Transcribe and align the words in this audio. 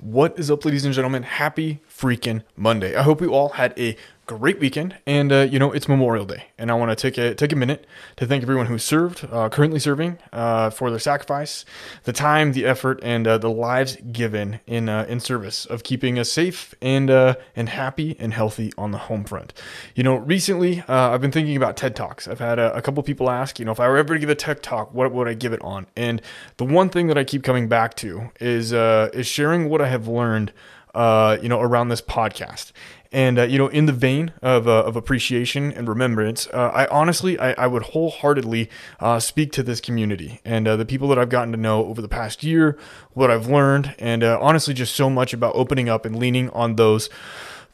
What 0.00 0.38
is 0.38 0.50
up, 0.50 0.64
ladies 0.64 0.86
and 0.86 0.94
gentlemen? 0.94 1.22
Happy 1.22 1.80
freaking 2.00 2.42
Monday. 2.56 2.96
I 2.96 3.02
hope 3.02 3.20
you 3.20 3.34
all 3.34 3.50
had 3.50 3.78
a 3.78 3.96
great 4.26 4.60
weekend. 4.60 4.96
And, 5.06 5.32
uh, 5.32 5.40
you 5.50 5.58
know, 5.58 5.72
it's 5.72 5.88
Memorial 5.88 6.24
Day. 6.24 6.44
And 6.56 6.70
I 6.70 6.74
want 6.74 6.96
to 6.96 6.96
take 6.96 7.18
a, 7.18 7.34
take 7.34 7.52
a 7.52 7.56
minute 7.56 7.84
to 8.16 8.26
thank 8.26 8.44
everyone 8.44 8.66
who 8.66 8.78
served, 8.78 9.26
uh, 9.30 9.48
currently 9.48 9.80
serving, 9.80 10.18
uh, 10.32 10.70
for 10.70 10.88
their 10.88 11.00
sacrifice, 11.00 11.64
the 12.04 12.12
time, 12.12 12.52
the 12.52 12.64
effort, 12.64 13.00
and 13.02 13.26
uh, 13.26 13.38
the 13.38 13.50
lives 13.50 13.96
given 14.12 14.60
in, 14.68 14.88
uh, 14.88 15.04
in 15.08 15.18
service 15.18 15.66
of 15.66 15.82
keeping 15.82 16.16
us 16.16 16.30
safe 16.30 16.74
and, 16.80 17.10
uh, 17.10 17.34
and 17.56 17.70
happy 17.70 18.16
and 18.20 18.32
healthy 18.32 18.72
on 18.78 18.92
the 18.92 18.98
home 18.98 19.24
front. 19.24 19.52
You 19.96 20.04
know, 20.04 20.16
recently 20.16 20.84
I've 20.86 21.20
been 21.20 21.32
thinking 21.32 21.56
about 21.56 21.76
TED 21.76 21.96
Talks. 21.96 22.28
I've 22.28 22.38
had 22.38 22.60
a, 22.60 22.72
a 22.74 22.82
couple 22.82 23.02
people 23.02 23.28
ask, 23.28 23.58
you 23.58 23.64
know, 23.64 23.72
if 23.72 23.80
I 23.80 23.88
were 23.88 23.96
ever 23.96 24.14
to 24.14 24.20
give 24.20 24.30
a 24.30 24.36
TED 24.36 24.62
Talk, 24.62 24.94
what 24.94 25.10
would 25.12 25.26
I 25.26 25.34
give 25.34 25.52
it 25.52 25.62
on? 25.62 25.88
And 25.96 26.22
the 26.56 26.64
one 26.64 26.88
thing 26.88 27.08
that 27.08 27.18
I 27.18 27.24
keep 27.24 27.42
coming 27.42 27.68
back 27.68 27.94
to 27.96 28.30
is, 28.40 28.72
is 28.72 29.26
sharing 29.26 29.68
what 29.68 29.80
I 29.80 29.88
have 29.88 30.06
learned 30.06 30.52
uh, 30.94 31.38
you 31.42 31.48
know, 31.48 31.60
around 31.60 31.88
this 31.88 32.02
podcast. 32.02 32.72
And 33.12 33.40
uh, 33.40 33.42
you 33.42 33.58
know, 33.58 33.66
in 33.66 33.86
the 33.86 33.92
vein 33.92 34.32
of, 34.40 34.68
uh, 34.68 34.84
of 34.84 34.94
appreciation 34.94 35.72
and 35.72 35.88
remembrance, 35.88 36.46
uh, 36.52 36.70
I 36.72 36.86
honestly, 36.86 37.38
I, 37.38 37.52
I 37.52 37.66
would 37.66 37.82
wholeheartedly 37.82 38.70
uh, 39.00 39.18
speak 39.18 39.50
to 39.52 39.62
this 39.64 39.80
community 39.80 40.40
and 40.44 40.68
uh, 40.68 40.76
the 40.76 40.84
people 40.84 41.08
that 41.08 41.18
I've 41.18 41.28
gotten 41.28 41.50
to 41.52 41.58
know 41.58 41.84
over 41.86 42.00
the 42.00 42.08
past 42.08 42.44
year, 42.44 42.78
what 43.12 43.30
I've 43.30 43.48
learned, 43.48 43.96
and 43.98 44.22
uh, 44.22 44.38
honestly, 44.40 44.74
just 44.74 44.94
so 44.94 45.10
much 45.10 45.32
about 45.32 45.56
opening 45.56 45.88
up 45.88 46.04
and 46.04 46.16
leaning 46.16 46.50
on 46.50 46.76
those 46.76 47.10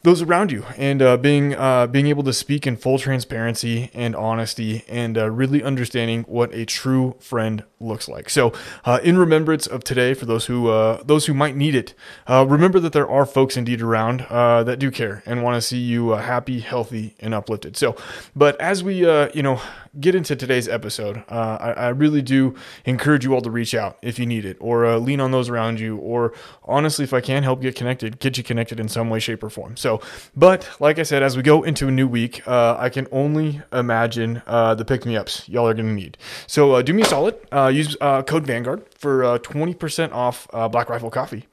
those 0.03 0.21
around 0.21 0.51
you 0.51 0.63
and 0.77 1.01
uh, 1.01 1.17
being 1.17 1.55
uh, 1.55 1.87
being 1.87 2.07
able 2.07 2.23
to 2.23 2.33
speak 2.33 2.67
in 2.67 2.77
full 2.77 2.99
transparency 2.99 3.89
and 3.93 4.15
honesty 4.15 4.83
and 4.87 5.17
uh, 5.17 5.29
really 5.29 5.63
understanding 5.63 6.23
what 6.23 6.53
a 6.53 6.65
true 6.65 7.15
friend 7.19 7.63
looks 7.79 8.07
like. 8.07 8.29
So, 8.29 8.53
uh, 8.85 8.99
in 9.03 9.17
remembrance 9.17 9.67
of 9.67 9.83
today, 9.83 10.13
for 10.13 10.25
those 10.25 10.45
who 10.45 10.69
uh, 10.69 11.01
those 11.03 11.25
who 11.25 11.33
might 11.33 11.55
need 11.55 11.75
it, 11.75 11.93
uh, 12.27 12.45
remember 12.47 12.79
that 12.79 12.93
there 12.93 13.09
are 13.09 13.25
folks 13.25 13.57
indeed 13.57 13.81
around 13.81 14.25
that 14.29 14.79
do 14.79 14.91
care 14.91 15.23
and 15.25 15.43
want 15.43 15.55
to 15.55 15.61
see 15.61 15.79
you 15.79 16.11
happy, 16.11 16.59
healthy, 16.59 17.15
and 17.19 17.33
uplifted. 17.33 17.75
So, 17.75 17.95
but 18.35 18.59
as 18.61 18.83
we 18.83 18.97
you 18.97 19.43
know 19.43 19.61
get 19.99 20.13
into 20.13 20.35
today's 20.35 20.67
episode, 20.67 21.23
I, 21.27 21.73
I, 21.73 21.87
really 21.89 22.21
do 22.21 22.53
encourage 22.85 23.25
you 23.25 23.33
all 23.33 23.41
to 23.41 23.49
reach 23.49 23.73
out 23.73 23.97
if 24.03 24.19
you 24.19 24.27
need 24.27 24.45
it, 24.45 24.57
or 24.59 24.97
lean 24.99 25.19
on 25.19 25.31
those 25.31 25.49
around 25.49 25.79
you, 25.79 25.97
or 25.97 26.33
honestly, 26.65 27.03
if 27.03 27.13
I 27.13 27.21
can 27.21 27.43
help 27.43 27.61
get 27.61 27.75
connected, 27.75 28.19
get 28.19 28.37
you 28.37 28.43
connected 28.43 28.79
in 28.79 28.89
some 28.89 29.09
way, 29.09 29.19
shape, 29.19 29.43
or 29.43 29.49
form. 29.49 29.75
So, 29.75 29.86
but 30.35 30.69
like 30.79 30.99
I 30.99 31.03
said, 31.03 31.23
as 31.23 31.37
we 31.37 31.43
go 31.43 31.63
into 31.63 31.87
a 31.87 31.91
new 31.91 32.07
week, 32.07 32.47
uh, 32.47 32.75
I 32.77 32.89
can 32.89 33.07
only 33.11 33.61
imagine 33.71 34.41
uh, 34.45 34.75
the 34.75 34.85
pick 34.85 35.05
me 35.05 35.15
ups 35.15 35.47
y'all 35.47 35.67
are 35.67 35.73
going 35.73 35.87
to 35.87 35.93
need. 35.93 36.17
So, 36.47 36.73
uh, 36.73 36.81
do 36.81 36.93
me 36.93 37.03
a 37.03 37.05
solid, 37.05 37.35
uh, 37.51 37.67
use 37.67 37.95
code 38.31 38.45
Vanguard 38.45 38.81
for 38.97 39.39
20% 39.39 40.11
off 40.11 40.47
Black 40.71 40.89
Rifle 40.89 41.09
coffee. 41.09 41.47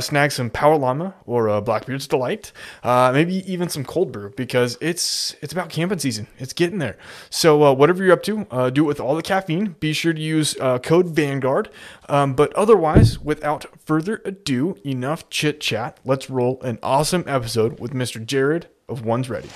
snag 0.00 0.32
some 0.32 0.50
Power 0.50 0.76
Llama 0.76 1.14
or 1.24 1.60
Blackbeard's 1.60 2.06
Delight, 2.06 2.52
maybe 2.84 3.50
even 3.50 3.68
some 3.68 3.84
cold 3.84 4.12
brew 4.12 4.32
because 4.36 4.78
it's 4.80 5.34
it's 5.40 5.52
about 5.52 5.70
camping 5.70 5.98
season. 5.98 6.26
It's 6.38 6.52
getting 6.52 6.78
there. 6.78 6.96
So 7.30 7.64
uh, 7.64 7.72
whatever 7.72 8.04
you're 8.04 8.12
up 8.12 8.22
to, 8.24 8.46
uh, 8.50 8.70
do 8.70 8.84
it 8.84 8.86
with 8.86 9.00
all 9.00 9.14
the 9.14 9.22
caffeine. 9.22 9.76
Be 9.80 9.92
sure 9.92 10.12
to 10.12 10.20
use 10.20 10.56
uh, 10.60 10.78
code 10.78 11.08
Vanguard. 11.10 11.68
Um, 12.08 12.34
but 12.34 12.52
otherwise, 12.54 13.18
without 13.18 13.66
further 13.84 14.22
ado, 14.24 14.76
enough 14.84 15.28
chit 15.30 15.60
chat. 15.60 15.98
Let's 16.04 16.30
roll 16.30 16.60
an 16.62 16.78
awesome 16.82 17.24
episode 17.26 17.80
with 17.80 17.92
Mr. 17.92 18.24
Jared 18.24 18.68
of 18.88 19.04
Ones 19.04 19.28
Ready. 19.28 19.48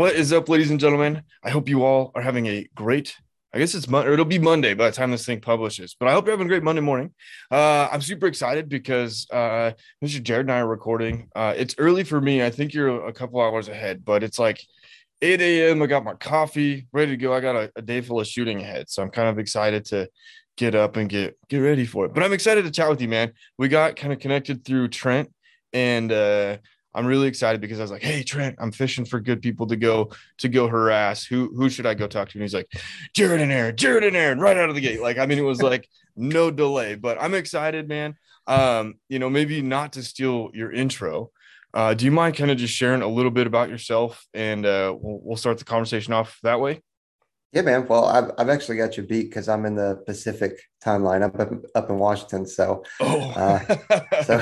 What 0.00 0.14
is 0.14 0.32
up, 0.32 0.48
ladies 0.48 0.70
and 0.70 0.80
gentlemen? 0.80 1.24
I 1.44 1.50
hope 1.50 1.68
you 1.68 1.84
all 1.84 2.10
are 2.14 2.22
having 2.22 2.46
a 2.46 2.66
great. 2.74 3.14
I 3.52 3.58
guess 3.58 3.74
it's 3.74 3.86
Monday, 3.86 4.10
it'll 4.10 4.24
be 4.24 4.38
Monday 4.38 4.72
by 4.72 4.88
the 4.88 4.96
time 4.96 5.10
this 5.10 5.26
thing 5.26 5.42
publishes. 5.42 5.94
But 6.00 6.08
I 6.08 6.12
hope 6.12 6.24
you're 6.24 6.32
having 6.32 6.46
a 6.46 6.48
great 6.48 6.62
Monday 6.62 6.80
morning. 6.80 7.12
Uh, 7.50 7.86
I'm 7.92 8.00
super 8.00 8.26
excited 8.26 8.70
because 8.70 9.26
uh, 9.30 9.72
Mr. 10.02 10.22
Jared 10.22 10.46
and 10.46 10.52
I 10.52 10.60
are 10.60 10.66
recording. 10.66 11.28
Uh, 11.36 11.52
it's 11.54 11.74
early 11.76 12.02
for 12.04 12.18
me. 12.18 12.42
I 12.42 12.48
think 12.48 12.72
you're 12.72 13.08
a 13.08 13.12
couple 13.12 13.42
hours 13.42 13.68
ahead, 13.68 14.02
but 14.02 14.22
it's 14.22 14.38
like 14.38 14.62
8 15.20 15.38
a.m. 15.38 15.82
I 15.82 15.86
got 15.86 16.02
my 16.02 16.14
coffee 16.14 16.86
ready 16.94 17.10
to 17.10 17.16
go. 17.18 17.34
I 17.34 17.40
got 17.40 17.56
a, 17.56 17.70
a 17.76 17.82
day 17.82 18.00
full 18.00 18.20
of 18.20 18.26
shooting 18.26 18.62
ahead, 18.62 18.88
so 18.88 19.02
I'm 19.02 19.10
kind 19.10 19.28
of 19.28 19.38
excited 19.38 19.84
to 19.86 20.08
get 20.56 20.74
up 20.74 20.96
and 20.96 21.10
get 21.10 21.36
get 21.50 21.58
ready 21.58 21.84
for 21.84 22.06
it. 22.06 22.14
But 22.14 22.22
I'm 22.22 22.32
excited 22.32 22.64
to 22.64 22.70
chat 22.70 22.88
with 22.88 23.02
you, 23.02 23.08
man. 23.08 23.34
We 23.58 23.68
got 23.68 23.96
kind 23.96 24.14
of 24.14 24.18
connected 24.18 24.64
through 24.64 24.88
Trent, 24.88 25.30
and 25.74 26.10
uh, 26.10 26.56
I'm 26.94 27.06
really 27.06 27.28
excited 27.28 27.60
because 27.60 27.78
I 27.78 27.82
was 27.82 27.90
like, 27.90 28.02
"Hey 28.02 28.22
Trent, 28.22 28.56
I'm 28.58 28.72
fishing 28.72 29.04
for 29.04 29.20
good 29.20 29.42
people 29.42 29.66
to 29.68 29.76
go 29.76 30.10
to 30.38 30.48
go 30.48 30.68
harass. 30.68 31.24
Who 31.24 31.52
who 31.54 31.68
should 31.68 31.86
I 31.86 31.94
go 31.94 32.06
talk 32.06 32.28
to?" 32.30 32.38
And 32.38 32.42
he's 32.42 32.54
like, 32.54 32.70
"Jared 33.14 33.40
and 33.40 33.52
Aaron, 33.52 33.76
Jared 33.76 34.04
and 34.04 34.16
Aaron, 34.16 34.40
right 34.40 34.56
out 34.56 34.68
of 34.68 34.74
the 34.74 34.80
gate." 34.80 35.00
Like, 35.00 35.18
I 35.18 35.26
mean, 35.26 35.38
it 35.38 35.42
was 35.42 35.62
like 35.62 35.88
no 36.16 36.50
delay. 36.50 36.94
But 36.96 37.20
I'm 37.20 37.34
excited, 37.34 37.88
man. 37.88 38.16
Um, 38.46 38.94
you 39.08 39.18
know, 39.18 39.30
maybe 39.30 39.62
not 39.62 39.92
to 39.94 40.02
steal 40.02 40.50
your 40.52 40.72
intro. 40.72 41.30
Uh, 41.72 41.94
do 41.94 42.04
you 42.04 42.10
mind 42.10 42.36
kind 42.36 42.50
of 42.50 42.58
just 42.58 42.74
sharing 42.74 43.02
a 43.02 43.08
little 43.08 43.30
bit 43.30 43.46
about 43.46 43.68
yourself, 43.68 44.26
and 44.34 44.66
uh, 44.66 44.94
we'll, 44.98 45.20
we'll 45.22 45.36
start 45.36 45.58
the 45.58 45.64
conversation 45.64 46.12
off 46.12 46.38
that 46.42 46.60
way? 46.60 46.82
Yeah, 47.52 47.62
man. 47.62 47.88
Well, 47.88 48.04
I've, 48.04 48.30
I've 48.38 48.48
actually 48.48 48.76
got 48.76 48.96
you 48.96 49.02
beat 49.02 49.28
because 49.28 49.48
I'm 49.48 49.66
in 49.66 49.74
the 49.74 50.00
Pacific 50.06 50.60
timeline 50.84 51.22
up 51.22 51.38
up, 51.40 51.50
up 51.74 51.90
in 51.90 51.98
Washington. 51.98 52.46
So, 52.46 52.84
oh, 53.00 53.30
uh, 53.30 53.58
so, 54.22 54.38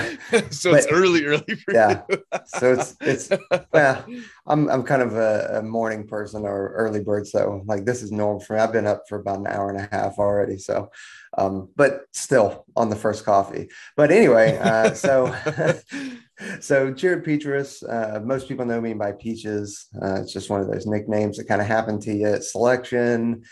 so 0.50 0.70
but, 0.72 0.78
it's 0.78 0.86
early, 0.90 1.24
early 1.24 1.54
for 1.54 1.72
yeah. 1.72 2.02
so 2.44 2.74
it's 2.74 2.96
it's 3.00 3.30
well, 3.72 4.04
I'm 4.46 4.68
I'm 4.68 4.82
kind 4.82 5.00
of 5.00 5.16
a, 5.16 5.58
a, 5.58 5.62
morning 5.62 6.06
person 6.06 6.44
or 6.44 6.74
early 6.74 7.02
bird. 7.02 7.26
So 7.26 7.62
like 7.64 7.86
this 7.86 8.02
is 8.02 8.12
normal 8.12 8.40
for 8.40 8.56
me. 8.56 8.60
I've 8.60 8.72
been 8.72 8.86
up 8.86 9.04
for 9.08 9.18
about 9.18 9.38
an 9.38 9.46
hour 9.46 9.70
and 9.70 9.80
a 9.80 9.88
half 9.90 10.18
already. 10.18 10.58
So, 10.58 10.90
um, 11.38 11.70
but 11.76 12.02
still 12.12 12.66
on 12.76 12.90
the 12.90 12.96
first 12.96 13.24
coffee. 13.24 13.70
But 13.96 14.10
anyway, 14.10 14.58
uh, 14.58 14.92
so. 14.92 15.34
so 16.60 16.90
Jared 16.90 17.24
Petrus, 17.24 17.82
uh, 17.82 18.20
most 18.24 18.48
people 18.48 18.64
know 18.64 18.80
me 18.80 18.94
by 18.94 19.12
Peaches. 19.12 19.88
Uh, 20.00 20.20
it's 20.20 20.32
just 20.32 20.50
one 20.50 20.60
of 20.60 20.70
those 20.70 20.86
nicknames 20.86 21.36
that 21.36 21.48
kind 21.48 21.60
of 21.60 21.66
happen 21.66 22.00
to 22.00 22.12
you 22.12 22.26
at 22.26 22.44
selection. 22.44 23.42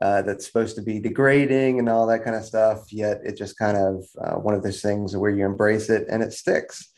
Uh, 0.00 0.20
that's 0.22 0.44
supposed 0.44 0.74
to 0.74 0.82
be 0.82 0.98
degrading 0.98 1.78
and 1.78 1.88
all 1.88 2.08
that 2.08 2.24
kind 2.24 2.34
of 2.34 2.44
stuff. 2.44 2.92
Yet 2.92 3.20
it 3.24 3.36
just 3.36 3.56
kind 3.56 3.76
of 3.76 4.04
uh, 4.20 4.34
one 4.34 4.54
of 4.54 4.64
those 4.64 4.82
things 4.82 5.16
where 5.16 5.30
you 5.30 5.46
embrace 5.46 5.90
it 5.90 6.06
and 6.10 6.24
it 6.24 6.32
sticks. 6.32 6.92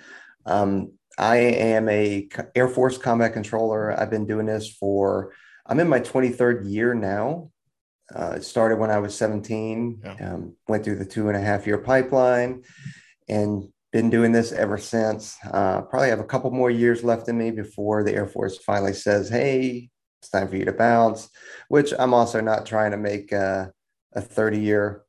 Um, 0.47 0.93
I 1.19 1.37
am 1.37 1.89
a 1.91 2.29
Air 2.55 2.69
Force 2.69 2.97
combat 2.97 3.35
controller. 3.35 3.93
I've 3.93 4.11
been 4.11 4.27
doing 4.27 4.47
this 4.47 4.71
for 4.71 5.35
I'm 5.67 5.81
in 5.81 5.89
my 5.89 6.01
23rd 6.01 6.71
year 6.71 6.95
now. 6.95 7.51
Uh, 8.15 8.35
it 8.37 8.45
started 8.45 8.79
when 8.79 8.91
I 8.91 8.99
was 8.99 9.15
17. 9.15 10.01
Yeah. 10.03 10.33
Um, 10.33 10.57
went 10.69 10.85
through 10.85 10.97
the 10.97 11.07
two 11.07 11.29
and 11.29 11.37
a 11.37 11.41
half 11.41 11.67
year 11.67 11.79
pipeline, 11.79 12.63
and 13.29 13.69
been 13.95 14.11
doing 14.11 14.33
this 14.33 14.51
ever 14.51 14.77
since. 14.77 15.39
Uh, 15.53 15.81
probably 15.83 16.09
have 16.09 16.19
a 16.19 16.25
couple 16.25 16.51
more 16.51 16.69
years 16.69 17.05
left 17.05 17.29
in 17.29 17.39
me 17.39 17.53
before 17.53 18.03
the 18.03 18.13
Air 18.13 18.27
Force 18.27 18.59
finally 18.59 18.93
says, 18.93 19.29
"Hey, 19.29 19.89
it's 20.21 20.31
time 20.31 20.49
for 20.49 20.57
you 20.57 20.65
to 20.65 20.73
bounce." 20.73 21.31
Which 21.69 21.95
I'm 21.97 22.13
also 22.13 22.41
not 22.41 22.67
trying 22.67 22.91
to 22.91 22.97
make 22.97 23.31
a 23.31 23.73
30 24.17 24.59
year 24.59 25.05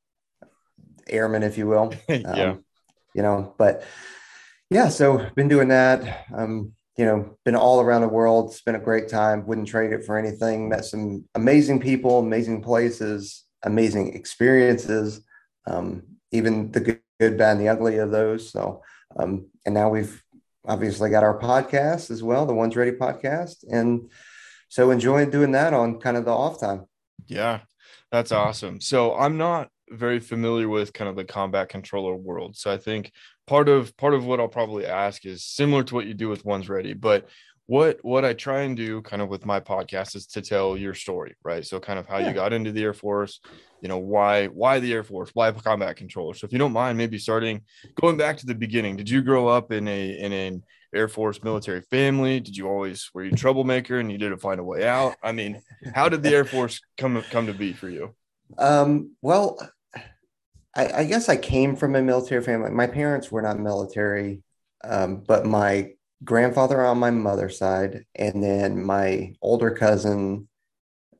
airman, 1.09 1.41
if 1.41 1.57
you 1.57 1.65
will. 1.65 1.95
yeah. 2.09 2.51
Um, 2.51 2.65
you 3.15 3.23
know, 3.23 3.55
but 3.57 3.83
yeah, 4.69 4.89
so 4.89 5.29
been 5.35 5.47
doing 5.47 5.69
that. 5.69 6.25
Um, 6.31 6.73
you 6.95 7.05
know, 7.05 7.37
been 7.43 7.55
all 7.55 7.81
around 7.81 8.01
the 8.01 8.07
world. 8.07 8.51
It's 8.51 8.61
been 8.61 8.75
a 8.75 8.79
great 8.79 9.09
time. 9.09 9.47
Wouldn't 9.47 9.67
trade 9.67 9.93
it 9.93 10.05
for 10.05 10.15
anything. 10.15 10.69
Met 10.69 10.85
some 10.85 11.25
amazing 11.33 11.79
people, 11.79 12.19
amazing 12.19 12.61
places, 12.61 13.45
amazing 13.63 14.13
experiences. 14.13 15.25
Um, 15.65 16.03
even 16.31 16.71
the 16.71 16.81
good 16.81 16.99
good, 17.19 17.37
bad, 17.37 17.53
and 17.53 17.61
the 17.61 17.69
ugly 17.69 17.97
of 17.97 18.11
those. 18.11 18.51
So, 18.51 18.81
um, 19.17 19.47
and 19.65 19.73
now 19.73 19.89
we've 19.89 20.23
obviously 20.67 21.09
got 21.09 21.23
our 21.23 21.39
podcast 21.39 22.11
as 22.11 22.23
well, 22.23 22.45
the 22.45 22.53
Ones 22.53 22.75
Ready 22.75 22.91
podcast, 22.91 23.63
and 23.69 24.09
so 24.69 24.91
enjoying 24.91 25.29
doing 25.29 25.51
that 25.51 25.73
on 25.73 25.99
kind 25.99 26.17
of 26.17 26.25
the 26.25 26.31
off 26.31 26.59
time. 26.59 26.85
Yeah, 27.27 27.61
that's 28.11 28.31
awesome. 28.31 28.81
So 28.81 29.15
I'm 29.15 29.37
not 29.37 29.69
very 29.89 30.19
familiar 30.19 30.67
with 30.67 30.93
kind 30.93 31.09
of 31.09 31.15
the 31.15 31.25
combat 31.25 31.69
controller 31.69 32.15
world, 32.15 32.57
so 32.57 32.71
I 32.71 32.77
think 32.77 33.11
part 33.47 33.69
of 33.69 33.95
part 33.97 34.13
of 34.13 34.25
what 34.25 34.39
I'll 34.39 34.47
probably 34.47 34.85
ask 34.85 35.25
is 35.25 35.43
similar 35.43 35.83
to 35.83 35.95
what 35.95 36.07
you 36.07 36.13
do 36.13 36.29
with 36.29 36.45
Ones 36.45 36.69
Ready, 36.69 36.93
but 36.93 37.27
what 37.67 37.97
what 38.03 38.23
I 38.23 38.33
try 38.33 38.61
and 38.61 38.77
do 38.77 39.01
kind 39.01 39.21
of 39.21 39.29
with 39.29 39.45
my 39.45 39.59
podcast 39.59 40.15
is 40.15 40.27
to 40.27 40.41
tell 40.41 40.77
your 40.77 40.93
story, 40.93 41.35
right? 41.43 41.65
So 41.65 41.79
kind 41.79 41.97
of 41.97 42.07
how 42.07 42.19
yeah. 42.19 42.27
you 42.27 42.33
got 42.33 42.53
into 42.53 42.71
the 42.71 42.83
Air 42.83 42.93
Force, 42.93 43.39
you 43.81 43.89
know, 43.89 43.97
why 43.97 44.47
why 44.47 44.79
the 44.79 44.93
Air 44.93 45.03
Force, 45.03 45.31
why 45.33 45.51
combat 45.51 45.95
controller. 45.95 46.35
So 46.35 46.45
if 46.45 46.53
you 46.53 46.59
don't 46.59 46.73
mind, 46.73 46.97
maybe 46.97 47.17
starting 47.17 47.61
going 47.99 48.17
back 48.17 48.37
to 48.37 48.45
the 48.45 48.55
beginning. 48.55 48.97
Did 48.97 49.09
you 49.09 49.21
grow 49.21 49.47
up 49.47 49.71
in 49.71 49.87
a 49.87 50.19
in 50.19 50.31
an 50.31 50.63
Air 50.93 51.07
Force 51.07 51.43
military 51.43 51.81
family? 51.81 52.39
Did 52.39 52.55
you 52.55 52.67
always 52.67 53.09
were 53.13 53.23
you 53.23 53.31
troublemaker 53.31 53.99
and 53.99 54.11
you 54.11 54.19
didn't 54.19 54.39
find 54.39 54.59
a 54.59 54.63
way 54.63 54.87
out? 54.87 55.15
I 55.23 55.31
mean, 55.31 55.61
how 55.93 56.07
did 56.07 56.21
the 56.21 56.29
Air 56.29 56.45
Force 56.45 56.81
come 56.97 57.21
come 57.31 57.47
to 57.47 57.53
be 57.53 57.73
for 57.73 57.89
you? 57.89 58.13
Um, 58.59 59.15
well, 59.23 59.57
I, 60.75 60.91
I, 60.99 61.03
guess 61.05 61.29
I 61.29 61.35
came 61.35 61.75
from 61.75 61.95
a 61.95 62.01
military 62.03 62.43
family. 62.43 62.69
My 62.69 62.85
parents 62.85 63.31
were 63.31 63.41
not 63.41 63.59
military, 63.59 64.43
um, 64.83 65.23
but 65.25 65.47
my 65.47 65.93
grandfather 66.25 66.83
on 66.83 66.97
my 66.97 67.11
mother's 67.11 67.57
side, 67.57 68.05
and 68.15 68.43
then 68.43 68.83
my 68.83 69.33
older 69.41 69.71
cousin, 69.71 70.47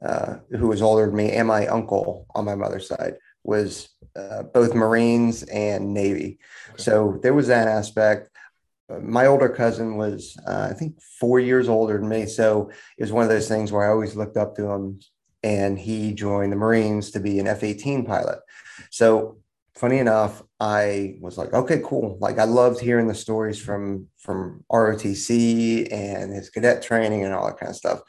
uh, 0.03 0.37
who 0.49 0.67
was 0.67 0.81
older 0.81 1.05
than 1.05 1.15
me, 1.15 1.31
and 1.31 1.47
my 1.47 1.67
uncle 1.67 2.25
on 2.35 2.43
my 2.43 2.55
mother's 2.55 2.87
side 2.87 3.15
was 3.43 3.89
uh, 4.15 4.43
both 4.43 4.73
Marines 4.73 5.43
and 5.43 5.93
Navy. 5.93 6.39
Okay. 6.71 6.83
So 6.83 7.19
there 7.21 7.33
was 7.33 7.47
that 7.47 7.67
aspect. 7.67 8.29
My 8.89 9.27
older 9.27 9.49
cousin 9.49 9.97
was, 9.97 10.37
uh, 10.47 10.67
I 10.71 10.73
think, 10.73 11.01
four 11.19 11.39
years 11.39 11.69
older 11.69 11.97
than 11.97 12.09
me. 12.09 12.25
So 12.25 12.71
it 12.97 13.03
was 13.03 13.11
one 13.11 13.23
of 13.23 13.29
those 13.29 13.47
things 13.47 13.71
where 13.71 13.87
I 13.87 13.91
always 13.91 14.15
looked 14.15 14.37
up 14.37 14.55
to 14.55 14.69
him, 14.69 14.99
and 15.43 15.77
he 15.77 16.13
joined 16.13 16.51
the 16.51 16.57
Marines 16.57 17.11
to 17.11 17.19
be 17.19 17.39
an 17.39 17.47
F 17.47 17.63
18 17.63 18.05
pilot. 18.05 18.39
So 18.89 19.37
funny 19.75 19.99
enough, 19.99 20.41
I 20.59 21.17
was 21.19 21.37
like, 21.37 21.53
okay, 21.53 21.81
cool. 21.83 22.17
Like 22.19 22.39
I 22.39 22.45
loved 22.45 22.79
hearing 22.79 23.07
the 23.07 23.15
stories 23.15 23.59
from 23.59 24.07
from 24.17 24.63
ROTC 24.71 25.91
and 25.91 26.33
his 26.33 26.49
cadet 26.49 26.81
training 26.81 27.23
and 27.23 27.33
all 27.33 27.45
that 27.45 27.59
kind 27.59 27.69
of 27.69 27.75
stuff. 27.75 27.99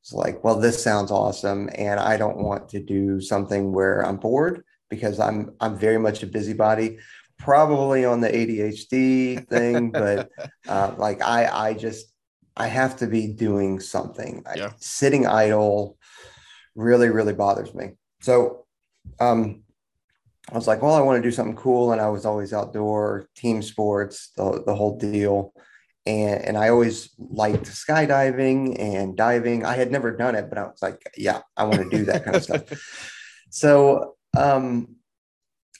It's 0.00 0.12
like, 0.12 0.42
well, 0.42 0.58
this 0.58 0.82
sounds 0.82 1.10
awesome, 1.10 1.70
and 1.76 2.00
I 2.00 2.16
don't 2.16 2.38
want 2.38 2.68
to 2.70 2.82
do 2.82 3.20
something 3.20 3.72
where 3.72 4.04
I'm 4.04 4.16
bored 4.16 4.64
because 4.90 5.20
I'm 5.20 5.54
I'm 5.60 5.78
very 5.78 5.98
much 5.98 6.22
a 6.22 6.26
busybody. 6.26 6.98
Probably 7.38 8.04
on 8.04 8.20
the 8.20 8.28
ADHD 8.28 9.46
thing, 9.48 9.90
but 9.92 10.30
uh, 10.66 10.94
like 10.96 11.22
I 11.22 11.68
I 11.68 11.74
just 11.74 12.06
I 12.56 12.66
have 12.66 12.96
to 12.96 13.06
be 13.06 13.28
doing 13.28 13.80
something. 13.80 14.42
Yeah. 14.56 14.72
sitting 14.78 15.26
idle 15.26 15.98
really 16.74 17.10
really 17.10 17.34
bothers 17.34 17.74
me. 17.74 17.92
So 18.22 18.64
um, 19.20 19.61
I 20.50 20.54
was 20.54 20.66
like, 20.66 20.82
well, 20.82 20.94
I 20.94 21.00
want 21.00 21.22
to 21.22 21.28
do 21.28 21.32
something 21.32 21.56
cool. 21.56 21.92
And 21.92 22.00
I 22.00 22.08
was 22.08 22.26
always 22.26 22.52
outdoor, 22.52 23.28
team 23.36 23.62
sports, 23.62 24.32
the, 24.36 24.62
the 24.66 24.74
whole 24.74 24.98
deal. 24.98 25.52
And, 26.04 26.44
and 26.44 26.58
I 26.58 26.68
always 26.70 27.10
liked 27.18 27.64
skydiving 27.64 28.76
and 28.78 29.16
diving. 29.16 29.64
I 29.64 29.76
had 29.76 29.92
never 29.92 30.16
done 30.16 30.34
it, 30.34 30.48
but 30.48 30.58
I 30.58 30.64
was 30.64 30.82
like, 30.82 31.00
yeah, 31.16 31.42
I 31.56 31.64
want 31.64 31.82
to 31.82 31.96
do 31.96 32.04
that 32.06 32.24
kind 32.24 32.36
of 32.36 32.42
stuff. 32.42 32.64
So 33.54 34.14
um, 34.34 34.96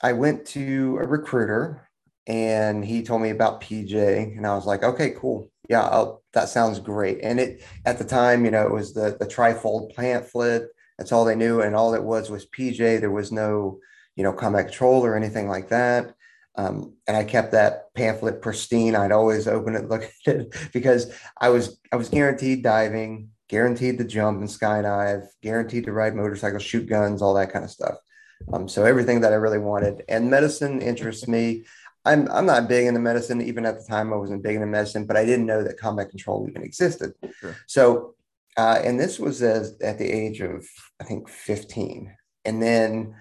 I 0.02 0.12
went 0.12 0.44
to 0.48 0.98
a 1.00 1.06
recruiter 1.06 1.88
and 2.26 2.84
he 2.84 3.02
told 3.02 3.22
me 3.22 3.30
about 3.30 3.62
PJ. 3.62 4.36
And 4.36 4.46
I 4.46 4.54
was 4.54 4.66
like, 4.66 4.82
okay, 4.82 5.14
cool. 5.16 5.50
Yeah, 5.68 5.82
I'll, 5.82 6.22
that 6.34 6.48
sounds 6.48 6.80
great. 6.80 7.20
And 7.22 7.40
it 7.40 7.64
at 7.86 7.98
the 7.98 8.04
time, 8.04 8.44
you 8.44 8.50
know, 8.50 8.66
it 8.66 8.72
was 8.72 8.92
the 8.92 9.16
the 9.18 9.26
trifold 9.26 9.94
pamphlet. 9.94 10.68
That's 10.98 11.12
all 11.12 11.24
they 11.24 11.34
knew, 11.34 11.62
and 11.62 11.74
all 11.74 11.94
it 11.94 12.02
was 12.02 12.30
was 12.30 12.46
PJ. 12.46 13.00
There 13.00 13.10
was 13.10 13.32
no 13.32 13.78
you 14.16 14.22
know, 14.22 14.32
combat 14.32 14.66
control 14.66 15.04
or 15.04 15.16
anything 15.16 15.48
like 15.48 15.68
that. 15.68 16.14
Um, 16.56 16.94
and 17.06 17.16
I 17.16 17.24
kept 17.24 17.52
that 17.52 17.94
pamphlet 17.94 18.42
pristine. 18.42 18.94
I'd 18.94 19.12
always 19.12 19.48
open 19.48 19.74
it, 19.74 19.88
look 19.88 20.02
at 20.26 20.36
it 20.36 20.56
because 20.72 21.12
I 21.40 21.48
was 21.48 21.78
I 21.90 21.96
was 21.96 22.08
guaranteed 22.08 22.62
diving, 22.62 23.30
guaranteed 23.48 23.98
to 23.98 24.04
jump 24.04 24.40
and 24.40 24.48
skydive, 24.48 25.26
guaranteed 25.42 25.84
to 25.84 25.92
ride 25.92 26.14
motorcycles, 26.14 26.62
shoot 26.62 26.88
guns, 26.88 27.22
all 27.22 27.34
that 27.34 27.52
kind 27.52 27.64
of 27.64 27.70
stuff. 27.70 27.96
Um, 28.52 28.68
so 28.68 28.84
everything 28.84 29.20
that 29.20 29.32
I 29.32 29.36
really 29.36 29.58
wanted. 29.58 30.04
And 30.08 30.30
medicine 30.30 30.80
interests 30.82 31.28
me. 31.28 31.64
I'm 32.04 32.28
I'm 32.32 32.46
not 32.46 32.68
big 32.68 32.86
into 32.86 33.00
medicine. 33.00 33.40
Even 33.40 33.64
at 33.64 33.78
the 33.78 33.84
time, 33.84 34.12
I 34.12 34.16
wasn't 34.16 34.42
big 34.42 34.56
into 34.56 34.66
medicine, 34.66 35.06
but 35.06 35.16
I 35.16 35.24
didn't 35.24 35.46
know 35.46 35.62
that 35.62 35.78
combat 35.78 36.10
control 36.10 36.46
even 36.48 36.62
existed. 36.62 37.12
Sure. 37.38 37.56
So, 37.68 38.14
uh, 38.56 38.80
and 38.82 38.98
this 38.98 39.20
was 39.20 39.40
as 39.40 39.78
at 39.80 39.98
the 39.98 40.10
age 40.10 40.40
of 40.40 40.66
I 41.00 41.04
think 41.04 41.28
15, 41.28 42.12
and 42.44 42.60
then 42.60 43.14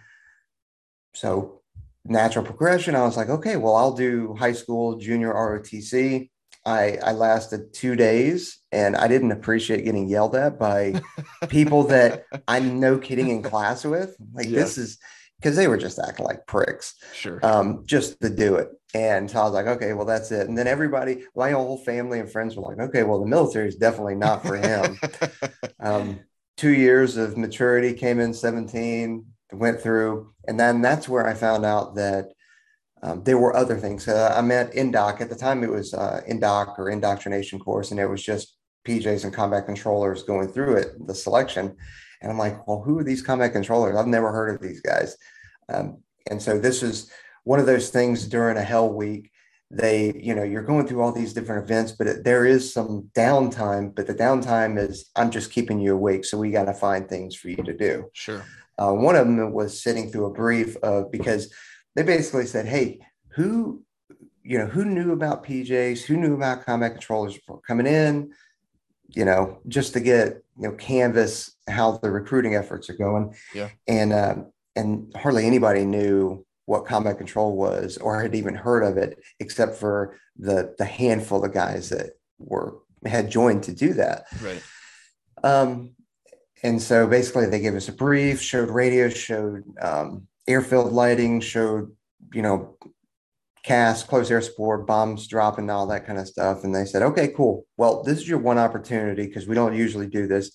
so 1.13 1.61
natural 2.05 2.45
progression, 2.45 2.95
I 2.95 3.03
was 3.03 3.17
like, 3.17 3.29
okay, 3.29 3.57
well, 3.57 3.75
I'll 3.75 3.93
do 3.93 4.35
high 4.35 4.53
school, 4.53 4.97
junior 4.97 5.33
ROTC. 5.33 6.29
I, 6.65 6.97
I 7.03 7.11
lasted 7.13 7.73
two 7.73 7.95
days 7.95 8.59
and 8.71 8.95
I 8.95 9.07
didn't 9.07 9.31
appreciate 9.31 9.83
getting 9.83 10.07
yelled 10.07 10.35
at 10.35 10.59
by 10.59 11.01
people 11.49 11.83
that 11.85 12.25
I'm 12.47 12.79
no 12.79 12.97
kidding 12.99 13.29
in 13.29 13.41
class 13.41 13.83
with. 13.83 14.15
Like, 14.33 14.49
this 14.49 14.77
is 14.77 14.99
because 15.41 15.55
they 15.55 15.67
were 15.67 15.77
just 15.77 15.97
acting 15.97 16.25
like 16.25 16.45
pricks. 16.45 16.95
Sure. 17.13 17.39
Um, 17.43 17.83
just 17.85 18.21
to 18.21 18.29
do 18.29 18.55
it. 18.55 18.69
And 18.93 19.31
so 19.31 19.39
I 19.39 19.43
was 19.43 19.53
like, 19.53 19.65
okay, 19.65 19.93
well, 19.93 20.05
that's 20.05 20.31
it. 20.31 20.47
And 20.47 20.57
then 20.57 20.67
everybody, 20.67 21.23
my 21.35 21.51
whole 21.51 21.77
family 21.77 22.19
and 22.19 22.31
friends 22.31 22.55
were 22.55 22.63
like, 22.63 22.79
okay, 22.89 23.03
well, 23.03 23.19
the 23.19 23.25
military 23.25 23.67
is 23.67 23.75
definitely 23.75 24.15
not 24.15 24.45
for 24.45 24.55
him. 24.55 24.99
um, 25.79 26.19
two 26.57 26.73
years 26.73 27.17
of 27.17 27.37
maturity 27.37 27.93
came 27.93 28.19
in 28.19 28.33
17, 28.33 29.25
went 29.51 29.81
through, 29.81 30.33
and 30.47 30.59
then 30.59 30.81
that's 30.81 31.09
where 31.09 31.27
I 31.27 31.33
found 31.33 31.65
out 31.65 31.95
that 31.95 32.29
um, 33.03 33.23
there 33.23 33.37
were 33.37 33.55
other 33.55 33.77
things. 33.77 34.07
Uh, 34.07 34.33
I 34.35 34.41
met 34.41 34.73
INDOC 34.73 35.21
at 35.21 35.29
the 35.29 35.35
time. 35.35 35.63
It 35.63 35.71
was 35.71 35.93
uh, 35.93 36.21
INDOC 36.29 36.77
or 36.77 36.89
indoctrination 36.89 37.59
course, 37.59 37.91
and 37.91 37.99
it 37.99 38.07
was 38.07 38.23
just 38.23 38.57
PJs 38.87 39.23
and 39.23 39.33
combat 39.33 39.65
controllers 39.65 40.23
going 40.23 40.47
through 40.47 40.75
it, 40.77 41.07
the 41.07 41.15
selection. 41.15 41.75
And 42.21 42.31
I'm 42.31 42.37
like, 42.37 42.67
well, 42.67 42.81
who 42.81 42.99
are 42.99 43.03
these 43.03 43.21
combat 43.21 43.53
controllers? 43.53 43.95
I've 43.95 44.07
never 44.07 44.31
heard 44.31 44.55
of 44.55 44.61
these 44.61 44.81
guys. 44.81 45.17
Um, 45.69 46.03
and 46.29 46.41
so 46.41 46.59
this 46.59 46.83
is 46.83 47.11
one 47.43 47.59
of 47.59 47.65
those 47.65 47.89
things 47.89 48.27
during 48.27 48.57
a 48.57 48.63
hell 48.63 48.91
week. 48.93 49.31
They, 49.71 50.13
you 50.15 50.35
know, 50.35 50.43
you're 50.43 50.63
going 50.63 50.85
through 50.85 51.01
all 51.01 51.13
these 51.13 51.33
different 51.33 51.63
events, 51.63 51.93
but 51.93 52.05
it, 52.05 52.23
there 52.23 52.45
is 52.45 52.73
some 52.73 53.09
downtime. 53.13 53.95
But 53.95 54.05
the 54.05 54.13
downtime 54.13 54.77
is 54.77 55.09
I'm 55.15 55.31
just 55.31 55.51
keeping 55.51 55.79
you 55.79 55.95
awake, 55.95 56.25
so 56.25 56.37
we 56.37 56.51
got 56.51 56.65
to 56.65 56.73
find 56.73 57.07
things 57.07 57.35
for 57.35 57.49
you 57.49 57.63
to 57.63 57.73
do. 57.73 58.09
Sure. 58.13 58.43
Uh, 58.81 58.93
one 58.93 59.15
of 59.15 59.27
them 59.27 59.51
was 59.51 59.81
sitting 59.81 60.09
through 60.09 60.25
a 60.25 60.33
brief 60.33 60.75
of 60.77 61.11
because 61.11 61.53
they 61.95 62.01
basically 62.01 62.47
said, 62.47 62.65
"Hey, 62.65 62.99
who, 63.35 63.83
you 64.43 64.57
know, 64.57 64.65
who 64.65 64.85
knew 64.85 65.11
about 65.11 65.45
PJs? 65.45 66.03
Who 66.03 66.17
knew 66.17 66.33
about 66.33 66.65
combat 66.65 66.93
controllers 66.93 67.35
before 67.35 67.61
coming 67.61 67.85
in? 67.85 68.31
You 69.09 69.25
know, 69.25 69.59
just 69.67 69.93
to 69.93 69.99
get 69.99 70.43
you 70.57 70.69
know 70.69 70.71
canvas 70.75 71.55
how 71.69 71.97
the 71.97 72.09
recruiting 72.09 72.55
efforts 72.55 72.89
are 72.89 72.95
going. 72.95 73.35
Yeah, 73.53 73.69
and 73.87 74.13
um, 74.13 74.51
and 74.75 75.13
hardly 75.15 75.45
anybody 75.45 75.85
knew 75.85 76.43
what 76.65 76.85
combat 76.85 77.17
control 77.17 77.55
was 77.55 77.97
or 77.97 78.19
had 78.19 78.33
even 78.33 78.55
heard 78.55 78.83
of 78.83 78.97
it, 78.97 79.19
except 79.39 79.75
for 79.75 80.17
the 80.37 80.73
the 80.79 80.85
handful 80.85 81.45
of 81.45 81.53
guys 81.53 81.89
that 81.89 82.11
were 82.39 82.79
had 83.05 83.29
joined 83.29 83.63
to 83.63 83.73
do 83.73 83.93
that. 83.93 84.25
Right. 84.41 84.63
Um, 85.43 85.95
and 86.63 86.81
so 86.81 87.07
basically 87.07 87.45
they 87.47 87.59
gave 87.59 87.75
us 87.75 87.87
a 87.87 87.93
brief 87.93 88.41
showed 88.41 88.69
radio 88.69 89.09
showed 89.09 89.63
um, 89.81 90.27
airfield 90.47 90.91
lighting 90.91 91.39
showed 91.39 91.91
you 92.33 92.41
know 92.41 92.77
cast 93.63 94.07
close 94.07 94.31
air 94.31 94.41
support 94.41 94.87
bombs 94.87 95.27
dropping 95.27 95.69
all 95.69 95.85
that 95.87 96.05
kind 96.05 96.17
of 96.17 96.27
stuff. 96.27 96.63
And 96.63 96.73
they 96.73 96.85
said 96.85 97.01
okay 97.03 97.29
cool. 97.29 97.65
Well 97.77 98.03
this 98.03 98.19
is 98.19 98.27
your 98.27 98.39
one 98.39 98.57
opportunity 98.57 99.27
because 99.27 99.47
we 99.47 99.55
don't 99.55 99.75
usually 99.75 100.07
do 100.07 100.27
this. 100.27 100.51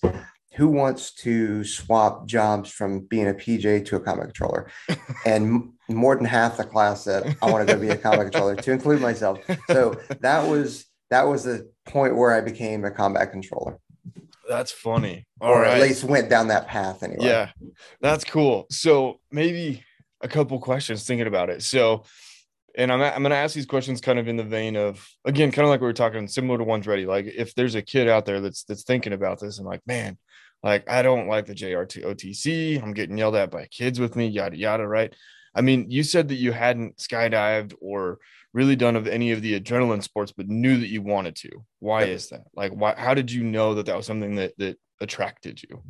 Who 0.55 0.69
wants 0.69 1.13
to 1.15 1.63
swap 1.63 2.25
jobs 2.27 2.71
from 2.71 3.01
being 3.01 3.27
a 3.27 3.33
pj 3.33 3.85
to 3.85 3.95
a 3.95 3.99
combat 3.99 4.27
controller? 4.27 4.69
And 5.25 5.73
more 5.89 6.15
than 6.15 6.25
half 6.25 6.57
the 6.57 6.63
class 6.63 7.03
said 7.03 7.37
i 7.41 7.49
want 7.49 7.67
to 7.67 7.73
go 7.73 7.79
be 7.79 7.89
a 7.89 7.97
combat 7.97 8.31
controller 8.31 8.55
to 8.55 8.71
include 8.71 9.01
myself. 9.01 9.39
So 9.67 9.99
that 10.21 10.47
was 10.47 10.85
that 11.09 11.23
was 11.23 11.45
the 11.45 11.69
point 11.85 12.17
where 12.17 12.33
i 12.33 12.41
became 12.41 12.83
a 12.83 12.91
combat 12.91 13.31
controller 13.31 13.79
that's 14.47 14.71
funny. 14.71 15.25
All 15.41 15.51
or 15.51 15.61
right. 15.61 15.77
at 15.77 15.81
least 15.81 16.03
went 16.03 16.29
down 16.29 16.47
that 16.49 16.67
path 16.67 17.03
anyway. 17.03 17.25
Yeah, 17.25 17.49
that's 18.01 18.23
cool. 18.23 18.67
So 18.69 19.19
maybe 19.31 19.83
a 20.21 20.27
couple 20.27 20.59
questions 20.59 21.05
thinking 21.05 21.27
about 21.27 21.49
it. 21.49 21.63
So, 21.63 22.03
and 22.75 22.91
I'm 22.91 23.01
I'm 23.01 23.21
going 23.21 23.31
to 23.31 23.37
ask 23.37 23.55
these 23.55 23.65
questions 23.65 24.01
kind 24.01 24.19
of 24.19 24.27
in 24.27 24.37
the 24.37 24.43
vein 24.43 24.75
of 24.75 25.07
again, 25.25 25.51
kind 25.51 25.65
of 25.65 25.69
like 25.69 25.81
we 25.81 25.87
were 25.87 25.93
talking, 25.93 26.27
similar 26.27 26.57
to 26.57 26.63
ones 26.63 26.87
ready. 26.87 27.05
Like 27.05 27.25
if 27.25 27.53
there's 27.55 27.75
a 27.75 27.81
kid 27.81 28.07
out 28.07 28.25
there 28.25 28.41
that's 28.41 28.63
that's 28.63 28.83
thinking 28.83 29.13
about 29.13 29.39
this 29.39 29.57
and 29.57 29.67
like, 29.67 29.81
man, 29.85 30.17
like 30.63 30.89
I 30.89 31.01
don't 31.01 31.27
like 31.27 31.45
the 31.45 31.55
JROTC. 31.55 32.81
I'm 32.81 32.93
getting 32.93 33.17
yelled 33.17 33.35
at 33.35 33.51
by 33.51 33.65
kids 33.65 33.99
with 33.99 34.15
me, 34.15 34.27
yada 34.27 34.57
yada. 34.57 34.87
Right. 34.87 35.13
I 35.57 35.61
mean, 35.61 35.89
you 35.89 36.03
said 36.03 36.27
that 36.27 36.35
you 36.35 36.51
hadn't 36.51 36.97
skydived 36.97 37.73
or 37.81 38.19
really 38.53 38.75
done 38.75 38.95
of 38.95 39.07
any 39.07 39.31
of 39.31 39.41
the 39.41 39.59
adrenaline 39.59 40.03
sports, 40.03 40.31
but 40.31 40.47
knew 40.47 40.77
that 40.79 40.87
you 40.87 41.01
wanted 41.01 41.35
to. 41.37 41.49
Why 41.79 42.01
yep. 42.01 42.09
is 42.09 42.29
that? 42.29 42.43
Like, 42.55 42.71
why? 42.73 42.93
How 42.95 43.15
did 43.15 43.31
you 43.31 43.43
know 43.43 43.73
that 43.73 43.87
that 43.87 43.97
was 43.97 44.05
something 44.05 44.35
that 44.35 44.53
that 44.59 44.77
attracted 45.01 45.61
you? 45.63 45.81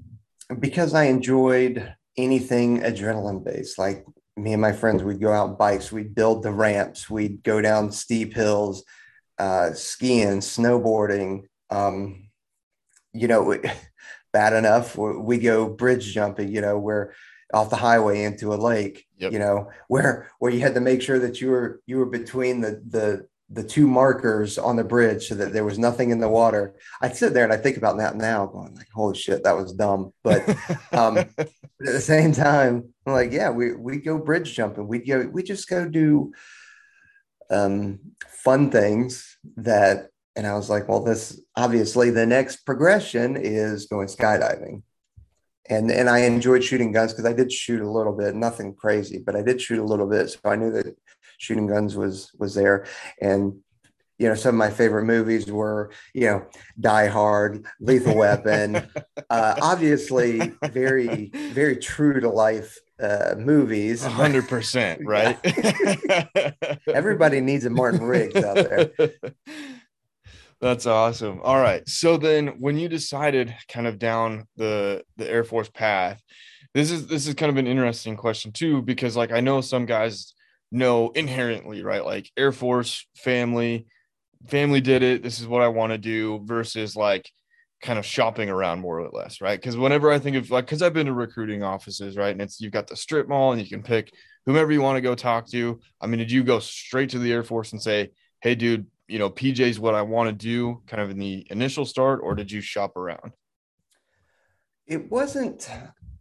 Because 0.57 0.93
I 0.93 1.05
enjoyed 1.05 1.93
anything 2.15 2.79
adrenaline 2.79 3.43
based. 3.43 3.77
Like 3.77 4.05
me 4.37 4.53
and 4.53 4.61
my 4.61 4.71
friends, 4.71 5.03
we'd 5.03 5.19
go 5.19 5.33
out 5.33 5.57
bikes, 5.57 5.91
we'd 5.91 6.15
build 6.15 6.43
the 6.43 6.51
ramps, 6.51 7.09
we'd 7.09 7.43
go 7.43 7.61
down 7.61 7.91
steep 7.91 8.33
hills, 8.33 8.85
uh, 9.37 9.73
skiing, 9.73 10.39
snowboarding. 10.39 11.43
Um, 11.69 12.29
you 13.11 13.27
know, 13.27 13.53
bad 14.33 14.53
enough, 14.53 14.97
we 14.97 15.39
go 15.39 15.67
bridge 15.67 16.13
jumping. 16.13 16.53
You 16.53 16.61
know, 16.61 16.79
where 16.79 17.13
off 17.53 17.69
the 17.69 17.75
highway 17.75 18.23
into 18.23 18.53
a 18.53 18.55
lake 18.55 19.05
yep. 19.17 19.31
you 19.31 19.39
know 19.39 19.69
where 19.87 20.29
where 20.39 20.51
you 20.51 20.59
had 20.59 20.73
to 20.75 20.81
make 20.81 21.01
sure 21.01 21.19
that 21.19 21.39
you 21.39 21.49
were 21.49 21.81
you 21.85 21.97
were 21.97 22.05
between 22.05 22.61
the 22.61 22.81
the 22.89 23.25
the 23.49 23.63
two 23.63 23.87
markers 23.87 24.57
on 24.57 24.75
the 24.75 24.83
bridge 24.83 25.27
so 25.27 25.35
that 25.35 25.53
there 25.53 25.63
was 25.63 25.79
nothing 25.79 26.09
in 26.09 26.19
the 26.19 26.27
water. 26.27 26.75
I 27.01 27.09
sit 27.09 27.33
there 27.33 27.45
and 27.45 27.53
I 27.53 27.57
think 27.57 27.77
about 27.77 27.97
that 27.97 28.15
now, 28.15 28.45
going 28.45 28.75
like, 28.75 28.89
"Holy 28.93 29.17
shit, 29.17 29.43
that 29.43 29.55
was 29.55 29.71
dumb." 29.73 30.13
But 30.23 30.47
um, 30.91 31.17
at 31.17 31.49
the 31.79 32.01
same 32.01 32.33
time, 32.33 32.93
I'm 33.05 33.13
like, 33.13 33.31
"Yeah, 33.31 33.49
we 33.51 33.73
we 33.73 33.97
go 33.97 34.17
bridge 34.17 34.53
jumping. 34.53 34.87
We 34.87 34.99
go, 34.99 35.29
we 35.31 35.43
just 35.43 35.69
go 35.69 35.87
do 35.87 36.33
um, 37.49 37.99
fun 38.27 38.69
things 38.69 39.37
that." 39.57 40.09
And 40.35 40.45
I 40.45 40.53
was 40.53 40.69
like, 40.69 40.87
"Well, 40.87 41.03
this 41.03 41.41
obviously 41.55 42.09
the 42.09 42.25
next 42.25 42.65
progression 42.65 43.37
is 43.37 43.87
going 43.87 44.07
skydiving." 44.07 44.83
And, 45.69 45.91
and 45.91 46.09
I 46.09 46.19
enjoyed 46.19 46.63
shooting 46.63 46.91
guns 46.91 47.13
because 47.13 47.25
I 47.25 47.33
did 47.33 47.51
shoot 47.51 47.81
a 47.81 47.89
little 47.89 48.13
bit, 48.13 48.35
nothing 48.35 48.73
crazy, 48.73 49.17
but 49.17 49.35
I 49.35 49.41
did 49.41 49.61
shoot 49.61 49.79
a 49.79 49.83
little 49.83 50.07
bit. 50.07 50.29
So 50.29 50.39
I 50.45 50.55
knew 50.55 50.71
that 50.71 50.95
shooting 51.37 51.67
guns 51.67 51.95
was 51.95 52.31
was 52.37 52.55
there. 52.55 52.85
And 53.21 53.61
you 54.17 54.27
know 54.27 54.35
some 54.35 54.55
of 54.55 54.59
my 54.59 54.69
favorite 54.69 55.05
movies 55.05 55.51
were 55.51 55.91
you 56.13 56.25
know 56.25 56.45
die 56.79 57.07
hard 57.07 57.65
lethal 57.79 58.15
weapon 58.15 58.75
uh, 59.29 59.55
obviously 59.61 60.53
very 60.71 61.29
very 61.53 61.77
true 61.77 62.19
to 62.19 62.29
life 62.29 62.79
uh, 62.99 63.35
movies. 63.37 64.03
100% 64.03 65.05
right? 65.05 65.37
Everybody 66.87 67.41
needs 67.41 67.65
a 67.65 67.69
martin 67.69 68.01
riggs 68.01 68.43
out 68.43 68.55
there 68.55 68.91
that's 70.59 70.85
awesome 70.85 71.39
all 71.43 71.59
right 71.59 71.87
so 71.87 72.17
then 72.17 72.47
when 72.59 72.77
you 72.77 72.89
decided 72.89 73.53
kind 73.67 73.87
of 73.87 73.99
down 73.99 74.45
the 74.55 75.03
the 75.17 75.29
air 75.29 75.43
force 75.43 75.69
path 75.69 76.21
this 76.73 76.91
is 76.91 77.07
this 77.07 77.27
is 77.27 77.35
kind 77.35 77.49
of 77.49 77.57
an 77.57 77.67
interesting 77.67 78.17
question 78.17 78.51
too 78.51 78.81
because 78.81 79.15
like 79.15 79.31
i 79.31 79.39
know 79.39 79.61
some 79.61 79.85
guys 79.85 80.33
know 80.71 81.09
inherently, 81.09 81.83
right? 81.83 82.05
Like 82.05 82.29
Air 82.37 82.51
Force 82.51 83.07
family, 83.15 83.87
family 84.47 84.81
did 84.81 85.03
it. 85.03 85.23
This 85.23 85.39
is 85.39 85.47
what 85.47 85.61
I 85.61 85.67
want 85.69 85.91
to 85.91 85.97
do 85.97 86.41
versus 86.43 86.95
like 86.95 87.29
kind 87.81 87.99
of 87.99 88.05
shopping 88.05 88.49
around 88.49 88.79
more 88.79 88.99
or 88.99 89.09
less, 89.11 89.39
right? 89.39 89.59
Because 89.59 89.77
whenever 89.77 90.11
I 90.11 90.19
think 90.19 90.35
of 90.35 90.49
like, 90.49 90.65
because 90.65 90.81
I've 90.81 90.93
been 90.93 91.07
to 91.07 91.13
recruiting 91.13 91.63
offices, 91.63 92.17
right? 92.17 92.31
And 92.31 92.41
it's 92.41 92.59
you've 92.59 92.73
got 92.73 92.87
the 92.87 92.95
strip 92.95 93.27
mall 93.27 93.51
and 93.51 93.61
you 93.61 93.67
can 93.67 93.83
pick 93.83 94.11
whomever 94.45 94.71
you 94.71 94.81
want 94.81 94.97
to 94.97 95.01
go 95.01 95.15
talk 95.15 95.47
to. 95.51 95.79
I 96.01 96.07
mean, 96.07 96.19
did 96.19 96.31
you 96.31 96.43
go 96.43 96.59
straight 96.59 97.11
to 97.11 97.19
the 97.19 97.31
Air 97.31 97.43
Force 97.43 97.71
and 97.71 97.81
say, 97.81 98.09
hey, 98.41 98.55
dude, 98.55 98.87
you 99.07 99.19
know, 99.19 99.29
PJ's 99.29 99.79
what 99.79 99.95
I 99.95 100.01
want 100.01 100.29
to 100.29 100.33
do 100.33 100.81
kind 100.87 101.01
of 101.01 101.09
in 101.09 101.17
the 101.17 101.47
initial 101.49 101.85
start, 101.85 102.19
or 102.23 102.35
did 102.35 102.51
you 102.51 102.61
shop 102.61 102.97
around? 102.97 103.31
It 104.85 105.11
wasn't 105.11 105.69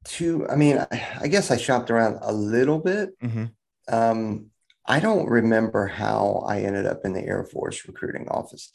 too, 0.05 0.47
I 0.49 0.57
mean, 0.57 0.79
I, 0.79 1.19
I 1.23 1.29
guess 1.29 1.51
I 1.51 1.57
shopped 1.57 1.91
around 1.91 2.19
a 2.23 2.33
little 2.33 2.79
bit. 2.79 3.19
Mm-hmm. 3.21 3.45
Um, 3.89 4.51
I 4.87 5.01
don't 5.01 5.29
remember 5.29 5.87
how 5.87 6.45
I 6.49 6.61
ended 6.61 6.87
up 6.87 7.05
in 7.05 7.13
the 7.13 7.25
Air 7.25 7.45
Force 7.45 7.87
recruiting 7.87 8.29
office. 8.29 8.73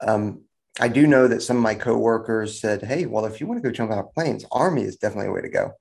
Um, 0.00 0.44
I 0.80 0.88
do 0.88 1.06
know 1.06 1.28
that 1.28 1.42
some 1.42 1.56
of 1.56 1.62
my 1.62 1.74
coworkers 1.74 2.60
said, 2.60 2.82
"Hey, 2.82 3.06
well, 3.06 3.26
if 3.26 3.40
you 3.40 3.46
want 3.46 3.62
to 3.62 3.68
go 3.68 3.72
jump 3.72 3.92
out 3.92 3.98
of 3.98 4.12
planes, 4.12 4.44
Army 4.50 4.82
is 4.82 4.96
definitely 4.96 5.28
a 5.28 5.32
way 5.32 5.42
to 5.42 5.48
go." 5.48 5.72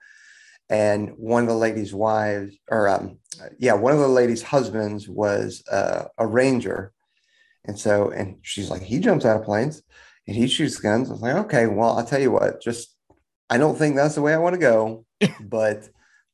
And 0.69 1.11
one 1.17 1.43
of 1.43 1.49
the 1.49 1.55
ladies' 1.55 1.93
wives, 1.93 2.55
or 2.69 2.87
um, 2.87 3.17
yeah, 3.57 3.73
one 3.73 3.93
of 3.93 3.99
the 3.99 4.07
ladies' 4.07 4.43
husbands 4.43 5.09
was 5.09 5.63
uh, 5.71 6.05
a 6.17 6.27
ranger, 6.27 6.92
and 7.65 7.77
so 7.77 8.09
and 8.11 8.37
she's 8.41 8.69
like, 8.69 8.81
he 8.81 8.99
jumps 8.99 9.25
out 9.25 9.39
of 9.39 9.45
planes 9.45 9.81
and 10.27 10.35
he 10.35 10.47
shoots 10.47 10.77
guns. 10.77 11.09
I 11.09 11.13
was 11.13 11.21
like, 11.21 11.35
okay, 11.45 11.67
well, 11.67 11.97
I'll 11.97 12.05
tell 12.05 12.21
you 12.21 12.31
what, 12.31 12.61
just 12.61 12.95
I 13.49 13.57
don't 13.57 13.77
think 13.77 13.95
that's 13.95 14.15
the 14.15 14.21
way 14.21 14.33
I 14.33 14.37
want 14.37 14.53
to 14.53 14.59
go, 14.59 15.05
but 15.41 15.89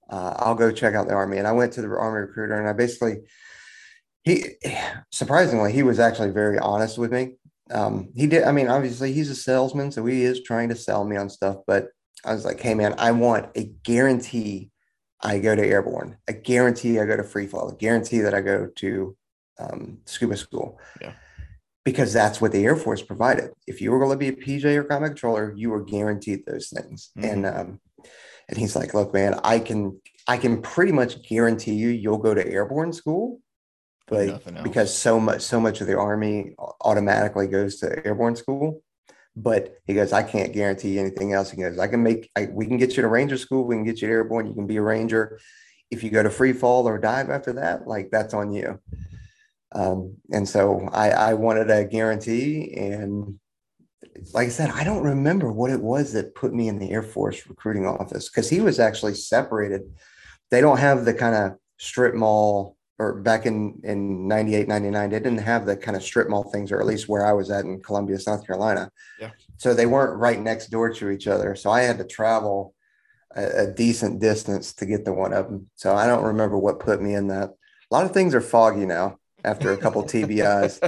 uh, 0.10 0.36
I'll 0.38 0.56
go 0.56 0.72
check 0.72 0.96
out 0.96 1.08
the 1.08 1.14
army. 1.14 1.38
And 1.38 1.48
I 1.48 1.52
went 1.52 1.74
to 1.74 1.82
the 1.82 1.90
army 1.90 2.22
recruiter 2.22 2.60
and 2.60 2.68
I 2.68 2.74
basically, 2.74 3.18
he 4.24 4.46
surprisingly, 5.12 5.72
he 5.72 5.84
was 5.84 6.00
actually 6.00 6.32
very 6.32 6.58
honest 6.60 6.98
with 6.98 7.12
me. 7.12 7.36
Um, 7.72 8.10
he 8.16 8.26
did, 8.26 8.44
I 8.44 8.52
mean, 8.52 8.68
obviously 8.68 9.14
he's 9.14 9.30
a 9.30 9.36
salesman, 9.36 9.92
so 9.92 10.06
he 10.06 10.24
is 10.24 10.42
trying 10.42 10.70
to 10.70 10.76
sell 10.76 11.06
me 11.06 11.18
on 11.18 11.30
stuff, 11.30 11.58
but 11.68 11.90
I 12.26 12.34
was 12.34 12.44
like, 12.44 12.60
hey 12.60 12.74
man, 12.74 12.96
I 12.98 13.12
want 13.12 13.56
a 13.56 13.66
guarantee 13.84 14.72
I 15.22 15.40
go 15.40 15.56
to 15.56 15.66
airborne, 15.66 16.18
a 16.28 16.34
guarantee 16.34 17.00
I 17.00 17.06
go 17.06 17.18
to 17.18 17.24
free 17.24 17.48
fall, 17.48 17.70
a 17.70 17.76
guarantee 17.76 18.20
that 18.20 18.34
I 18.34 18.42
go 18.42 18.68
to 18.78 19.16
um, 19.60 20.00
scuba 20.06 20.38
school. 20.38 20.80
Yeah. 21.02 21.14
Because 21.86 22.14
that's 22.14 22.42
what 22.42 22.52
the 22.52 22.66
Air 22.66 22.76
Force 22.76 23.02
provided. 23.02 23.52
If 23.66 23.82
you 23.82 23.92
were 23.92 24.00
going 24.00 24.12
to 24.12 24.18
be 24.18 24.28
a 24.28 24.34
PJ 24.34 24.66
or 24.76 24.84
combat 24.84 25.12
controller, 25.12 25.54
you 25.56 25.70
were 25.70 25.84
guaranteed 25.84 26.46
those 26.46 26.70
things. 26.70 27.12
Mm-hmm. 27.18 27.30
And 27.30 27.46
um, 27.46 27.80
and 28.50 28.58
he's 28.58 28.76
like, 28.76 28.94
look, 28.94 29.14
man, 29.14 29.40
I 29.44 29.60
can 29.60 30.00
I 30.28 30.38
can 30.38 30.62
pretty 30.62 30.92
much 30.92 31.24
guarantee 31.28 31.74
you 31.74 31.90
you'll 31.90 32.18
go 32.18 32.34
to 32.34 32.46
airborne 32.46 32.94
school, 32.94 33.40
but 34.08 34.64
because 34.64 34.96
so 34.96 35.20
much 35.20 35.42
so 35.42 35.60
much 35.60 35.82
of 35.82 35.88
the 35.88 35.98
army 35.98 36.56
automatically 36.82 37.48
goes 37.48 37.78
to 37.78 38.06
airborne 38.06 38.36
school. 38.36 38.82
But 39.36 39.78
he 39.86 39.94
goes, 39.94 40.12
I 40.12 40.24
can't 40.24 40.52
guarantee 40.52 41.00
anything 41.00 41.32
else. 41.32 41.52
He 41.52 41.62
goes, 41.62 41.80
I 41.80 41.88
can 41.88 42.04
make 42.04 42.30
I, 42.36 42.48
we 42.52 42.66
can 42.66 42.78
get 42.78 42.98
you 42.98 43.04
to 43.04 43.08
ranger 43.08 43.38
school, 43.38 43.66
we 43.66 43.76
can 43.76 43.86
get 43.86 44.02
you 44.02 44.08
to 44.08 44.14
airborne, 44.14 44.48
you 44.48 44.54
can 44.54 44.68
be 44.68 44.78
a 44.78 44.82
ranger. 44.82 45.40
If 45.92 46.04
you 46.04 46.10
go 46.10 46.22
to 46.22 46.30
free 46.30 46.54
fall 46.54 46.88
or 46.88 46.98
dive 46.98 47.30
after 47.30 47.54
that, 47.54 47.88
like 47.88 48.10
that's 48.12 48.34
on 48.34 48.52
you. 48.52 48.80
Um, 49.74 50.16
and 50.32 50.48
so 50.48 50.90
I, 50.92 51.12
I 51.12 51.34
wanted 51.34 51.70
a 51.70 51.86
guarantee. 51.86 52.74
And 52.76 53.40
like 54.34 54.48
I 54.48 54.52
said, 54.52 54.72
I 54.72 54.84
don't 54.84 55.04
remember 55.04 55.52
what 55.52 55.72
it 55.72 55.82
was 55.82 56.14
that 56.14 56.36
put 56.36 56.54
me 56.54 56.68
in 56.68 56.80
the 56.80 56.92
Air 56.92 57.04
Force 57.04 57.48
recruiting 57.48 57.86
office 57.86 58.30
because 58.30 58.50
he 58.50 58.62
was 58.62 58.80
actually 58.80 59.14
separated. 59.14 59.82
They 60.50 60.62
don't 60.62 60.80
have 60.80 61.06
the 61.06 61.14
kind 61.14 61.36
of 61.36 61.58
strip 61.78 62.16
mall 62.16 62.76
or 62.98 63.14
back 63.22 63.46
in 63.46 63.80
in 63.84 64.28
98 64.28 64.68
99 64.68 65.10
they 65.10 65.20
didn't 65.20 65.38
have 65.38 65.66
the 65.66 65.78
kind 65.78 65.96
of 65.96 66.04
strip 66.04 66.28
mall 66.28 66.44
things 66.52 66.70
or 66.70 66.82
at 66.82 66.86
least 66.86 67.08
where 67.08 67.26
i 67.26 67.32
was 67.32 67.50
at 67.50 67.64
in 67.64 67.82
columbia 67.82 68.20
south 68.20 68.46
carolina. 68.46 68.92
Yeah. 69.20 69.32
So 69.56 69.74
they 69.74 69.86
weren't 69.86 70.20
right 70.20 70.40
next 70.40 70.68
door 70.68 70.94
to 70.94 71.10
each 71.10 71.26
other. 71.26 71.56
So 71.56 71.72
i 71.72 71.82
had 71.82 71.98
to 72.00 72.04
travel 72.04 72.76
a, 73.34 73.64
a 73.64 73.68
decent 73.68 74.20
distance 74.20 74.74
to 74.74 74.86
get 74.86 75.06
to 75.06 75.14
one 75.14 75.32
of 75.32 75.46
them 75.46 75.70
so 75.76 75.96
i 75.96 76.06
don't 76.06 76.26
remember 76.26 76.58
what 76.58 76.82
put 76.82 77.02
me 77.02 77.14
in 77.16 77.28
that. 77.28 77.52
A 77.92 77.96
lot 77.96 78.06
of 78.06 78.12
things 78.12 78.36
are 78.36 78.42
foggy 78.42 78.86
now 78.86 79.18
after 79.44 79.72
a 79.72 79.78
couple 79.78 80.04
TBIs. 80.04 80.80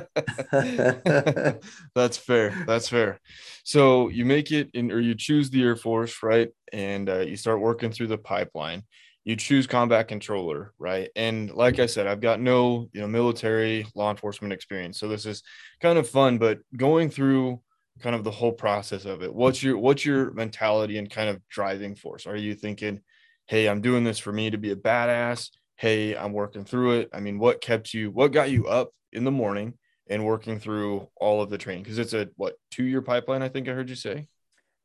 That's 1.95 2.17
fair. 2.17 2.63
That's 2.67 2.89
fair. 2.89 3.19
So 3.63 4.09
you 4.09 4.25
make 4.25 4.51
it 4.51 4.69
in, 4.73 4.91
or 4.91 4.99
you 4.99 5.15
choose 5.15 5.49
the 5.49 5.63
Air 5.63 5.75
Force, 5.75 6.23
right? 6.23 6.49
And 6.73 7.09
uh, 7.09 7.19
you 7.19 7.37
start 7.37 7.59
working 7.59 7.91
through 7.91 8.07
the 8.07 8.17
pipeline. 8.17 8.83
You 9.23 9.35
choose 9.35 9.67
combat 9.67 10.07
controller, 10.07 10.73
right? 10.79 11.09
And 11.15 11.51
like 11.51 11.79
I 11.79 11.85
said, 11.85 12.07
I've 12.07 12.21
got 12.21 12.41
no, 12.41 12.89
you 12.91 13.01
know, 13.01 13.07
military 13.07 13.85
law 13.93 14.09
enforcement 14.09 14.51
experience, 14.51 14.99
so 14.99 15.07
this 15.07 15.27
is 15.27 15.43
kind 15.79 15.99
of 15.99 16.09
fun. 16.09 16.39
But 16.39 16.59
going 16.75 17.11
through 17.11 17.61
kind 18.01 18.15
of 18.15 18.23
the 18.23 18.31
whole 18.31 18.51
process 18.51 19.05
of 19.05 19.21
it, 19.21 19.33
what's 19.33 19.61
your 19.61 19.77
what's 19.77 20.03
your 20.03 20.31
mentality 20.31 20.97
and 20.97 21.07
kind 21.07 21.29
of 21.29 21.39
driving 21.49 21.93
force? 21.93 22.25
Are 22.25 22.35
you 22.35 22.55
thinking, 22.55 23.01
hey, 23.45 23.69
I'm 23.69 23.81
doing 23.81 24.03
this 24.03 24.17
for 24.17 24.31
me 24.31 24.49
to 24.49 24.57
be 24.57 24.71
a 24.71 24.75
badass? 24.75 25.51
Hey, 25.81 26.15
I'm 26.15 26.31
working 26.31 26.63
through 26.63 26.99
it? 26.99 27.09
I 27.11 27.19
mean, 27.19 27.39
what 27.39 27.59
kept 27.59 27.91
you, 27.91 28.11
what 28.11 28.31
got 28.31 28.51
you 28.51 28.67
up 28.67 28.91
in 29.11 29.23
the 29.23 29.31
morning 29.31 29.73
and 30.07 30.23
working 30.23 30.59
through 30.59 31.07
all 31.19 31.41
of 31.41 31.49
the 31.49 31.57
training? 31.57 31.81
Because 31.81 31.97
it's 31.97 32.13
a 32.13 32.29
what 32.35 32.53
two 32.69 32.83
year 32.83 33.01
pipeline, 33.01 33.41
I 33.41 33.49
think 33.49 33.67
I 33.67 33.71
heard 33.71 33.89
you 33.89 33.95
say. 33.95 34.27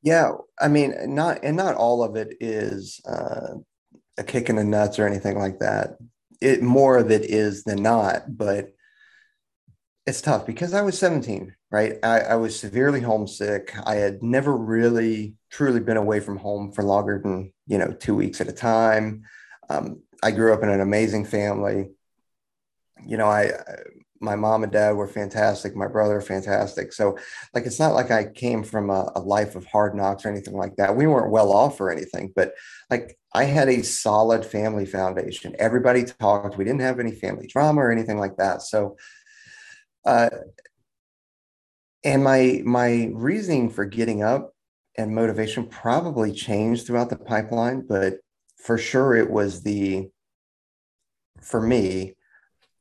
Yeah, 0.03 0.33
I 0.59 0.69
mean, 0.69 0.95
not 1.15 1.41
and 1.43 1.55
not 1.55 1.75
all 1.75 2.03
of 2.03 2.17
it 2.17 2.39
is 2.41 2.99
uh, 3.07 3.57
a 4.17 4.25
kick 4.25 4.49
in 4.49 4.57
the 4.57 4.65
nuts 4.65 4.99
or 4.99 5.07
anything 5.07 5.39
like 5.39 5.59
that. 5.59 5.99
It 6.41 6.63
more 6.63 6.97
of 6.97 7.11
it 7.11 7.27
is 7.27 7.65
than 7.65 7.83
not, 7.83 8.35
but 8.35 8.71
it's 10.07 10.23
tough 10.23 10.47
because 10.47 10.73
I 10.73 10.81
was 10.81 10.99
17, 10.99 11.55
right? 11.71 11.97
I, 12.03 12.21
I 12.21 12.35
was 12.37 12.59
severely 12.59 13.03
homesick. 13.03 13.75
I 13.85 13.97
had 13.97 14.23
never 14.23 14.57
really 14.57 15.35
truly 15.51 15.81
been 15.81 15.99
away 15.99 16.21
from 16.21 16.39
home 16.39 16.73
for 16.73 16.85
longer 16.85 17.21
than 17.23 17.53
you 17.67 17.77
know 17.77 17.93
two 17.93 18.15
weeks 18.15 18.41
at 18.41 18.49
a 18.49 18.53
time. 18.53 19.25
Um, 19.69 20.01
I 20.23 20.31
grew 20.31 20.53
up 20.53 20.63
in 20.63 20.69
an 20.69 20.81
amazing 20.81 21.25
family. 21.25 21.91
You 23.05 23.17
know, 23.17 23.27
I 23.27 23.53
my 24.21 24.37
mom 24.37 24.63
and 24.63 24.73
dad 24.73 24.93
were 24.93 25.07
fantastic. 25.07 25.77
My 25.77 25.87
brother 25.87 26.21
fantastic. 26.21 26.93
So, 26.93 27.19
like, 27.55 27.67
it's 27.67 27.79
not 27.79 27.95
like 27.95 28.11
I 28.11 28.25
came 28.25 28.63
from 28.63 28.91
a, 28.91 29.13
a, 29.15 29.21
life 29.21 29.57
of 29.57 29.67
hard 29.67 29.95
knocks 29.95 30.25
or 30.25 30.31
anything 30.31 30.55
like 30.57 30.77
that. 30.77 30.97
We 30.97 31.07
weren't 31.07 31.31
well 31.31 31.53
off 31.53 31.81
or 31.81 31.91
anything, 31.91 32.33
but 32.35 32.55
like 32.91 33.19
I 33.35 33.45
had 33.45 33.69
a 33.69 33.83
solid 33.83 34.45
family 34.45 34.87
foundation. 34.87 35.55
Everybody 35.59 36.05
talked. 36.05 36.57
We 36.57 36.65
didn't 36.65 36.81
have 36.81 37.01
any 37.01 37.13
family 37.13 37.47
drama 37.47 37.83
or 37.83 37.93
anything 37.93 38.19
like 38.19 38.37
that. 38.39 38.63
So, 38.63 38.97
uh, 40.05 40.31
and 42.05 42.23
my 42.23 42.63
my 42.65 43.11
reasoning 43.13 43.71
for 43.71 43.85
getting 43.85 44.23
up 44.23 44.53
and 44.97 45.15
motivation 45.15 45.67
probably 45.67 46.33
changed 46.33 46.87
throughout 46.87 47.11
the 47.11 47.17
pipeline, 47.17 47.85
but 47.87 48.15
for 48.67 48.77
sure 48.77 49.15
it 49.15 49.31
was 49.31 49.63
the 49.63 50.09
for 51.41 51.61
me 51.61 52.15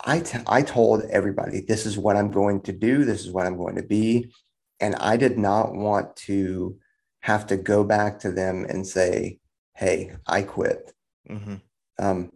I, 0.04 0.20
t- 0.20 0.39
I 0.46 0.62
told 0.62 1.04
everybody 1.04 1.62
this 1.62 1.86
is 1.86 1.98
what 1.98 2.18
i'm 2.18 2.32
going 2.32 2.62
to 2.62 2.74
do. 2.74 3.06
This 3.06 3.22
is 3.22 3.32
what 3.32 3.46
i'm 3.46 3.56
going 3.56 3.75
to 3.75 3.84
be. 3.84 4.34
And 4.80 4.96
i 4.96 5.15
did 5.15 5.38
not 5.38 5.74
want 5.74 6.15
to 6.27 6.77
have 7.22 7.48
to 7.48 7.58
go 7.58 7.84
back 7.84 8.20
to 8.20 8.32
them 8.32 8.65
and 8.68 8.86
say 8.86 9.39
hey 9.75 10.15
i 10.27 10.42
quit. 10.42 10.92
Mm-hmm. 11.30 11.56
um, 12.00 12.32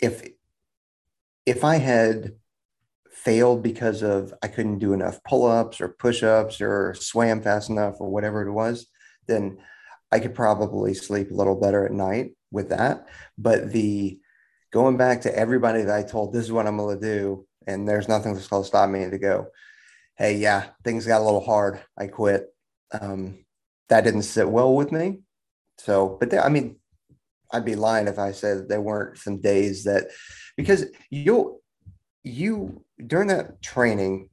if 0.00 0.26
if 1.46 1.64
i 1.64 1.76
had 1.76 2.34
failed 3.10 3.62
because 3.62 4.02
of 4.02 4.34
I 4.42 4.48
couldn't 4.48 4.80
do 4.80 4.92
enough 4.92 5.22
pull-ups 5.24 5.80
or 5.80 5.88
push-ups 5.88 6.60
or 6.60 6.94
swam 6.94 7.40
fast 7.42 7.70
enough 7.70 7.94
or 8.00 8.10
whatever 8.10 8.46
it 8.46 8.52
was, 8.52 8.86
then 9.28 9.58
I 10.12 10.18
could 10.18 10.34
probably 10.34 10.92
sleep 10.94 11.30
a 11.30 11.34
little 11.34 11.58
better 11.58 11.86
at 11.86 11.92
night 11.92 12.32
with 12.54 12.70
that. 12.70 13.06
But 13.36 13.72
the 13.72 14.18
going 14.72 14.96
back 14.96 15.20
to 15.22 15.36
everybody 15.36 15.82
that 15.82 15.94
I 15.94 16.02
told 16.02 16.32
this 16.32 16.44
is 16.44 16.52
what 16.52 16.66
I'm 16.66 16.78
going 16.78 16.98
to 16.98 17.06
do, 17.06 17.46
and 17.66 17.86
there's 17.86 18.08
nothing 18.08 18.34
that's 18.34 18.48
going 18.48 18.62
to 18.62 18.66
stop 18.66 18.88
me 18.88 19.08
to 19.08 19.18
go, 19.18 19.48
hey, 20.16 20.36
yeah, 20.36 20.66
things 20.82 21.06
got 21.06 21.20
a 21.20 21.24
little 21.24 21.44
hard. 21.44 21.80
I 21.98 22.06
quit. 22.06 22.46
Um, 22.98 23.44
that 23.88 24.04
didn't 24.04 24.22
sit 24.22 24.48
well 24.48 24.74
with 24.74 24.92
me. 24.92 25.18
So, 25.78 26.16
but 26.18 26.30
there, 26.30 26.44
I 26.44 26.48
mean, 26.48 26.76
I'd 27.52 27.64
be 27.64 27.76
lying 27.76 28.08
if 28.08 28.18
I 28.18 28.32
said 28.32 28.68
there 28.68 28.80
weren't 28.80 29.18
some 29.18 29.40
days 29.40 29.84
that 29.84 30.08
because 30.56 30.86
you'll 31.10 31.60
you 32.24 32.84
during 33.06 33.28
that 33.28 33.62
training 33.62 34.30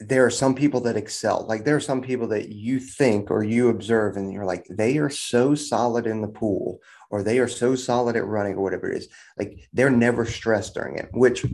there 0.00 0.24
are 0.24 0.30
some 0.30 0.54
people 0.54 0.80
that 0.80 0.96
excel 0.96 1.44
like 1.46 1.64
there 1.64 1.76
are 1.76 1.80
some 1.80 2.00
people 2.00 2.26
that 2.28 2.48
you 2.48 2.80
think 2.80 3.30
or 3.30 3.44
you 3.44 3.68
observe 3.68 4.16
and 4.16 4.32
you're 4.32 4.46
like 4.46 4.64
they 4.70 4.96
are 4.96 5.10
so 5.10 5.54
solid 5.54 6.06
in 6.06 6.22
the 6.22 6.28
pool 6.28 6.78
or 7.10 7.22
they 7.22 7.38
are 7.38 7.48
so 7.48 7.74
solid 7.74 8.16
at 8.16 8.26
running 8.26 8.54
or 8.54 8.62
whatever 8.62 8.90
it 8.90 8.96
is 8.96 9.08
like 9.38 9.68
they're 9.72 9.90
never 9.90 10.24
stressed 10.24 10.74
during 10.74 10.96
it 10.96 11.08
which 11.12 11.44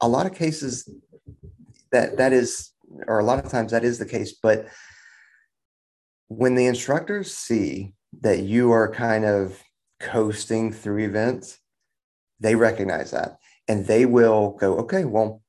a 0.00 0.08
lot 0.08 0.26
of 0.26 0.34
cases 0.34 0.88
that 1.92 2.16
that 2.16 2.32
is 2.32 2.72
or 3.06 3.18
a 3.18 3.24
lot 3.24 3.42
of 3.42 3.50
times 3.50 3.72
that 3.72 3.84
is 3.84 3.98
the 3.98 4.06
case 4.06 4.34
but 4.42 4.66
when 6.28 6.54
the 6.54 6.66
instructors 6.66 7.32
see 7.32 7.94
that 8.20 8.40
you 8.40 8.72
are 8.72 8.90
kind 8.92 9.24
of 9.24 9.62
coasting 10.00 10.72
through 10.72 11.04
events 11.04 11.58
they 12.40 12.54
recognize 12.54 13.10
that 13.10 13.38
and 13.68 13.86
they 13.86 14.06
will 14.06 14.56
go 14.58 14.78
okay 14.78 15.04
well 15.04 15.42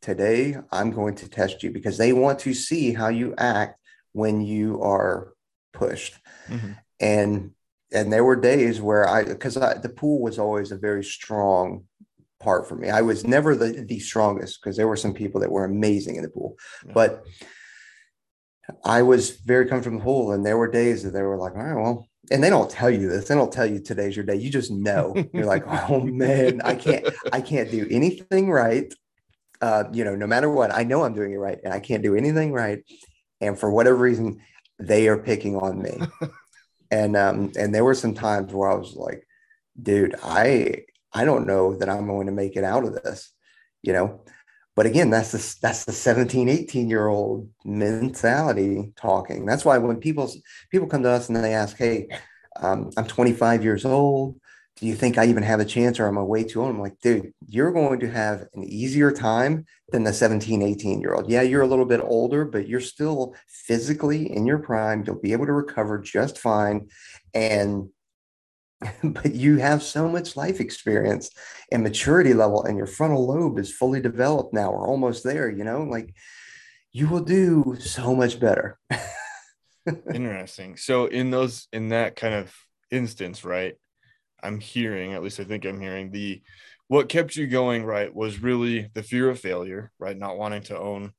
today 0.00 0.56
I'm 0.72 0.90
going 0.90 1.14
to 1.16 1.28
test 1.28 1.62
you 1.62 1.70
because 1.70 1.98
they 1.98 2.12
want 2.12 2.38
to 2.40 2.54
see 2.54 2.92
how 2.92 3.08
you 3.08 3.34
act 3.36 3.78
when 4.12 4.40
you 4.40 4.82
are 4.82 5.32
pushed. 5.72 6.14
Mm-hmm. 6.48 6.72
And 7.00 7.50
and 7.92 8.12
there 8.12 8.24
were 8.24 8.36
days 8.36 8.80
where 8.80 9.08
I 9.08 9.24
because 9.24 9.54
the 9.54 9.92
pool 9.94 10.20
was 10.20 10.38
always 10.38 10.72
a 10.72 10.76
very 10.76 11.04
strong 11.04 11.84
part 12.38 12.68
for 12.68 12.76
me. 12.76 12.90
I 12.90 13.02
was 13.02 13.26
never 13.26 13.54
the, 13.54 13.84
the 13.86 13.98
strongest 13.98 14.60
because 14.60 14.76
there 14.76 14.88
were 14.88 14.96
some 14.96 15.14
people 15.14 15.40
that 15.40 15.52
were 15.52 15.64
amazing 15.64 16.16
in 16.16 16.22
the 16.22 16.30
pool, 16.30 16.56
yeah. 16.86 16.92
but 16.94 17.24
I 18.84 19.02
was 19.02 19.30
very 19.30 19.66
comfortable 19.66 19.96
in 19.96 19.98
the 19.98 20.04
pool. 20.04 20.32
And 20.32 20.46
there 20.46 20.56
were 20.56 20.70
days 20.70 21.02
that 21.02 21.10
they 21.10 21.22
were 21.22 21.36
like, 21.36 21.54
all 21.54 21.62
right, 21.62 21.82
well, 21.82 22.06
and 22.30 22.42
they 22.42 22.50
don't 22.50 22.70
tell 22.70 22.90
you 22.90 23.08
this. 23.08 23.28
They 23.28 23.34
don't 23.34 23.52
tell 23.52 23.66
you 23.66 23.80
today's 23.80 24.16
your 24.16 24.24
day. 24.24 24.36
You 24.36 24.50
just 24.50 24.70
know. 24.70 25.14
You're 25.32 25.46
like, 25.46 25.64
oh 25.90 26.00
man, 26.00 26.60
I 26.62 26.76
can't, 26.76 27.06
I 27.32 27.40
can't 27.40 27.70
do 27.70 27.86
anything 27.90 28.50
right 28.50 28.92
uh, 29.60 29.84
you 29.92 30.04
know, 30.04 30.14
no 30.14 30.26
matter 30.26 30.50
what, 30.50 30.74
I 30.74 30.84
know 30.84 31.04
I'm 31.04 31.14
doing 31.14 31.32
it 31.32 31.36
right 31.36 31.58
and 31.62 31.72
I 31.72 31.80
can't 31.80 32.02
do 32.02 32.16
anything 32.16 32.52
right. 32.52 32.82
And 33.40 33.58
for 33.58 33.70
whatever 33.70 33.96
reason, 33.96 34.40
they 34.78 35.08
are 35.08 35.18
picking 35.18 35.56
on 35.56 35.82
me. 35.82 35.98
and 36.90 37.16
um, 37.16 37.52
and 37.58 37.74
there 37.74 37.84
were 37.84 37.94
some 37.94 38.14
times 38.14 38.52
where 38.52 38.70
I 38.70 38.74
was 38.74 38.94
like, 38.94 39.26
dude, 39.80 40.14
I 40.22 40.84
I 41.12 41.24
don't 41.24 41.46
know 41.46 41.76
that 41.76 41.88
I'm 41.88 42.06
going 42.06 42.26
to 42.26 42.32
make 42.32 42.56
it 42.56 42.64
out 42.64 42.84
of 42.84 42.94
this, 42.94 43.32
you 43.82 43.92
know. 43.92 44.22
But 44.76 44.86
again, 44.86 45.10
that's 45.10 45.32
the 45.32 45.56
that's 45.60 45.84
the 45.84 45.92
17, 45.92 46.48
18 46.48 46.88
year 46.88 47.08
old 47.08 47.48
mentality 47.64 48.92
talking. 48.96 49.44
That's 49.44 49.64
why 49.64 49.78
when 49.78 49.96
people 49.98 50.32
people 50.70 50.88
come 50.88 51.02
to 51.02 51.10
us 51.10 51.28
and 51.28 51.36
they 51.36 51.54
ask, 51.54 51.76
hey, 51.76 52.08
um, 52.60 52.90
I'm 52.96 53.06
25 53.06 53.64
years 53.64 53.84
old 53.84 54.40
do 54.80 54.86
you 54.86 54.94
think 54.94 55.18
I 55.18 55.26
even 55.26 55.42
have 55.42 55.60
a 55.60 55.64
chance 55.66 56.00
or 56.00 56.08
am 56.08 56.16
I 56.16 56.22
way 56.22 56.42
too 56.42 56.62
old? 56.62 56.70
I'm 56.70 56.80
like, 56.80 56.98
dude, 57.00 57.34
you're 57.46 57.70
going 57.70 58.00
to 58.00 58.10
have 58.10 58.46
an 58.54 58.64
easier 58.64 59.12
time 59.12 59.66
than 59.90 60.04
the 60.04 60.12
17, 60.12 60.62
18 60.62 61.02
year 61.02 61.12
old. 61.12 61.30
Yeah, 61.30 61.42
you're 61.42 61.60
a 61.60 61.66
little 61.66 61.84
bit 61.84 62.00
older, 62.02 62.46
but 62.46 62.66
you're 62.66 62.80
still 62.80 63.34
physically 63.46 64.34
in 64.34 64.46
your 64.46 64.58
prime. 64.58 65.04
You'll 65.06 65.20
be 65.20 65.32
able 65.32 65.44
to 65.44 65.52
recover 65.52 65.98
just 65.98 66.38
fine. 66.38 66.88
And, 67.34 67.90
but 69.04 69.34
you 69.34 69.58
have 69.58 69.82
so 69.82 70.08
much 70.08 70.34
life 70.34 70.60
experience 70.60 71.30
and 71.70 71.82
maturity 71.82 72.32
level, 72.32 72.64
and 72.64 72.78
your 72.78 72.86
frontal 72.86 73.26
lobe 73.26 73.58
is 73.58 73.70
fully 73.70 74.00
developed 74.00 74.54
now 74.54 74.70
or 74.70 74.88
almost 74.88 75.24
there, 75.24 75.50
you 75.50 75.62
know, 75.62 75.82
like 75.82 76.14
you 76.90 77.06
will 77.06 77.22
do 77.22 77.76
so 77.78 78.16
much 78.16 78.40
better. 78.40 78.78
Interesting. 80.14 80.78
So, 80.78 81.04
in 81.04 81.30
those, 81.30 81.68
in 81.70 81.88
that 81.88 82.16
kind 82.16 82.34
of 82.34 82.54
instance, 82.90 83.44
right? 83.44 83.74
I'm 84.42 84.60
hearing, 84.60 85.12
at 85.12 85.22
least 85.22 85.40
I 85.40 85.44
think 85.44 85.64
I'm 85.64 85.80
hearing, 85.80 86.10
the 86.10 86.42
what 86.88 87.08
kept 87.08 87.36
you 87.36 87.46
going, 87.46 87.84
right, 87.84 88.12
was 88.12 88.42
really 88.42 88.90
the 88.94 89.02
fear 89.02 89.30
of 89.30 89.38
failure, 89.38 89.92
right? 89.98 90.16
Not 90.16 90.36
wanting 90.36 90.62
to 90.64 90.78
own 90.78 91.12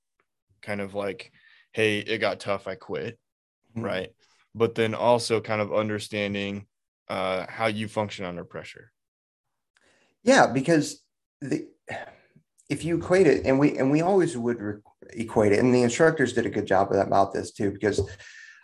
kind 0.61 0.81
of 0.81 0.93
like, 0.93 1.31
hey, 1.71 1.99
it 1.99 2.17
got 2.17 2.39
tough, 2.39 2.67
I 2.67 2.75
quit, 2.75 3.17
mm-hmm. 3.75 3.85
right? 3.85 4.09
But 4.53 4.75
then 4.75 4.93
also 4.93 5.39
kind 5.39 5.61
of 5.61 5.73
understanding 5.73 6.65
uh, 7.07 7.45
how 7.47 7.67
you 7.67 7.87
function 7.87 8.25
under 8.25 8.43
pressure. 8.43 8.91
Yeah, 10.23 10.47
because 10.47 11.01
the 11.39 11.67
if 12.69 12.85
you 12.85 12.97
equate 12.97 13.27
it, 13.27 13.45
and 13.45 13.59
we 13.59 13.77
and 13.77 13.91
we 13.91 14.01
always 14.01 14.37
would 14.37 14.61
re- 14.61 14.81
equate 15.13 15.51
it, 15.51 15.59
and 15.59 15.73
the 15.73 15.83
instructors 15.83 16.33
did 16.33 16.45
a 16.45 16.49
good 16.49 16.67
job 16.67 16.89
of 16.89 16.97
that 16.97 17.07
about 17.07 17.33
this 17.33 17.51
too, 17.51 17.71
because 17.71 17.99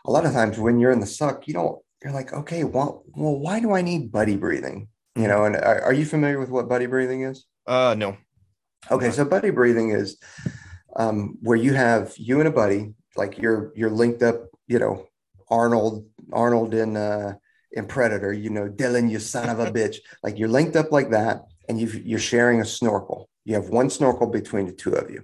a 0.05 0.11
lot 0.11 0.25
of 0.25 0.33
times 0.33 0.57
when 0.57 0.79
you're 0.79 0.91
in 0.91 0.99
the 0.99 1.05
suck, 1.05 1.47
you 1.47 1.53
don't 1.53 1.81
you're 2.03 2.13
like, 2.13 2.33
okay, 2.33 2.63
well, 2.63 3.03
well, 3.15 3.37
why 3.37 3.59
do 3.59 3.73
I 3.73 3.81
need 3.81 4.11
buddy 4.11 4.37
breathing? 4.37 4.87
You 5.15 5.27
know, 5.27 5.45
and 5.45 5.55
are, 5.55 5.81
are 5.81 5.93
you 5.93 6.05
familiar 6.05 6.39
with 6.39 6.49
what 6.49 6.69
buddy 6.69 6.85
breathing 6.85 7.23
is? 7.23 7.45
Uh, 7.65 7.95
no. 7.97 8.17
Okay, 8.91 9.09
so 9.11 9.25
buddy 9.25 9.49
breathing 9.49 9.89
is 9.89 10.17
um, 10.95 11.37
where 11.41 11.57
you 11.57 11.73
have 11.73 12.13
you 12.17 12.39
and 12.39 12.47
a 12.47 12.51
buddy, 12.51 12.93
like 13.15 13.39
you're 13.39 13.73
you're 13.75 13.89
linked 13.89 14.21
up, 14.21 14.45
you 14.67 14.77
know, 14.77 15.07
Arnold, 15.49 16.05
Arnold 16.31 16.75
in 16.75 16.95
uh, 16.95 17.33
in 17.71 17.87
Predator, 17.87 18.31
you 18.31 18.51
know, 18.51 18.67
Dillon, 18.67 19.09
you 19.09 19.19
son 19.19 19.49
of 19.49 19.59
a 19.59 19.71
bitch, 19.71 19.97
like 20.23 20.37
you're 20.37 20.49
linked 20.49 20.75
up 20.75 20.91
like 20.91 21.09
that, 21.09 21.41
and 21.67 21.79
you 21.81 21.87
you're 22.05 22.19
sharing 22.19 22.61
a 22.61 22.65
snorkel. 22.65 23.27
You 23.43 23.55
have 23.55 23.69
one 23.69 23.89
snorkel 23.89 24.27
between 24.27 24.67
the 24.67 24.71
two 24.71 24.93
of 24.93 25.09
you, 25.09 25.23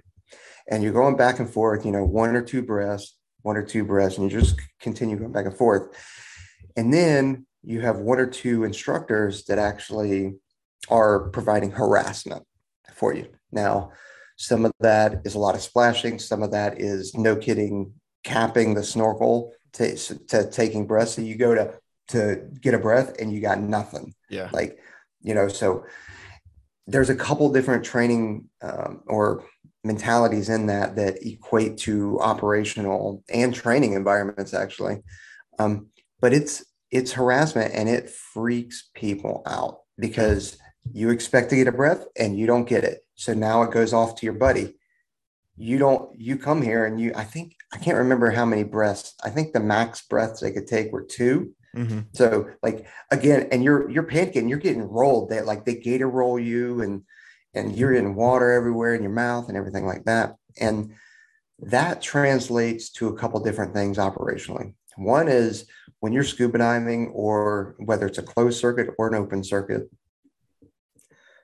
and 0.68 0.82
you're 0.82 0.92
going 0.92 1.16
back 1.16 1.38
and 1.38 1.48
forth, 1.48 1.86
you 1.86 1.92
know, 1.92 2.04
one 2.04 2.34
or 2.34 2.42
two 2.42 2.62
breaths, 2.62 3.16
one 3.42 3.56
or 3.56 3.62
two 3.62 3.84
breaths, 3.84 4.18
and 4.18 4.28
you 4.28 4.40
just 4.40 4.60
continue 4.80 5.16
going 5.16 5.32
back 5.32 5.46
and 5.46 5.56
forth 5.56 5.94
and 6.76 6.92
then 6.92 7.46
you 7.62 7.80
have 7.80 7.98
one 7.98 8.18
or 8.18 8.26
two 8.26 8.64
instructors 8.64 9.44
that 9.44 9.58
actually 9.58 10.34
are 10.88 11.30
providing 11.30 11.70
harassment 11.70 12.44
for 12.94 13.14
you. 13.14 13.28
Now, 13.50 13.92
some 14.36 14.64
of 14.64 14.72
that 14.80 15.22
is 15.24 15.34
a 15.34 15.38
lot 15.38 15.54
of 15.54 15.62
splashing, 15.62 16.18
some 16.18 16.42
of 16.42 16.50
that 16.50 16.80
is 16.80 17.14
no 17.14 17.36
kidding, 17.36 17.92
capping 18.24 18.74
the 18.74 18.82
snorkel 18.82 19.52
to, 19.74 19.96
to 19.96 20.50
taking 20.50 20.86
breaths. 20.86 21.14
So 21.14 21.22
you 21.22 21.36
go 21.36 21.54
to 21.54 21.74
to 22.08 22.50
get 22.60 22.74
a 22.74 22.78
breath 22.78 23.14
and 23.18 23.32
you 23.32 23.40
got 23.40 23.60
nothing. 23.60 24.14
Yeah. 24.28 24.50
Like, 24.52 24.78
you 25.22 25.34
know, 25.34 25.48
so 25.48 25.86
there's 26.86 27.08
a 27.08 27.14
couple 27.14 27.50
different 27.50 27.82
training 27.82 28.50
um, 28.60 29.02
or 29.06 29.46
mentalities 29.84 30.48
in 30.48 30.66
that 30.66 30.96
that 30.96 31.26
equate 31.26 31.78
to 31.78 32.20
operational 32.20 33.22
and 33.28 33.54
training 33.54 33.94
environments 33.94 34.52
actually. 34.52 35.02
Um, 35.58 35.88
but 36.24 36.32
it's 36.32 36.64
it's 36.90 37.12
harassment 37.12 37.74
and 37.74 37.86
it 37.86 38.08
freaks 38.08 38.88
people 38.94 39.42
out 39.44 39.80
because 39.98 40.56
you 40.90 41.10
expect 41.10 41.50
to 41.50 41.56
get 41.56 41.68
a 41.68 41.72
breath 41.72 42.06
and 42.18 42.38
you 42.38 42.46
don't 42.46 42.66
get 42.66 42.82
it. 42.82 43.04
So 43.14 43.34
now 43.34 43.62
it 43.62 43.72
goes 43.72 43.92
off 43.92 44.16
to 44.16 44.24
your 44.24 44.32
buddy. 44.32 44.74
You 45.58 45.76
don't, 45.76 46.18
you 46.18 46.38
come 46.38 46.62
here 46.62 46.86
and 46.86 46.98
you, 46.98 47.12
I 47.14 47.24
think, 47.24 47.56
I 47.74 47.76
can't 47.76 47.98
remember 47.98 48.30
how 48.30 48.46
many 48.46 48.62
breaths. 48.62 49.12
I 49.22 49.28
think 49.28 49.52
the 49.52 49.60
max 49.60 50.00
breaths 50.00 50.40
they 50.40 50.50
could 50.50 50.66
take 50.66 50.92
were 50.92 51.02
2 51.04 51.52
mm-hmm. 51.76 52.00
So 52.14 52.48
like 52.62 52.86
again, 53.10 53.48
and 53.52 53.62
you're, 53.62 53.90
you're 53.90 54.08
panicking, 54.08 54.48
you're 54.48 54.58
getting 54.58 54.88
rolled. 54.88 55.28
They 55.28 55.42
like 55.42 55.66
they 55.66 55.74
gator 55.74 56.08
roll 56.08 56.38
you 56.38 56.80
and, 56.80 57.02
and 57.52 57.76
you're 57.76 57.92
in 57.92 58.14
water 58.14 58.50
everywhere 58.50 58.94
in 58.94 59.02
your 59.02 59.12
mouth 59.12 59.48
and 59.48 59.58
everything 59.58 59.84
like 59.84 60.06
that. 60.06 60.36
And 60.58 60.94
that 61.58 62.00
translates 62.00 62.88
to 62.92 63.08
a 63.08 63.18
couple 63.18 63.40
different 63.40 63.74
things 63.74 63.98
operationally. 63.98 64.72
One 64.96 65.28
is 65.28 65.66
when 66.04 66.12
you're 66.12 66.22
scuba 66.22 66.58
diving, 66.58 67.08
or 67.14 67.76
whether 67.78 68.06
it's 68.06 68.18
a 68.18 68.22
closed 68.22 68.60
circuit 68.60 68.90
or 68.98 69.08
an 69.08 69.14
open 69.14 69.42
circuit, 69.42 69.88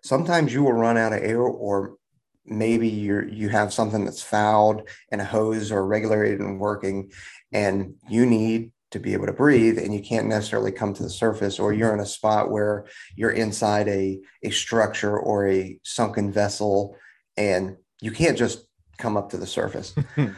sometimes 0.04 0.52
you 0.52 0.62
will 0.62 0.74
run 0.74 0.98
out 0.98 1.14
of 1.14 1.22
air, 1.22 1.40
or 1.40 1.96
maybe 2.44 2.86
you 2.86 3.22
you 3.32 3.48
have 3.48 3.72
something 3.72 4.04
that's 4.04 4.20
fouled 4.20 4.86
and 5.10 5.22
a 5.22 5.24
hose 5.24 5.72
or 5.72 5.86
regulated 5.86 6.40
and 6.40 6.60
working, 6.60 7.10
and 7.54 7.94
you 8.10 8.26
need 8.26 8.70
to 8.90 8.98
be 8.98 9.14
able 9.14 9.24
to 9.24 9.32
breathe 9.32 9.78
and 9.78 9.94
you 9.94 10.02
can't 10.02 10.26
necessarily 10.26 10.72
come 10.72 10.92
to 10.92 11.02
the 11.02 11.08
surface 11.08 11.58
or 11.58 11.72
you're 11.72 11.94
in 11.94 12.00
a 12.00 12.04
spot 12.04 12.50
where 12.50 12.84
you're 13.16 13.30
inside 13.30 13.88
a, 13.88 14.20
a 14.42 14.50
structure 14.50 15.18
or 15.18 15.48
a 15.48 15.78
sunken 15.84 16.30
vessel 16.30 16.96
and 17.38 17.78
you 18.02 18.10
can't 18.10 18.36
just 18.36 18.66
come 18.98 19.16
up 19.16 19.30
to 19.30 19.38
the 19.38 19.46
surface. 19.46 19.94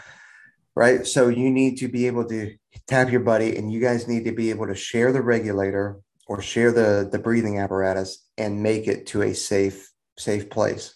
Right? 0.74 1.06
So 1.06 1.28
you 1.28 1.50
need 1.50 1.76
to 1.80 1.88
be 1.88 2.06
able 2.06 2.24
to 2.30 2.56
tap 2.86 3.10
your 3.10 3.20
buddy 3.20 3.56
and 3.56 3.72
you 3.72 3.80
guys 3.80 4.08
need 4.08 4.24
to 4.24 4.32
be 4.32 4.50
able 4.50 4.66
to 4.66 4.74
share 4.74 5.12
the 5.12 5.22
regulator 5.22 6.00
or 6.26 6.40
share 6.40 6.72
the 6.72 7.08
the 7.10 7.18
breathing 7.18 7.58
apparatus 7.58 8.26
and 8.38 8.62
make 8.62 8.86
it 8.86 9.06
to 9.06 9.22
a 9.22 9.34
safe 9.34 9.90
safe 10.18 10.48
place. 10.50 10.94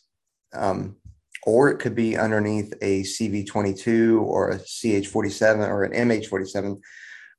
Um, 0.54 0.96
or 1.44 1.68
it 1.68 1.78
could 1.78 1.94
be 1.94 2.16
underneath 2.16 2.72
a 2.82 3.02
CV22 3.02 4.20
or 4.20 4.50
a 4.50 4.58
CH47 4.58 5.68
or 5.68 5.84
an 5.84 6.08
MH47, 6.08 6.80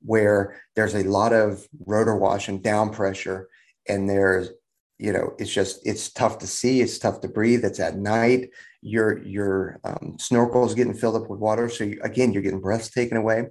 where 0.01 0.61
there's 0.75 0.95
a 0.95 1.03
lot 1.03 1.33
of 1.33 1.67
rotor 1.85 2.15
wash 2.15 2.47
and 2.47 2.63
down 2.63 2.91
pressure, 2.91 3.49
and 3.87 4.09
there's 4.09 4.49
you 4.97 5.11
know 5.11 5.33
it's 5.37 5.53
just 5.53 5.85
it's 5.85 6.11
tough 6.11 6.39
to 6.39 6.47
see 6.47 6.81
it's 6.81 6.97
tough 6.97 7.21
to 7.21 7.27
breathe 7.27 7.63
it's 7.63 7.79
at 7.79 7.97
night 7.97 8.49
your 8.81 9.23
your 9.23 9.79
um, 9.83 10.15
snorkel 10.19 10.65
is 10.65 10.73
getting 10.73 10.93
filled 10.93 11.15
up 11.15 11.29
with 11.29 11.39
water. 11.39 11.69
So 11.69 11.83
you, 11.83 11.99
again 12.03 12.33
you're 12.33 12.41
getting 12.41 12.61
breaths 12.61 12.89
taken 12.89 13.17
away 13.17 13.47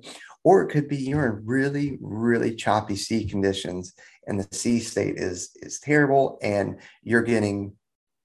or 0.46 0.62
it 0.62 0.68
could 0.68 0.86
be 0.86 0.96
you're 0.96 1.26
in 1.26 1.44
really 1.44 1.98
really 2.00 2.54
choppy 2.54 2.94
sea 2.94 3.26
conditions 3.26 3.94
and 4.28 4.38
the 4.38 4.56
sea 4.56 4.78
state 4.78 5.16
is 5.16 5.50
is 5.56 5.80
terrible 5.80 6.38
and 6.40 6.78
you're 7.02 7.22
getting 7.22 7.72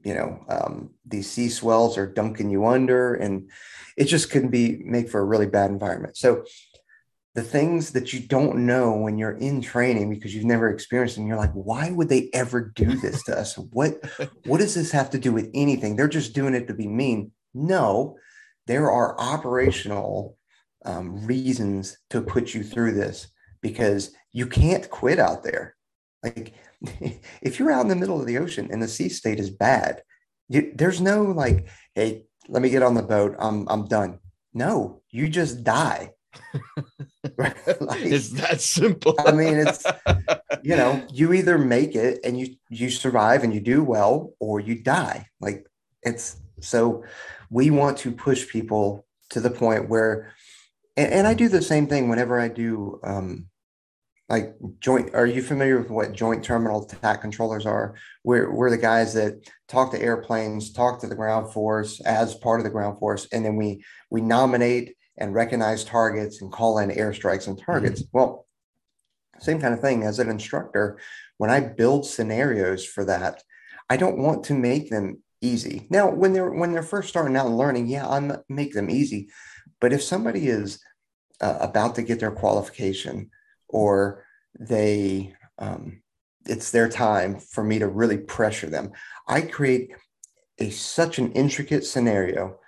you 0.04 0.14
know 0.14 0.40
um, 0.48 0.92
these 1.04 1.30
sea 1.30 1.50
swells 1.50 1.98
are 1.98 2.06
dunking 2.06 2.52
you 2.52 2.68
under 2.68 3.16
and 3.16 3.50
it 3.98 4.06
just 4.06 4.30
couldn't 4.30 4.52
be 4.52 4.84
make 4.86 5.10
for 5.10 5.20
a 5.20 5.26
really 5.26 5.48
bad 5.48 5.72
environment. 5.72 6.16
So 6.16 6.46
the 7.34 7.42
things 7.42 7.92
that 7.92 8.14
you 8.14 8.20
don't 8.20 8.66
know 8.66 8.94
when 8.98 9.18
you're 9.18 9.38
in 9.38 9.62
training 9.62 10.10
because 10.10 10.36
you've 10.36 10.46
never 10.46 10.70
experienced 10.70 11.16
them 11.16 11.26
you're 11.26 11.38
like 11.38 11.54
why 11.54 11.90
would 11.90 12.10
they 12.10 12.30
ever 12.34 12.72
do 12.76 12.96
this 12.98 13.24
to 13.24 13.38
us? 13.38 13.58
What 13.58 14.00
what 14.46 14.60
does 14.60 14.76
this 14.76 14.92
have 14.92 15.10
to 15.12 15.18
do 15.18 15.34
with 15.34 15.50
anything? 15.56 15.96
They're 15.96 16.08
just 16.08 16.36
doing 16.36 16.54
it 16.54 16.68
to 16.68 16.76
be 16.76 16.88
mean. 16.88 17.32
No 17.56 18.18
there 18.68 18.92
are 18.92 19.20
operational 19.20 20.38
um, 20.86 21.26
reasons 21.26 21.98
to 22.10 22.22
put 22.22 22.54
you 22.54 22.63
through 22.63 22.94
this 22.94 23.28
because 23.62 24.12
you 24.32 24.48
can't 24.48 24.89
quit 24.89 25.20
out 25.20 25.44
there 25.44 25.76
like 26.24 26.54
if 27.41 27.60
you're 27.60 27.72
out 27.72 27.82
in 27.82 27.88
the 27.88 27.96
middle 27.96 28.20
of 28.20 28.28
the 28.28 28.38
ocean 28.38 28.70
and 28.72 28.82
the 28.82 28.88
sea 28.88 29.10
state 29.10 29.39
is 29.39 29.50
bad 29.50 30.02
you, 30.50 30.72
there's 30.76 31.02
no 31.02 31.24
like 31.24 31.67
hey 31.96 32.26
let 32.48 32.62
me 32.62 32.70
get 32.70 32.84
on 32.84 32.96
the 32.96 33.04
boat 33.04 33.36
i'm 33.39 33.67
i'm 33.70 33.88
done 33.88 34.20
no 34.54 35.02
you 35.10 35.30
just 35.30 35.63
die 35.63 36.12
like, 37.38 37.56
it's 38.02 38.30
that 38.30 38.62
simple. 38.62 39.15
I 39.20 39.32
mean, 39.32 39.56
it's 39.56 39.86
you 40.63 40.76
know, 40.76 41.06
you 41.12 41.34
either 41.34 41.58
make 41.58 41.96
it 41.96 42.20
and 42.24 42.39
you 42.39 42.56
you 42.70 42.89
survive 42.89 43.44
and 43.44 43.54
you 43.54 43.60
do 43.60 43.84
well, 43.84 44.34
or 44.39 44.60
you 44.60 44.82
die. 44.82 45.28
Like 45.39 45.65
it's 46.04 46.38
so 46.60 47.04
we 47.50 47.70
want 47.70 47.98
to 48.00 48.12
push 48.12 48.48
people 48.48 49.06
to 49.30 49.39
the 49.39 49.50
point 49.50 49.89
where 49.89 50.34
and, 51.02 51.14
and 51.14 51.28
I 51.28 51.34
do 51.34 51.50
the 51.50 51.62
same 51.62 51.88
thing 51.88 52.10
whenever 52.10 52.40
I 52.40 52.48
do 52.48 53.00
um 53.04 53.48
like 54.30 54.56
joint 54.80 55.14
are 55.14 55.26
you 55.26 55.42
familiar 55.42 55.78
with 55.80 55.90
what 55.90 56.14
joint 56.14 56.44
terminal 56.44 56.86
attack 56.86 57.22
controllers 57.22 57.66
are 57.66 57.96
we're, 58.24 58.50
we're 58.54 58.70
the 58.70 58.78
guys 58.78 59.14
that 59.14 59.46
talk 59.68 59.92
to 59.92 60.02
airplanes 60.02 60.72
talk 60.72 61.02
to 61.02 61.08
the 61.08 61.16
ground 61.16 61.52
force 61.52 62.00
as 62.02 62.36
part 62.36 62.60
of 62.60 62.64
the 62.64 62.70
ground 62.70 62.98
force 63.00 63.28
and 63.32 63.44
then 63.44 63.58
we 63.58 63.84
we 64.10 64.22
nominate 64.22 64.96
and 65.22 65.36
recognize 65.36 65.84
targets 65.84 66.42
and 66.42 66.52
call 66.52 66.80
in 66.80 66.90
airstrikes 66.90 67.48
and 67.48 67.58
targets. 67.60 68.02
Mm-hmm. 68.02 68.18
Well, 68.18 68.48
same 69.40 69.62
kind 69.62 69.74
of 69.74 69.80
thing 69.80 70.04
as 70.04 70.20
an 70.20 70.30
instructor. 70.30 71.00
When 71.38 71.50
I 71.50 71.60
build 71.60 72.06
scenarios 72.06 72.86
for 72.86 73.06
that, 73.06 73.44
I 73.90 73.98
don't 73.98 74.18
want 74.18 74.44
to 74.46 74.54
make 74.54 74.90
them 74.90 75.22
easy. 75.42 75.88
Now, 75.90 76.10
when 76.10 76.34
they're 76.34 76.52
when 76.52 76.72
they're 76.72 76.84
first 76.84 77.10
starting 77.10 77.36
out 77.36 77.48
and 77.48 77.58
learning, 77.58 77.88
yeah, 77.88 78.08
I 78.08 78.38
make 78.50 78.74
them 78.74 78.90
easy. 78.90 79.30
But 79.80 79.94
if 79.94 80.04
somebody 80.04 80.48
is 80.48 80.80
uh, 81.41 81.58
about 81.60 81.95
to 81.95 82.04
get 82.04 82.19
their 82.19 82.32
qualification 82.32 83.30
or 83.67 84.23
they 84.60 85.34
um, 85.58 86.01
it's 86.45 86.71
their 86.71 86.89
time 86.89 87.39
for 87.39 87.63
me 87.63 87.80
to 87.80 87.88
really 87.88 88.17
pressure 88.17 88.67
them, 88.67 88.91
I 89.27 89.41
create 89.41 89.91
a 90.60 90.69
such 90.69 91.19
an 91.19 91.32
intricate 91.34 91.86
scenario 91.86 92.60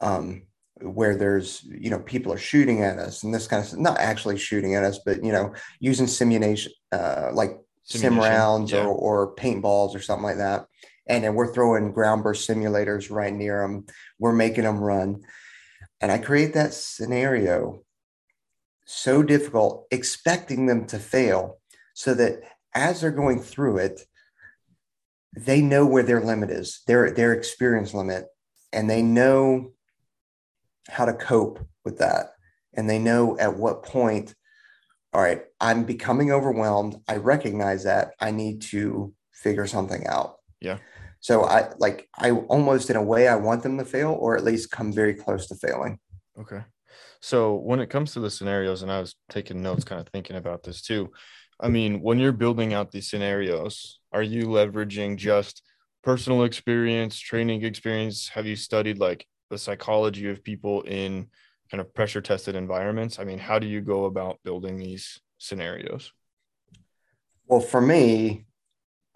um, 0.00 0.42
where 0.80 1.16
there's 1.16 1.62
you 1.64 1.90
know 1.90 1.98
people 2.00 2.32
are 2.32 2.38
shooting 2.38 2.82
at 2.82 2.98
us 2.98 3.22
and 3.22 3.34
this 3.34 3.46
kind 3.46 3.60
of 3.60 3.68
stuff, 3.68 3.80
not 3.80 3.98
actually 3.98 4.38
shooting 4.38 4.74
at 4.74 4.84
us 4.84 5.00
but 5.04 5.22
you 5.22 5.32
know 5.32 5.52
using 5.78 6.06
simulation 6.06 6.72
uh, 6.92 7.30
like 7.32 7.58
simulation. 7.84 8.22
sim 8.22 8.32
rounds 8.32 8.72
yeah. 8.72 8.84
or, 8.84 8.94
or 9.26 9.34
paintballs 9.36 9.94
or 9.94 10.00
something 10.00 10.24
like 10.24 10.38
that 10.38 10.64
and 11.06 11.24
then 11.24 11.34
we're 11.34 11.52
throwing 11.52 11.92
ground 11.92 12.22
burst 12.22 12.48
simulators 12.48 13.10
right 13.10 13.34
near 13.34 13.60
them 13.60 13.84
we're 14.18 14.32
making 14.32 14.64
them 14.64 14.78
run 14.78 15.20
and 16.00 16.10
i 16.10 16.16
create 16.16 16.54
that 16.54 16.72
scenario 16.72 17.82
so 18.90 19.22
difficult 19.22 19.86
expecting 19.90 20.66
them 20.66 20.86
to 20.86 20.98
fail 20.98 21.58
so 21.94 22.14
that 22.14 22.42
as 22.74 23.00
they're 23.00 23.10
going 23.10 23.40
through 23.40 23.76
it 23.76 24.02
they 25.36 25.60
know 25.60 25.86
where 25.86 26.02
their 26.02 26.20
limit 26.20 26.50
is 26.50 26.82
their 26.86 27.10
their 27.12 27.32
experience 27.32 27.94
limit 27.94 28.26
and 28.72 28.88
they 28.88 29.02
know 29.02 29.72
how 30.88 31.04
to 31.04 31.12
cope 31.12 31.66
with 31.84 31.98
that. 31.98 32.32
And 32.74 32.88
they 32.88 32.98
know 32.98 33.38
at 33.38 33.56
what 33.56 33.82
point, 33.82 34.34
all 35.12 35.20
right, 35.20 35.42
I'm 35.60 35.84
becoming 35.84 36.30
overwhelmed. 36.30 36.96
I 37.08 37.16
recognize 37.16 37.84
that 37.84 38.12
I 38.20 38.30
need 38.30 38.62
to 38.62 39.12
figure 39.32 39.66
something 39.66 40.06
out. 40.06 40.36
Yeah. 40.60 40.78
So 41.20 41.44
I 41.44 41.70
like, 41.78 42.08
I 42.18 42.30
almost 42.30 42.90
in 42.90 42.96
a 42.96 43.02
way, 43.02 43.28
I 43.28 43.36
want 43.36 43.62
them 43.62 43.76
to 43.78 43.84
fail 43.84 44.16
or 44.18 44.36
at 44.36 44.44
least 44.44 44.70
come 44.70 44.92
very 44.92 45.14
close 45.14 45.46
to 45.48 45.54
failing. 45.54 45.98
Okay. 46.38 46.62
So 47.20 47.54
when 47.54 47.80
it 47.80 47.90
comes 47.90 48.12
to 48.12 48.20
the 48.20 48.30
scenarios, 48.30 48.82
and 48.82 48.90
I 48.90 49.00
was 49.00 49.14
taking 49.28 49.62
notes, 49.62 49.84
kind 49.84 50.00
of 50.00 50.08
thinking 50.08 50.36
about 50.36 50.62
this 50.62 50.82
too. 50.82 51.10
I 51.60 51.68
mean, 51.68 52.00
when 52.00 52.18
you're 52.18 52.32
building 52.32 52.72
out 52.72 52.90
these 52.90 53.10
scenarios, 53.10 54.00
are 54.12 54.22
you 54.22 54.44
leveraging 54.46 55.16
just 55.16 55.62
personal 56.02 56.44
experience, 56.44 57.18
training 57.18 57.64
experience? 57.64 58.28
Have 58.28 58.46
you 58.46 58.56
studied 58.56 58.98
like 58.98 59.26
the 59.50 59.58
psychology 59.58 60.30
of 60.30 60.42
people 60.42 60.82
in 60.82 61.28
kind 61.70 61.80
of 61.82 61.92
pressure 61.92 62.22
tested 62.22 62.56
environments? 62.56 63.18
I 63.18 63.24
mean, 63.24 63.38
how 63.38 63.58
do 63.58 63.66
you 63.66 63.82
go 63.82 64.06
about 64.06 64.40
building 64.42 64.78
these 64.78 65.20
scenarios? 65.36 66.12
Well, 67.46 67.60
for 67.60 67.80
me, 67.80 68.46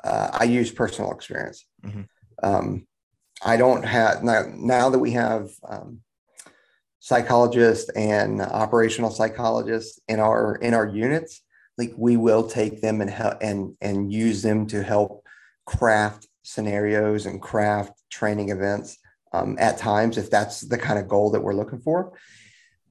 uh, 0.02 0.28
I 0.32 0.44
use 0.44 0.70
personal 0.70 1.12
experience. 1.12 1.64
Mm-hmm. 1.84 2.02
Um, 2.42 2.86
I 3.42 3.56
don't 3.56 3.84
have 3.84 4.22
now, 4.22 4.44
now 4.54 4.90
that 4.90 4.98
we 4.98 5.12
have 5.12 5.50
um, 5.66 6.00
psychologists 7.04 7.90
and 7.90 8.40
operational 8.40 9.10
psychologists 9.10 10.00
in 10.08 10.18
our 10.18 10.54
in 10.56 10.72
our 10.72 10.88
units. 10.88 11.42
Like 11.76 11.92
we 11.98 12.16
will 12.16 12.48
take 12.48 12.80
them 12.80 13.02
and 13.02 13.10
help 13.10 13.42
and 13.42 13.76
and 13.82 14.10
use 14.10 14.40
them 14.40 14.66
to 14.68 14.82
help 14.82 15.22
craft 15.66 16.26
scenarios 16.44 17.26
and 17.26 17.42
craft 17.42 17.92
training 18.10 18.48
events 18.48 18.96
um, 19.34 19.56
at 19.60 19.76
times 19.76 20.16
if 20.16 20.30
that's 20.30 20.62
the 20.62 20.78
kind 20.78 20.98
of 20.98 21.06
goal 21.06 21.32
that 21.32 21.42
we're 21.42 21.52
looking 21.52 21.80
for. 21.80 22.16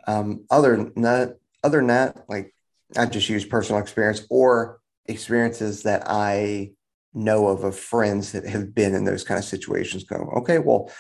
Um, 0.05 0.45
other 0.51 0.77
than 0.77 1.01
that, 1.01 1.37
other 1.63 1.79
than 1.79 1.87
that, 1.87 2.23
like 2.29 2.53
I 2.95 3.07
just 3.07 3.29
use 3.29 3.45
personal 3.45 3.81
experience 3.81 4.27
or 4.29 4.79
experiences 5.07 5.83
that 5.83 6.03
I 6.05 6.73
know 7.15 7.47
of 7.47 7.63
of 7.63 7.75
friends 7.75 8.33
that 8.33 8.45
have 8.45 8.75
been 8.75 8.93
in 8.93 9.05
those 9.05 9.23
kind 9.23 9.39
of 9.39 9.45
situations. 9.45 10.03
Go, 10.03 10.17
okay, 10.37 10.59
well, 10.59 10.91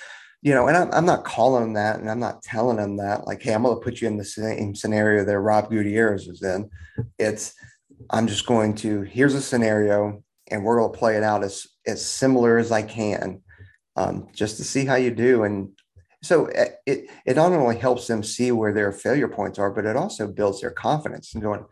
you 0.43 0.53
know, 0.53 0.67
and 0.67 0.75
I'm, 0.75 0.93
I'm 0.93 1.05
not 1.05 1.23
calling 1.23 1.63
them 1.63 1.73
that, 1.73 1.99
and 1.99 2.11
I'm 2.11 2.19
not 2.19 2.43
telling 2.43 2.77
them 2.77 2.97
that. 2.97 3.25
Like, 3.25 3.41
hey, 3.41 3.53
I'm 3.53 3.63
going 3.63 3.75
to 3.75 3.81
put 3.81 4.01
you 4.01 4.07
in 4.07 4.17
the 4.17 4.25
same 4.25 4.75
scenario 4.75 5.23
that 5.23 5.39
Rob 5.39 5.69
Gutierrez 5.69 6.27
is 6.27 6.43
in. 6.43 6.69
It's 7.17 7.55
I'm 8.09 8.27
just 8.27 8.45
going 8.45 8.75
to 8.75 9.01
here's 9.03 9.33
a 9.33 9.41
scenario, 9.41 10.21
and 10.51 10.63
we're 10.63 10.79
going 10.79 10.91
to 10.91 10.97
play 10.97 11.15
it 11.15 11.23
out 11.23 11.43
as 11.43 11.65
as 11.87 12.05
similar 12.05 12.57
as 12.57 12.71
I 12.71 12.83
can 12.83 13.41
um, 13.95 14.27
just 14.33 14.57
to 14.57 14.63
see 14.63 14.85
how 14.85 14.95
you 14.95 15.11
do. 15.11 15.43
And 15.43 15.69
so 16.21 16.45
eh, 16.47 16.69
it, 16.85 17.09
it 17.25 17.35
not 17.35 17.51
only 17.51 17.77
helps 17.77 18.07
them 18.07 18.23
see 18.23 18.51
where 18.51 18.73
their 18.73 18.91
failure 18.91 19.27
points 19.27 19.59
are, 19.59 19.71
but 19.71 19.85
it 19.85 19.95
also 19.95 20.27
builds 20.27 20.61
their 20.61 20.71
confidence 20.71 21.33
and 21.33 21.43
going, 21.43 21.65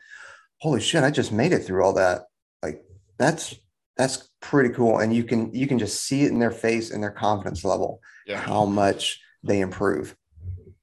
holy 0.59 0.81
shit, 0.81 1.03
I 1.03 1.11
just 1.11 1.31
made 1.31 1.53
it 1.53 1.65
through 1.65 1.83
all 1.83 1.93
that. 1.93 2.23
Like 2.61 2.83
that's, 3.17 3.55
that's 3.97 4.29
pretty 4.41 4.69
cool. 4.69 4.99
And 4.99 5.13
you 5.13 5.23
can, 5.23 5.53
you 5.53 5.67
can 5.67 5.79
just 5.79 6.05
see 6.05 6.23
it 6.23 6.31
in 6.31 6.39
their 6.39 6.51
face 6.51 6.91
and 6.91 7.01
their 7.03 7.11
confidence 7.11 7.63
level, 7.63 8.01
yeah. 8.25 8.39
how 8.39 8.65
much 8.65 9.19
they 9.43 9.59
improve. 9.61 10.15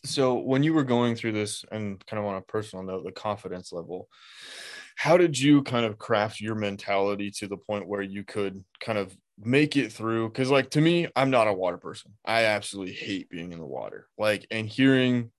So 0.05 0.35
when 0.35 0.63
you 0.63 0.73
were 0.73 0.85
going 0.85 1.17
through 1.17 1.33
this 1.33 1.65
and 1.71 2.05
kind 2.07 2.21
of 2.21 2.27
on 2.27 2.37
a 2.37 2.43
personal 2.43 2.85
note, 2.85 3.05
the 3.05 3.13
confidence 3.13 3.73
level, 3.73 4.09
how 4.97 5.17
did 5.17 5.39
you 5.39 5.63
kind 5.63 5.87
of 5.87 5.97
craft 5.97 6.41
your 6.41 6.57
mentality 6.57 7.31
to 7.31 7.47
the 7.47 7.57
point 7.57 7.87
where 7.87 8.03
you 8.03 8.25
could 8.25 8.65
kind 8.81 8.99
of 8.99 9.17
make 9.41 9.77
it 9.77 9.93
through 9.93 10.29
because 10.29 10.51
like 10.51 10.69
to 10.71 10.81
me 10.81 11.07
i'm 11.15 11.31
not 11.31 11.47
a 11.47 11.53
water 11.53 11.79
person 11.79 12.13
i 12.25 12.45
absolutely 12.45 12.93
hate 12.93 13.31
being 13.31 13.53
in 13.53 13.59
the 13.61 13.67
water 13.67 14.09
like 14.19 14.45
and 14.51 14.69
hearing 14.69 15.31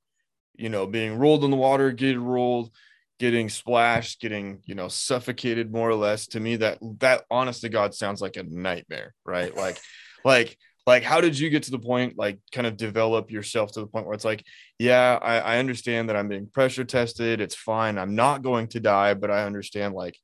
you 0.55 0.69
know 0.69 0.87
being 0.87 1.17
rolled 1.17 1.43
in 1.43 1.51
the 1.51 1.57
water 1.57 1.91
getting 1.91 2.23
rolled 2.23 2.71
getting 3.19 3.49
splashed 3.49 4.21
getting 4.21 4.61
you 4.65 4.75
know 4.75 4.87
suffocated 4.87 5.71
more 5.71 5.89
or 5.89 5.95
less 5.95 6.27
to 6.27 6.39
me 6.39 6.55
that 6.55 6.77
that 6.99 7.23
honest 7.29 7.61
to 7.61 7.69
god 7.69 7.93
sounds 7.93 8.21
like 8.21 8.37
a 8.37 8.43
nightmare 8.43 9.13
right 9.25 9.55
like 9.55 9.79
like 10.25 10.57
like 10.87 11.03
how 11.03 11.21
did 11.21 11.37
you 11.37 11.49
get 11.49 11.63
to 11.63 11.71
the 11.71 11.79
point 11.79 12.17
like 12.17 12.39
kind 12.51 12.65
of 12.65 12.77
develop 12.77 13.29
yourself 13.29 13.71
to 13.71 13.81
the 13.81 13.87
point 13.87 14.05
where 14.05 14.15
it's 14.15 14.25
like 14.25 14.43
yeah 14.79 15.19
I, 15.21 15.39
I 15.39 15.57
understand 15.59 16.09
that 16.09 16.15
i'm 16.15 16.29
being 16.29 16.47
pressure 16.47 16.85
tested 16.85 17.41
it's 17.41 17.55
fine 17.55 17.97
i'm 17.97 18.15
not 18.15 18.41
going 18.41 18.67
to 18.69 18.79
die 18.79 19.13
but 19.13 19.29
i 19.29 19.43
understand 19.43 19.93
like 19.93 20.15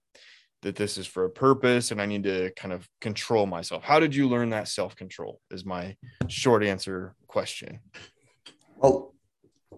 that 0.66 0.76
this 0.76 0.98
is 0.98 1.06
for 1.06 1.26
a 1.26 1.30
purpose 1.30 1.92
and 1.92 2.02
I 2.02 2.08
need 2.08 2.24
to 2.24 2.52
kind 2.56 2.74
of 2.74 2.90
control 3.00 3.46
myself. 3.46 3.84
How 3.84 4.00
did 4.00 4.16
you 4.16 4.28
learn 4.28 4.50
that 4.50 4.68
self 4.68 4.96
control? 4.96 5.40
Is 5.52 5.64
my 5.64 5.96
short 6.28 6.64
answer 6.64 7.14
question. 7.28 7.82
Well, 8.76 9.14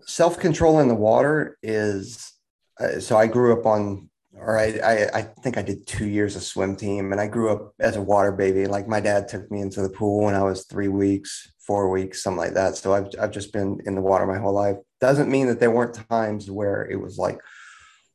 self 0.06 0.40
control 0.40 0.80
in 0.80 0.88
the 0.88 0.96
water 0.96 1.58
is 1.62 2.32
uh, 2.80 3.00
so 3.00 3.18
I 3.18 3.28
grew 3.28 3.60
up 3.60 3.66
on, 3.66 4.10
or 4.34 4.58
I, 4.58 4.80
I, 4.84 5.20
I 5.20 5.22
think 5.22 5.58
I 5.58 5.62
did 5.62 5.88
two 5.88 6.08
years 6.08 6.36
of 6.36 6.44
swim 6.44 6.76
team, 6.76 7.12
and 7.12 7.22
I 7.22 7.28
grew 7.28 7.50
up 7.52 7.74
as 7.80 7.96
a 7.96 8.02
water 8.02 8.32
baby. 8.32 8.68
Like 8.68 8.88
my 8.88 9.00
dad 9.00 9.28
took 9.28 9.50
me 9.52 9.62
into 9.62 9.82
the 9.82 9.90
pool 9.90 10.26
when 10.26 10.36
I 10.36 10.44
was 10.44 10.66
three 10.66 10.90
weeks, 10.90 11.52
four 11.60 11.90
weeks, 11.90 12.22
something 12.22 12.38
like 12.38 12.54
that. 12.54 12.76
So 12.76 12.94
I've 12.94 13.08
I've 13.20 13.32
just 13.32 13.54
been 13.54 13.80
in 13.86 13.96
the 13.96 14.02
water 14.02 14.26
my 14.26 14.38
whole 14.38 14.54
life. 14.54 14.78
Doesn't 15.02 15.30
mean 15.30 15.48
that 15.48 15.60
there 15.60 15.72
weren't 15.72 16.00
times 16.10 16.50
where 16.52 16.88
it 16.90 17.02
was 17.02 17.18
like 17.18 17.40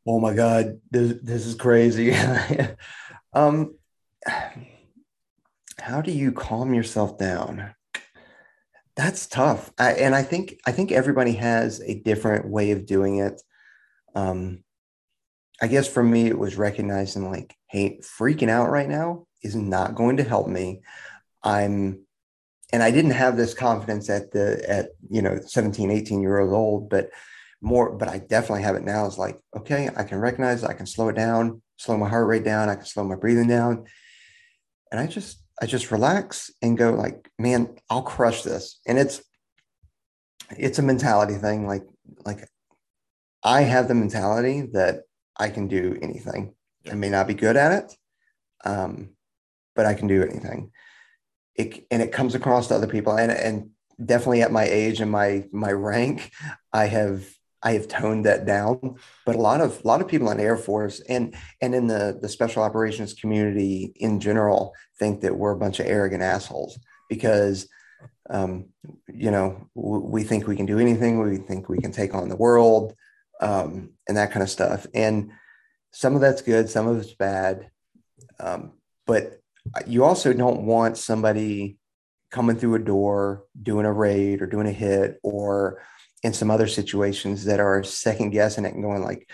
oh 0.07 0.21
my 0.21 0.35
god 0.35 0.81
this, 0.91 1.15
this 1.23 1.47
is 1.47 1.55
crazy 1.55 2.15
um 3.33 3.75
how 5.79 6.01
do 6.01 6.13
you 6.13 6.33
calm 6.33 6.75
yourself 6.75 7.19
down 7.19 7.75
that's 8.97 9.27
tough 9.27 9.71
I, 9.79 9.93
and 9.93 10.15
i 10.15 10.23
think 10.23 10.57
i 10.67 10.73
think 10.73 10.93
everybody 10.93 11.33
has 11.35 11.81
a 11.81 12.01
different 12.01 12.49
way 12.49 12.73
of 12.73 12.87
doing 12.87 13.19
it 13.19 13.41
um 14.15 14.63
i 15.61 15.67
guess 15.67 15.89
for 15.89 16.03
me 16.03 16.27
it 16.27 16.39
was 16.39 16.57
recognizing 16.57 17.31
like 17.31 17.55
hey 17.69 17.99
freaking 18.01 18.49
out 18.49 18.71
right 18.71 18.89
now 18.89 19.27
is 19.43 19.57
not 19.57 19.95
going 19.95 20.17
to 20.17 20.25
help 20.25 20.49
me 20.49 20.81
i'm 21.43 22.01
and 22.73 22.83
i 22.83 22.91
didn't 22.91 23.13
have 23.13 23.37
this 23.37 23.55
confidence 23.55 24.09
at 24.11 24.31
the 24.33 24.65
at 24.69 24.91
you 25.11 25.23
know 25.23 25.39
17 25.45 25.91
18 25.91 26.23
years 26.23 26.53
old 26.53 26.89
but 26.89 27.11
more, 27.63 27.93
but 27.93 28.09
I 28.09 28.19
definitely 28.19 28.63
have 28.63 28.75
it 28.75 28.83
now. 28.83 29.07
It's 29.07 29.19
like, 29.19 29.39
okay, 29.57 29.89
I 29.97 30.03
can 30.03 30.19
recognize, 30.19 30.65
I 30.65 30.75
can 30.75 30.87
slow 30.87 31.09
it 31.09 31.17
down, 31.17 31.63
slow 31.77 31.97
my 31.97 32.09
heart 32.09 32.27
rate 32.27 32.45
down, 32.45 32.69
I 32.69 32.75
can 32.75 32.85
slow 32.85 33.05
my 33.05 33.15
breathing 33.15 33.47
down. 33.47 33.85
And 34.91 35.01
I 35.01 35.07
just, 35.07 35.41
I 35.61 35.67
just 35.67 35.93
relax 35.93 36.51
and 36.61 36.77
go 36.77 36.91
like, 36.91 37.31
man, 37.39 37.77
I'll 37.89 38.03
crush 38.03 38.43
this. 38.43 38.81
And 38.87 38.99
it's, 38.99 39.23
it's 40.59 40.81
a 40.81 40.83
mentality 40.83 41.35
thing. 41.35 41.67
Like, 41.67 41.85
like 42.27 42.49
I 43.43 43.63
have 43.63 43.89
the 43.89 43.95
mentality 43.95 44.63
that 44.73 45.03
I 45.37 45.49
can 45.49 45.69
do 45.69 45.99
anything. 46.01 46.55
I 46.91 46.95
may 46.95 47.09
not 47.09 47.27
be 47.27 47.35
good 47.35 47.57
at 47.57 47.73
it, 47.73 47.97
um, 48.65 49.11
but 49.75 49.87
I 49.87 49.95
can 49.95 50.07
do 50.07 50.23
anything. 50.23 50.71
It, 51.55 51.87
and 51.91 52.03
it 52.03 52.13
comes 52.13 52.35
across 52.35 52.69
to 52.69 52.75
other 52.75 52.87
people. 52.87 53.17
And, 53.17 53.33
and 53.33 53.71
definitely 54.05 54.43
at 54.43 54.53
my 54.53 54.65
age 54.65 55.01
and 55.01 55.11
my, 55.11 55.45
my 55.53 55.73
rank, 55.73 56.31
I 56.73 56.87
have 56.87 57.27
I 57.63 57.73
have 57.73 57.89
toned 57.89 58.27
that 58.27 58.45
down. 58.45 58.97
But 59.25 59.37
a 59.37 59.41
lot 59.41 59.61
of 59.61 59.83
a 59.85 59.87
lot 59.87 60.01
of 60.01 60.09
people 60.09 60.31
in 60.31 60.39
the 60.39 60.43
Air 60.43 60.57
Force 60.57 61.01
and 61.09 61.35
and 61.61 61.75
in 61.75 61.87
the 61.87 62.19
the 62.21 62.29
special 62.29 62.63
operations 62.63 63.15
community 63.15 63.93
in 63.97 64.21
general 64.21 64.75
think 64.99 65.21
that 65.21 65.37
we're 65.37 65.53
a 65.53 65.59
bunch 65.59 65.79
of 65.79 65.87
arrogant 65.87 66.23
assholes 66.23 66.79
because 67.09 67.69
um, 68.31 68.67
you 69.13 69.31
know 69.31 69.69
w- 69.77 70.05
we 70.05 70.25
think 70.25 70.47
we 70.47 70.57
can 70.57 70.67
do 70.67 70.79
anything. 70.81 71.21
We 71.21 71.37
think 71.37 71.69
we 71.69 71.79
can 71.79 71.93
take 71.93 72.15
on 72.15 72.29
the 72.29 72.37
world 72.37 72.95
um, 73.43 73.91
and 74.09 74.17
that 74.17 74.31
kind 74.31 74.43
of 74.43 74.49
stuff. 74.49 74.87
And 74.95 75.33
some 75.91 76.15
of 76.15 76.23
that's 76.23 76.41
good, 76.41 76.71
some 76.71 76.87
of 76.87 76.99
it's 76.99 77.13
bad. 77.13 77.71
Um, 78.41 78.73
but 79.07 79.41
you 79.87 80.05
also 80.05 80.33
don't 80.33 80.65
want 80.65 80.97
somebody 80.97 81.77
coming 82.31 82.57
through 82.57 82.77
a 82.77 82.79
door, 82.79 83.45
doing 83.61 83.85
a 83.85 83.93
raid 83.93 84.41
or 84.41 84.47
doing 84.47 84.67
a 84.67 84.73
hit 84.73 85.19
or 85.23 85.83
in 86.23 86.33
some 86.33 86.51
other 86.51 86.69
situations 86.69 87.45
that 87.45 87.61
are 87.61 87.83
second 87.83 88.31
guessing 88.31 88.65
it 88.65 88.75
and 88.75 88.83
going 88.83 89.03
like, 89.03 89.29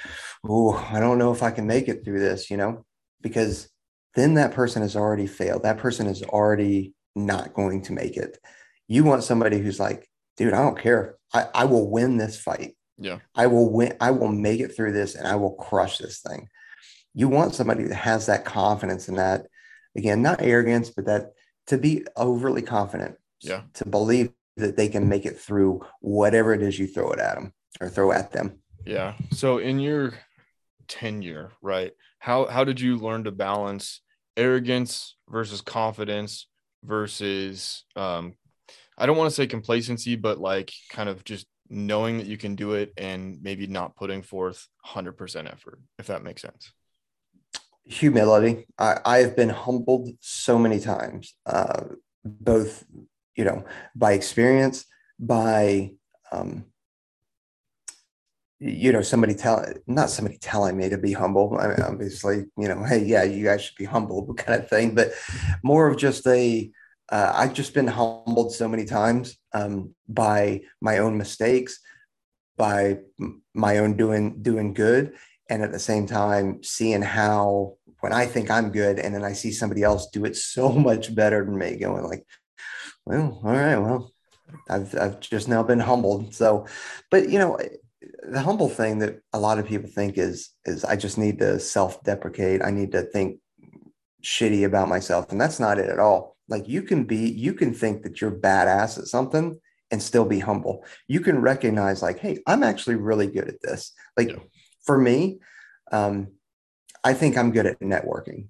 oh, 0.44 0.74
I 0.90 0.98
don't 0.98 1.18
know 1.18 1.32
if 1.32 1.42
I 1.42 1.50
can 1.50 1.66
make 1.66 1.86
it 1.86 2.04
through 2.04 2.20
this, 2.20 2.50
you 2.50 2.56
know, 2.56 2.84
because 3.20 3.68
then 4.14 4.34
that 4.34 4.54
person 4.54 4.82
has 4.82 4.96
already 4.96 5.26
failed. 5.26 5.62
That 5.62 5.78
person 5.78 6.06
is 6.06 6.22
already 6.22 6.94
not 7.14 7.52
going 7.52 7.82
to 7.82 7.92
make 7.92 8.16
it. 8.16 8.38
You 8.88 9.04
want 9.04 9.22
somebody 9.22 9.58
who's 9.58 9.78
like, 9.78 10.08
dude, 10.38 10.54
I 10.54 10.62
don't 10.62 10.78
care. 10.78 11.16
I, 11.32 11.46
I 11.54 11.64
will 11.66 11.90
win 11.90 12.16
this 12.16 12.40
fight. 12.40 12.74
Yeah. 12.98 13.18
I 13.34 13.46
will 13.46 13.70
win. 13.70 13.96
I 14.00 14.10
will 14.10 14.28
make 14.28 14.60
it 14.60 14.74
through 14.74 14.92
this 14.92 15.14
and 15.14 15.26
I 15.26 15.36
will 15.36 15.54
crush 15.54 15.98
this 15.98 16.20
thing. 16.20 16.48
You 17.14 17.28
want 17.28 17.54
somebody 17.54 17.84
that 17.84 17.94
has 17.94 18.26
that 18.26 18.44
confidence 18.44 19.08
in 19.08 19.16
that, 19.16 19.46
again, 19.96 20.22
not 20.22 20.42
arrogance, 20.42 20.90
but 20.90 21.06
that 21.06 21.32
to 21.68 21.78
be 21.78 22.04
overly 22.16 22.62
confident. 22.62 23.16
Yeah. 23.40 23.62
To 23.74 23.86
believe 23.86 24.32
that 24.56 24.76
they 24.76 24.88
can 24.88 25.08
make 25.08 25.24
it 25.24 25.38
through 25.38 25.86
whatever 26.00 26.52
it 26.52 26.62
is 26.62 26.78
you 26.78 26.86
throw 26.86 27.12
it 27.12 27.20
at 27.20 27.34
them 27.36 27.52
or 27.80 27.88
throw 27.88 28.12
at 28.12 28.32
them. 28.32 28.60
Yeah. 28.84 29.14
So 29.32 29.58
in 29.58 29.78
your 29.78 30.14
tenure, 30.88 31.52
right? 31.62 31.92
How 32.18 32.46
how 32.46 32.64
did 32.64 32.80
you 32.80 32.96
learn 32.96 33.24
to 33.24 33.30
balance 33.30 34.00
arrogance 34.36 35.16
versus 35.28 35.60
confidence 35.60 36.48
versus 36.84 37.84
um 37.96 38.34
I 38.96 39.06
don't 39.06 39.16
want 39.16 39.30
to 39.30 39.34
say 39.34 39.46
complacency, 39.46 40.16
but 40.16 40.38
like 40.38 40.72
kind 40.90 41.08
of 41.08 41.22
just 41.24 41.46
knowing 41.70 42.18
that 42.18 42.26
you 42.26 42.36
can 42.36 42.54
do 42.54 42.72
it 42.72 42.92
and 42.96 43.42
maybe 43.42 43.66
not 43.66 43.96
putting 43.96 44.22
forth 44.22 44.66
100% 44.86 45.52
effort, 45.52 45.80
if 45.98 46.06
that 46.06 46.22
makes 46.22 46.42
sense. 46.42 46.72
Humility. 47.84 48.66
I, 48.78 48.98
I 49.04 49.18
have 49.18 49.36
been 49.36 49.48
humbled 49.48 50.10
so 50.20 50.58
many 50.58 50.80
times, 50.80 51.34
uh, 51.46 51.84
both 52.24 52.84
you 53.38 53.44
know, 53.44 53.64
by 53.94 54.12
experience, 54.12 54.84
by, 55.18 55.92
um, 56.32 56.64
you 58.58 58.92
know, 58.92 59.00
somebody 59.00 59.34
tell, 59.34 59.64
not 59.86 60.10
somebody 60.10 60.36
telling 60.38 60.76
me 60.76 60.88
to 60.88 60.98
be 60.98 61.12
humble. 61.12 61.56
I 61.56 61.68
mean, 61.68 61.80
obviously, 61.80 62.46
you 62.58 62.66
know, 62.66 62.82
hey, 62.82 63.04
yeah, 63.04 63.22
you 63.22 63.44
guys 63.44 63.62
should 63.62 63.76
be 63.76 63.84
humble, 63.84 64.34
kind 64.36 64.60
of 64.60 64.68
thing, 64.68 64.96
but 64.96 65.12
more 65.62 65.86
of 65.86 65.96
just 65.96 66.26
a, 66.26 66.68
uh, 67.10 67.32
I've 67.34 67.54
just 67.54 67.74
been 67.74 67.86
humbled 67.86 68.52
so 68.52 68.68
many 68.68 68.84
times 68.84 69.38
um, 69.52 69.94
by 70.08 70.62
my 70.80 70.98
own 70.98 71.16
mistakes, 71.16 71.80
by 72.56 72.98
my 73.54 73.78
own 73.78 73.96
doing 73.96 74.42
doing 74.42 74.74
good, 74.74 75.14
and 75.48 75.62
at 75.62 75.72
the 75.72 75.78
same 75.78 76.06
time 76.06 76.62
seeing 76.62 77.02
how 77.02 77.76
when 78.00 78.12
I 78.12 78.26
think 78.26 78.50
I'm 78.50 78.70
good, 78.70 78.98
and 78.98 79.14
then 79.14 79.24
I 79.24 79.32
see 79.32 79.52
somebody 79.52 79.82
else 79.82 80.08
do 80.10 80.24
it 80.24 80.36
so 80.36 80.68
much 80.88 81.14
better 81.14 81.44
than 81.44 81.56
me, 81.56 81.76
going 81.76 82.04
like, 82.04 82.26
well, 83.06 83.40
all 83.42 83.52
right, 83.52 83.78
well, 83.78 84.12
I've 84.68 84.94
I've 84.98 85.20
just 85.20 85.48
now 85.48 85.62
been 85.62 85.80
humbled. 85.80 86.34
So, 86.34 86.66
but 87.10 87.30
you 87.30 87.38
know, 87.38 87.58
the 88.22 88.42
humble 88.42 88.68
thing 88.68 88.98
that 88.98 89.20
a 89.32 89.40
lot 89.40 89.58
of 89.58 89.66
people 89.66 89.88
think 89.88 90.18
is 90.18 90.50
is 90.66 90.84
I 90.84 90.96
just 90.96 91.16
need 91.16 91.38
to 91.38 91.58
self-deprecate. 91.58 92.62
I 92.62 92.70
need 92.70 92.92
to 92.92 93.02
think 93.02 93.40
shitty 94.22 94.66
about 94.66 94.88
myself, 94.88 95.32
and 95.32 95.40
that's 95.40 95.58
not 95.58 95.78
it 95.78 95.88
at 95.88 95.98
all. 95.98 96.37
Like 96.48 96.68
you 96.68 96.82
can 96.82 97.04
be, 97.04 97.30
you 97.30 97.52
can 97.52 97.74
think 97.74 98.02
that 98.02 98.20
you're 98.20 98.30
badass 98.30 98.98
at 98.98 99.06
something 99.06 99.60
and 99.90 100.02
still 100.02 100.24
be 100.24 100.38
humble. 100.38 100.84
You 101.06 101.20
can 101.20 101.40
recognize, 101.40 102.02
like, 102.02 102.18
hey, 102.18 102.38
I'm 102.46 102.62
actually 102.62 102.96
really 102.96 103.26
good 103.26 103.48
at 103.48 103.62
this. 103.62 103.92
Like 104.16 104.30
yeah. 104.30 104.38
for 104.84 104.98
me, 104.98 105.40
um, 105.92 106.28
I 107.04 107.14
think 107.14 107.36
I'm 107.36 107.52
good 107.52 107.66
at 107.66 107.80
networking, 107.80 108.48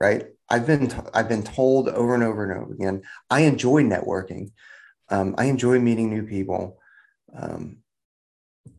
right? 0.00 0.26
I've 0.48 0.66
been 0.66 0.88
t- 0.88 0.96
I've 1.12 1.28
been 1.28 1.42
told 1.42 1.88
over 1.88 2.14
and 2.14 2.22
over 2.22 2.44
and 2.44 2.62
over 2.62 2.72
again. 2.72 3.02
I 3.30 3.40
enjoy 3.40 3.82
networking. 3.82 4.52
Um, 5.08 5.34
I 5.38 5.46
enjoy 5.46 5.78
meeting 5.78 6.10
new 6.10 6.24
people, 6.24 6.78
um, 7.36 7.78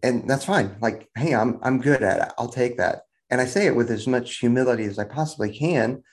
and 0.04 0.30
that's 0.30 0.46
fine. 0.46 0.78
Like, 0.82 1.10
hey, 1.16 1.34
I'm 1.34 1.60
I'm 1.62 1.82
good 1.82 2.04
at 2.04 2.22
it. 2.22 2.34
I'll 2.38 2.50
take 2.50 2.78
that, 2.78 3.04
and 3.30 3.42
I 3.42 3.46
say 3.46 3.66
it 3.66 3.76
with 3.76 3.92
as 3.92 4.08
much 4.08 4.38
humility 4.38 4.86
as 4.86 5.00
I 5.00 5.06
possibly 5.06 5.58
can. 5.58 6.04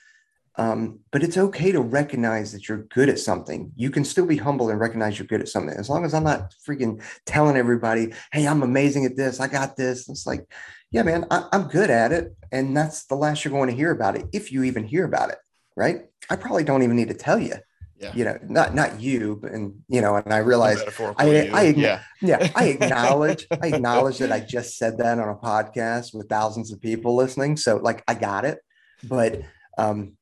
Um, 0.57 0.99
but 1.11 1.21
it's 1.21 1.37
okay 1.37 1.71
to 1.73 1.81
recognize 1.81 2.53
that 2.53 2.69
you're 2.69 2.83
good 2.83 3.09
at 3.09 3.19
something. 3.19 3.71
You 3.75 3.89
can 3.89 4.05
still 4.05 4.25
be 4.25 4.37
humble 4.37 4.69
and 4.69 4.79
recognize 4.79 5.19
you're 5.19 5.27
good 5.27 5.41
at 5.41 5.49
something. 5.49 5.75
As 5.77 5.89
long 5.89 6.05
as 6.05 6.13
I'm 6.13 6.23
not 6.23 6.53
freaking 6.67 7.03
telling 7.25 7.57
everybody, 7.57 8.13
"Hey, 8.31 8.47
I'm 8.47 8.63
amazing 8.63 9.05
at 9.05 9.17
this. 9.17 9.39
I 9.39 9.47
got 9.47 9.75
this." 9.75 10.07
It's 10.07 10.25
like, 10.25 10.45
yeah, 10.91 11.03
man, 11.03 11.25
I, 11.29 11.47
I'm 11.51 11.67
good 11.67 11.89
at 11.89 12.13
it, 12.13 12.35
and 12.51 12.75
that's 12.75 13.05
the 13.05 13.15
last 13.15 13.43
you're 13.43 13.51
going 13.51 13.69
to 13.69 13.75
hear 13.75 13.91
about 13.91 14.15
it, 14.15 14.27
if 14.31 14.51
you 14.51 14.63
even 14.63 14.85
hear 14.85 15.03
about 15.03 15.29
it 15.29 15.37
right? 15.75 16.05
I 16.29 16.35
probably 16.35 16.63
don't 16.63 16.83
even 16.83 16.95
need 16.95 17.09
to 17.09 17.13
tell 17.13 17.39
you. 17.39 17.55
Yeah. 17.97 18.11
You 18.13 18.25
know, 18.25 18.37
not 18.49 18.75
not 18.75 18.99
you, 18.99 19.39
but, 19.41 19.53
and 19.53 19.81
you 19.87 20.01
know, 20.01 20.17
and 20.17 20.33
I 20.33 20.39
realize 20.39 20.81
I, 21.17 21.49
I, 21.53 21.61
yeah. 21.77 22.01
yeah, 22.21 22.51
I 22.53 22.65
acknowledge, 22.79 23.47
I 23.49 23.67
acknowledge 23.67 24.17
that 24.17 24.33
I 24.33 24.41
just 24.41 24.77
said 24.77 24.97
that 24.97 25.17
on 25.17 25.29
a 25.29 25.35
podcast 25.35 26.13
with 26.13 26.27
thousands 26.27 26.73
of 26.73 26.81
people 26.81 27.15
listening. 27.15 27.55
So 27.55 27.77
like 27.77 28.03
I 28.05 28.13
got 28.13 28.43
it. 28.43 28.59
But 29.01 29.41
um, 29.77 30.17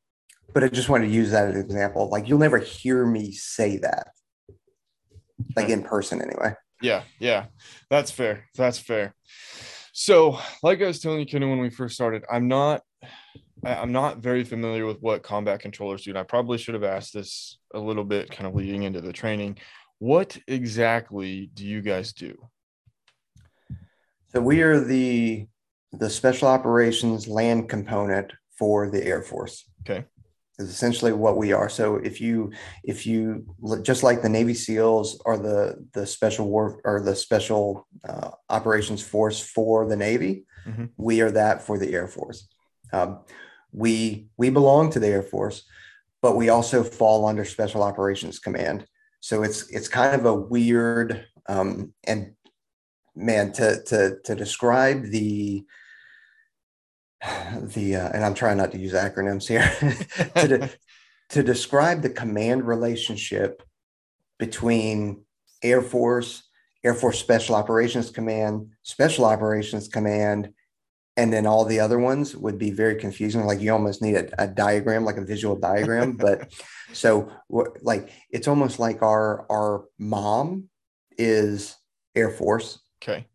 but 0.52 0.64
I 0.64 0.68
just 0.68 0.90
wanted 0.90 1.08
to 1.08 1.14
use 1.14 1.32
that 1.32 1.50
as 1.50 1.56
an 1.56 1.62
example. 1.62 2.10
Like 2.10 2.28
you'll 2.28 2.40
never 2.40 2.58
hear 2.58 3.06
me 3.06 3.32
say 3.32 3.78
that. 3.78 4.10
Like 5.56 5.70
in 5.70 5.84
person 5.84 6.22
anyway. 6.22 6.56
Yeah, 6.82 7.04
yeah. 7.20 7.46
That's 7.90 8.12
fair. 8.12 8.50
That's 8.56 8.78
fair. 8.78 9.16
So, 9.94 10.40
like 10.64 10.82
I 10.82 10.88
was 10.88 11.00
telling 11.00 11.20
you, 11.20 11.26
Kenny, 11.26 11.46
when 11.46 11.60
we 11.60 11.70
first 11.70 11.96
started, 11.96 12.24
I'm 12.30 12.48
not 12.48 12.82
I'm 13.66 13.92
not 13.92 14.18
very 14.18 14.44
familiar 14.44 14.86
with 14.86 15.02
what 15.02 15.24
combat 15.24 15.62
controllers 15.62 16.04
do. 16.04 16.12
And 16.12 16.20
I 16.20 16.24
probably 16.24 16.58
should 16.58 16.74
have 16.74 16.84
asked 16.84 17.14
this 17.14 17.60
a 17.74 17.80
little 17.80 18.04
bit 18.04 18.30
kind 18.30 18.48
of 18.48 18.56
leading 18.56 18.84
into 18.84 19.02
the 19.02 19.14
training. 19.14 19.58
What 20.00 20.38
exactly 20.48 21.50
do 21.54 21.66
you 21.66 21.82
guys 21.82 22.12
do? 22.12 22.36
So 24.34 24.42
we 24.42 24.62
are 24.62 24.80
the 24.80 25.48
the 25.94 26.10
special 26.10 26.48
operations 26.48 27.28
land 27.28 27.70
component 27.70 28.34
for 28.58 28.90
the 28.90 29.06
Air 29.06 29.22
Force. 29.22 29.64
Okay. 29.82 30.06
Is 30.60 30.70
essentially 30.70 31.14
what 31.14 31.38
we 31.38 31.52
are. 31.52 31.68
So 31.68 31.96
if 31.96 32.22
you 32.22 32.52
if 32.84 33.08
you 33.08 33.44
just 33.82 34.04
like 34.04 34.22
the 34.22 34.30
Navy 34.30 34.54
SEALs 34.54 35.20
are 35.26 35.38
the 35.38 35.84
the 35.94 36.06
special 36.06 36.48
war 36.48 36.80
or 36.86 37.02
the 37.02 37.16
special 37.16 37.88
uh, 38.08 38.30
operations 38.50 39.02
force 39.02 39.40
for 39.40 39.88
the 39.88 39.96
Navy, 39.96 40.46
mm-hmm. 40.68 40.86
we 40.96 41.22
are 41.22 41.32
that 41.32 41.64
for 41.64 41.80
the 41.80 41.92
Air 41.92 42.08
Force. 42.08 42.48
Um, 42.92 43.22
we 43.72 44.28
we 44.38 44.52
belong 44.52 44.92
to 44.92 45.00
the 45.00 45.08
Air 45.08 45.24
Force, 45.24 45.64
but 46.22 46.36
we 46.36 46.50
also 46.50 46.84
fall 46.84 47.26
under 47.26 47.46
Special 47.46 47.82
Operations 47.82 48.38
Command. 48.38 48.86
So 49.22 49.42
it's 49.42 49.68
it's 49.70 49.88
kind 49.88 50.14
of 50.14 50.26
a 50.26 50.36
weird 50.36 51.26
um, 51.50 51.94
and 52.04 52.34
man 53.16 53.52
to 53.54 53.84
to 53.86 54.18
to 54.24 54.36
describe 54.36 55.04
the 55.06 55.66
the 57.76 57.96
uh, 57.96 58.10
and 58.14 58.24
I'm 58.24 58.34
trying 58.34 58.58
not 58.58 58.72
to 58.72 58.78
use 58.78 58.94
acronyms 58.94 59.48
here 59.48 59.70
to 60.36 60.48
de- 60.48 60.70
to 61.30 61.44
describe 61.44 62.02
the 62.02 62.10
command 62.10 62.68
relationship 62.68 63.64
between 64.40 65.24
Air 65.64 65.82
Force, 65.82 66.44
Air 66.84 66.94
Force 66.94 67.20
Special 67.20 67.56
Operations 67.56 68.10
Command, 68.10 68.72
Special 68.84 69.26
Operations 69.26 69.88
Command, 69.88 70.54
and 71.16 71.32
then 71.32 71.46
all 71.46 71.64
the 71.64 71.80
other 71.80 72.00
ones 72.00 72.36
would 72.36 72.58
be 72.58 72.72
very 72.72 72.96
confusing. 72.96 73.46
Like 73.46 73.62
you 73.62 73.72
almost 73.72 74.02
need 74.02 74.16
a, 74.16 74.44
a 74.44 74.48
diagram, 74.48 75.06
like 75.06 75.18
a 75.18 75.26
visual 75.26 75.56
diagram. 75.56 76.12
but 76.18 76.52
so 76.92 77.32
like 77.50 78.12
it's 78.30 78.48
almost 78.48 78.80
like 78.80 79.02
our 79.02 79.46
our 79.50 79.86
mom 79.98 80.70
is 81.18 81.78
Air 82.16 82.32
Force. 82.32 82.80
Okay. 83.02 83.28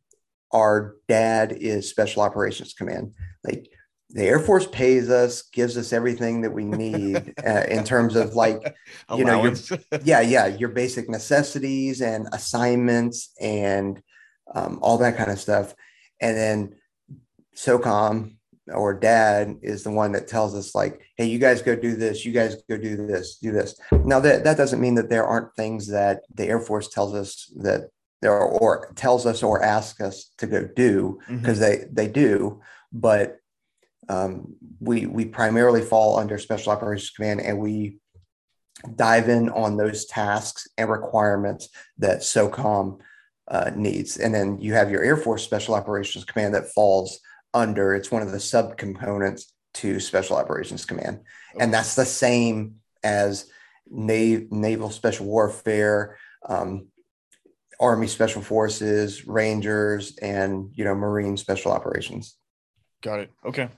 Our 0.53 0.96
dad 1.09 1.53
is 1.53 1.88
Special 1.88 2.22
Operations 2.22 2.74
Command. 2.74 3.14
Like 3.44 3.70
the 4.11 4.25
Air 4.25 4.38
Force 4.38 4.66
pays 4.66 5.11
us, 5.11 5.42
gives 5.42 5.77
us 5.77 5.92
everything 5.92 6.40
that 6.40 6.51
we 6.51 6.64
need 6.64 7.35
uh, 7.47 7.64
in 7.68 7.85
terms 7.85 8.16
of 8.16 8.35
like, 8.35 8.75
you 9.14 9.25
know, 9.25 9.44
your, 9.44 9.55
yeah, 10.05 10.21
yeah, 10.21 10.47
your 10.47 10.71
basic 10.71 11.09
necessities 11.09 12.01
and 12.01 12.27
assignments 12.33 13.31
and 13.40 14.03
um, 14.55 14.79
all 14.81 14.99
that 14.99 15.16
kind 15.16 15.31
of 15.31 15.38
stuff. 15.38 15.75
And 16.21 16.37
then 16.37 16.77
SOCOM 17.55 18.37
or 18.73 18.94
dad 18.94 19.57
is 19.62 19.83
the 19.83 19.90
one 19.90 20.12
that 20.12 20.29
tells 20.29 20.55
us 20.55 20.75
like, 20.75 21.01
hey, 21.16 21.27
you 21.27 21.38
guys 21.38 21.62
go 21.62 21.77
do 21.77 21.94
this, 21.94 22.25
you 22.25 22.33
guys 22.33 22.57
go 22.68 22.77
do 22.77 22.97
this, 22.97 23.37
do 23.37 23.53
this. 23.53 23.79
Now 23.92 24.21
that 24.21 24.44
that 24.44 24.57
doesn't 24.57 24.81
mean 24.81 24.94
that 24.97 25.11
there 25.11 25.27
aren't 25.27 25.55
things 25.55 25.87
that 25.88 26.23
the 26.35 26.47
Air 26.47 26.61
Force 26.61 26.88
tells 26.88 27.14
us 27.14 27.53
that 27.57 27.90
there 28.21 28.33
are, 28.33 28.49
or 28.49 28.92
tells 28.94 29.27
us 29.27 29.42
or 29.42 29.62
asks 29.62 30.01
us 30.01 30.33
to 30.38 30.47
go 30.47 30.68
do 30.77 31.18
because 31.29 31.61
mm-hmm. 31.61 31.92
they 31.94 32.07
they 32.07 32.12
do, 32.12 32.61
but 32.92 33.38
um, 34.09 34.55
we 34.81 35.07
we 35.07 35.25
primarily 35.25 35.83
fall 35.83 36.18
under 36.18 36.38
Special 36.38 36.73
Operations 36.73 37.11
Command, 37.11 37.40
and 37.40 37.59
we 37.59 37.99
dive 38.94 39.29
in 39.29 39.49
on 39.51 39.77
those 39.77 40.07
tasks 40.07 40.68
and 40.79 40.88
requirements 40.88 41.68
that 41.99 42.21
SOCOM 42.21 43.01
uh, 43.49 43.71
needs. 43.75 44.18
And 44.18 44.35
then 44.35 44.61
you 44.61 44.75
have 44.75 44.90
your 44.90 45.03
Air 45.03 45.16
Force 45.16 45.42
Special 45.42 45.75
Operations 45.75 46.25
Command 46.25 46.55
that 46.55 46.73
falls 46.73 47.18
under. 47.53 47.94
It's 47.94 48.11
one 48.11 48.23
of 48.23 48.31
the 48.31 48.38
subcomponents 48.38 49.44
to 49.75 50.01
Special 50.01 50.37
Operations 50.37 50.85
Command, 50.85 51.21
okay. 51.55 51.64
and 51.64 51.73
that's 51.73 51.94
the 51.94 52.07
same 52.07 52.77
as 53.03 53.51
Nav- 53.90 54.51
Naval 54.51 54.90
Special 54.90 55.27
Warfare. 55.27 56.16
Um, 56.49 56.88
Army 57.81 58.09
Special 58.09 58.42
Forces, 58.42 59.27
Rangers, 59.27 60.16
and 60.18 60.71
you 60.75 60.85
know 60.85 60.94
Marine 60.94 61.37
Special 61.37 61.71
Operations. 61.71 62.37
Got 63.03 63.21
it. 63.21 63.31
Okay. 63.44 63.68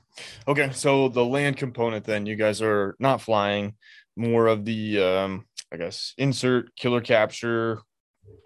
Okay. 0.47 0.71
So 0.73 1.09
the 1.09 1.25
land 1.25 1.57
component, 1.57 2.05
then 2.05 2.27
you 2.27 2.37
guys 2.37 2.63
are 2.63 2.97
not 2.99 3.21
flying, 3.21 3.75
more 4.17 4.47
of 4.47 4.65
the, 4.65 5.03
um, 5.03 5.47
I 5.73 5.77
guess, 5.77 6.15
insert, 6.19 6.75
killer 6.77 7.01
capture, 7.01 7.81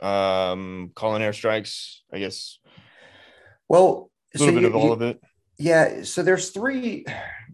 um, 0.03 0.93
calling 0.95 1.23
airstrikes, 1.23 1.99
I 2.13 2.19
guess. 2.19 2.59
Well, 3.69 4.11
a 4.35 4.39
little 4.39 4.55
so 4.55 4.61
bit 4.61 4.63
you, 4.63 4.69
of 4.69 4.77
all 4.77 4.87
you, 4.87 4.93
of 4.93 5.03
it. 5.03 5.21
Yeah. 5.59 6.03
So 6.03 6.23
there's 6.23 6.51
three, 6.51 7.07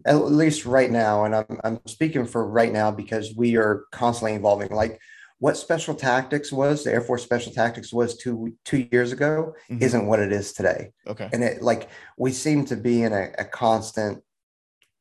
at 0.05 0.15
least 0.15 0.65
right 0.65 0.89
now, 0.89 1.25
and 1.25 1.35
I'm, 1.35 1.59
I'm 1.63 1.79
speaking 1.87 2.25
for 2.25 2.45
right 2.47 2.71
now 2.71 2.91
because 2.91 3.33
we 3.35 3.55
are 3.57 3.85
constantly 3.91 4.33
evolving. 4.35 4.71
Like 4.71 4.99
what 5.41 5.57
special 5.57 5.95
tactics 5.95 6.51
was 6.51 6.83
the 6.83 6.93
air 6.93 7.01
force 7.01 7.23
special 7.23 7.51
tactics 7.51 7.91
was 7.91 8.15
two 8.15 8.55
two 8.63 8.87
years 8.91 9.11
ago 9.11 9.55
mm-hmm. 9.71 9.81
isn't 9.81 10.05
what 10.05 10.19
it 10.19 10.31
is 10.31 10.53
today. 10.53 10.91
Okay. 11.07 11.27
And 11.33 11.43
it 11.43 11.63
like 11.63 11.89
we 12.15 12.31
seem 12.31 12.63
to 12.65 12.75
be 12.75 13.01
in 13.01 13.11
a, 13.11 13.31
a 13.39 13.45
constant 13.45 14.21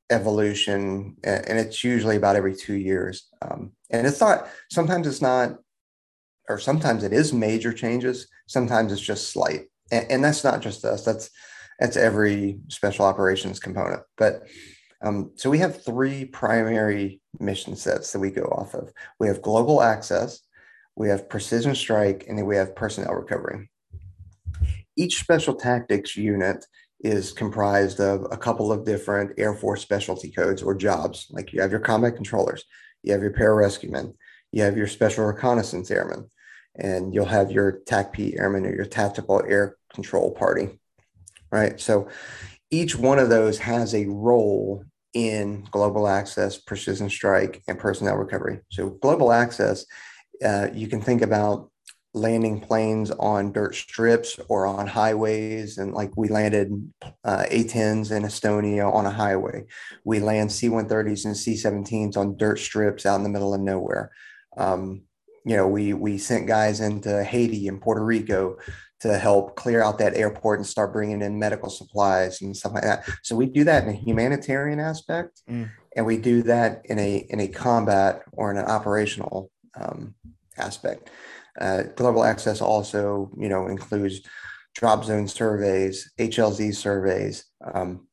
evolution 0.09 1.15
and 1.23 1.59
it's 1.59 1.85
usually 1.85 2.17
about 2.17 2.37
every 2.37 2.57
two 2.57 2.75
years. 2.75 3.29
Um, 3.43 3.73
and 3.91 4.07
it's 4.07 4.21
not 4.21 4.49
sometimes 4.71 5.07
it's 5.07 5.21
not 5.21 5.59
or 6.49 6.59
sometimes 6.59 7.05
it 7.05 7.13
is 7.13 7.35
major 7.35 7.73
changes 7.75 8.27
sometimes 8.47 8.93
it's 8.93 9.03
just 9.03 9.31
slight. 9.31 9.67
And, 9.93 10.07
and 10.11 10.25
that's 10.25 10.43
not 10.43 10.63
just 10.63 10.87
us 10.87 11.05
that's 11.05 11.29
that's 11.79 11.99
every 11.99 12.61
special 12.69 13.05
operations 13.05 13.61
component. 13.61 14.05
But 14.17 14.45
um, 15.03 15.33
so 15.35 15.49
we 15.49 15.59
have 15.59 15.83
three 15.83 16.25
primary 16.27 17.21
mission 17.39 17.75
sets 17.77 18.13
that 18.13 18.19
we 18.19 18.31
go 18.31 18.43
off 18.43 18.75
of. 18.75 18.93
We 19.19 19.29
have 19.29 19.43
global 19.43 19.83
access, 19.83 20.41
we 20.97 21.09
have 21.09 21.29
precision 21.29 21.75
strike, 21.75 22.27
and 22.29 22.37
then 22.37 22.47
we 22.47 22.57
have 22.57 22.77
personnel 22.77 23.15
recovery. 23.15 23.71
Each 24.97 25.19
special 25.21 25.55
tactics 25.55 26.17
unit 26.17 26.67
is 27.03 27.33
comprised 27.33 28.01
of 28.01 28.27
a 28.31 28.37
couple 28.37 28.71
of 28.71 28.85
different 28.85 29.33
Air 29.39 29.55
Force 29.55 29.81
specialty 29.81 30.31
codes 30.31 30.63
or 30.63 30.75
jobs. 30.75 31.27
Like 31.31 31.53
you 31.53 31.63
have 31.63 31.71
your 31.71 31.81
combat 31.81 32.17
controllers, 32.17 32.65
you 33.03 33.13
have 33.13 33.23
your 33.23 33.33
pararescue 33.33 33.91
men, 33.91 34.15
you 34.53 34.63
have 34.63 34.77
your 34.77 34.87
special 34.87 35.25
reconnaissance 35.25 35.91
airmen, 35.91 36.29
and 36.77 37.15
you'll 37.15 37.25
have 37.25 37.51
your 37.51 37.81
TACP 37.87 38.39
airmen 38.39 38.67
or 38.67 38.75
your 38.75 38.85
tactical 38.85 39.43
air 39.47 39.77
control 39.95 40.33
party. 40.33 40.69
Right. 41.51 41.81
So 41.81 42.09
each 42.71 42.97
one 42.97 43.19
of 43.19 43.29
those 43.29 43.59
has 43.59 43.95
a 43.95 44.07
role 44.07 44.85
in 45.13 45.67
global 45.71 46.07
access, 46.07 46.57
precision 46.57 47.11
strike, 47.11 47.63
and 47.67 47.79
personnel 47.79 48.17
recovery. 48.17 48.61
So, 48.71 48.91
global 48.91 49.33
access, 49.33 49.85
uh, 50.45 50.69
you 50.73 50.87
can 50.87 51.01
think 51.01 51.23
about 51.23 51.71
landing 52.13 52.61
planes 52.61 53.11
on 53.13 53.53
dirt 53.53 53.75
strips 53.75 54.39
or 54.49 54.67
on 54.67 54.87
highways. 54.87 55.79
And 55.79 55.93
like 55.95 56.17
we 56.17 56.29
landed 56.29 56.93
uh, 57.25 57.45
A-10s 57.49 58.11
in 58.11 58.25
Estonia 58.25 58.93
on 58.93 59.07
a 59.07 59.11
highway. 59.11 59.67
We 60.05 60.19
land 60.19 60.51
C-130s 60.51 61.25
and 61.25 61.37
C-17s 61.37 62.17
on 62.17 62.37
dirt 62.37 62.59
strips 62.59 63.07
out 63.07 63.17
in 63.17 63.23
the 63.23 63.29
middle 63.29 63.55
of 63.55 63.61
nowhere. 63.61 64.11
Um, 64.57 65.03
you 65.45 65.57
know, 65.57 65.69
we 65.69 65.95
we 65.95 66.19
sent 66.19 66.47
guys 66.47 66.81
into 66.81 67.25
Haiti 67.25 67.69
and 67.69 67.81
Puerto 67.81 68.05
Rico 68.05 68.59
to 69.01 69.19
help 69.19 69.57
clear 69.57 69.83
out 69.83 69.99
that 69.99 70.15
airport 70.15 70.59
and 70.59 70.67
start 70.67 70.93
bringing 70.93 71.23
in 71.23 71.39
medical 71.39 71.71
supplies 71.71 72.43
and 72.43 72.57
stuff 72.57 72.75
like 72.75 72.83
that. 72.83 73.09
So 73.23 73.35
we 73.35 73.47
do 73.47 73.65
that 73.65 73.85
in 73.85 73.89
a 73.89 73.95
humanitarian 73.95 74.79
aspect, 74.79 75.43
mm. 75.49 75.71
and 75.97 76.07
we 76.07 76.19
do 76.19 76.43
that 76.43 76.83
in 76.85 76.99
a 76.99 77.27
in 77.31 77.41
a 77.41 77.49
combat 77.49 78.23
or 78.33 78.51
in 78.51 78.59
an 78.59 78.67
operational 78.67 79.51
um, 79.81 80.15
aspect. 80.59 81.11
Uh, 81.61 81.83
global 81.97 82.25
access 82.25 82.61
also, 82.61 83.31
you 83.37 83.49
know, 83.49 83.67
includes 83.67 84.21
drop 84.75 85.05
zone 85.05 85.27
surveys, 85.27 86.13
HLZ 86.19 86.75
surveys, 86.75 87.45
um, 87.75 88.07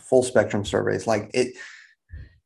full 0.00 0.22
spectrum 0.22 0.64
surveys. 0.64 1.06
Like 1.06 1.30
it, 1.34 1.56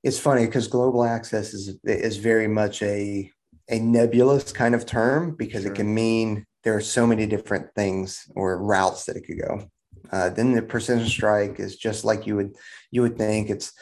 it's 0.03 0.19
funny 0.19 0.47
because 0.47 0.69
global 0.69 1.05
access 1.05 1.55
is 1.55 1.79
is 1.85 2.17
very 2.17 2.49
much 2.49 2.83
a 2.83 3.31
a 3.71 3.79
nebulous 3.79 4.53
kind 4.53 4.75
of 4.75 4.85
term 4.85 5.35
because 5.37 5.63
sure. 5.63 5.73
it 5.73 5.77
can 5.77 5.95
mean 5.95 6.45
there 6.65 6.77
are 6.77 6.81
so 6.81 7.07
many 7.07 7.27
different 7.27 7.67
things 7.75 8.25
or 8.35 8.63
routes 8.63 9.05
that 9.05 9.17
it 9.17 9.27
could 9.27 9.39
go. 9.39 9.69
Uh, 10.11 10.31
then 10.31 10.53
the 10.53 10.63
precision 10.63 11.07
strike 11.09 11.61
is 11.61 11.77
just 11.77 12.05
like 12.05 12.27
you 12.27 12.37
would 12.37 12.55
you 12.91 13.03
would 13.03 13.17
think 13.17 13.51
it's 13.51 13.73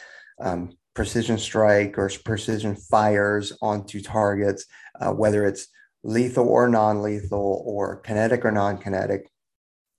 um, 0.41 0.77
precision 0.95 1.39
strike 1.39 1.99
or 1.99 2.11
precision 2.25 2.77
fires 2.77 3.53
onto 3.63 4.01
targets, 4.01 4.67
uh, 5.01 5.13
whether 5.13 5.47
it's 5.47 5.69
lethal 6.05 6.49
or 6.49 6.69
non-lethal 6.69 7.63
or 7.65 8.01
kinetic 8.01 8.45
or 8.45 8.51
non-kinetic, 8.51 9.31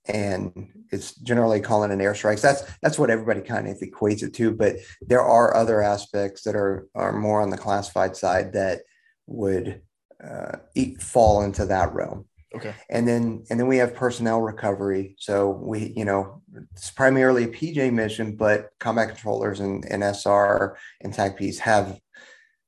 and 0.05 0.51
it's 0.91 1.15
generally 1.15 1.61
calling 1.61 1.91
an 1.91 1.99
airstrikes. 1.99 2.41
That's 2.41 2.63
that's 2.81 2.99
what 2.99 3.09
everybody 3.09 3.41
kind 3.41 3.67
of 3.67 3.77
equates 3.79 4.23
it 4.23 4.33
to. 4.35 4.51
But 4.51 4.77
there 5.01 5.23
are 5.23 5.55
other 5.55 5.81
aspects 5.81 6.43
that 6.43 6.55
are 6.55 6.87
are 6.95 7.13
more 7.13 7.41
on 7.41 7.49
the 7.49 7.57
classified 7.57 8.15
side 8.15 8.53
that 8.53 8.81
would 9.27 9.81
uh, 10.23 10.57
fall 10.99 11.43
into 11.43 11.65
that 11.65 11.93
realm. 11.93 12.25
Okay. 12.55 12.75
And 12.89 13.07
then 13.07 13.43
and 13.49 13.59
then 13.59 13.67
we 13.67 13.77
have 13.77 13.95
personnel 13.95 14.41
recovery. 14.41 15.15
So 15.17 15.49
we, 15.49 15.93
you 15.95 16.05
know, 16.05 16.41
it's 16.73 16.91
primarily 16.91 17.45
a 17.45 17.47
PJ 17.47 17.91
mission, 17.91 18.35
but 18.35 18.69
combat 18.79 19.09
controllers 19.09 19.59
and, 19.59 19.83
and 19.85 20.03
SR 20.03 20.77
and 21.01 21.13
TACPs 21.13 21.57
have 21.59 21.99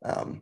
um, 0.04 0.42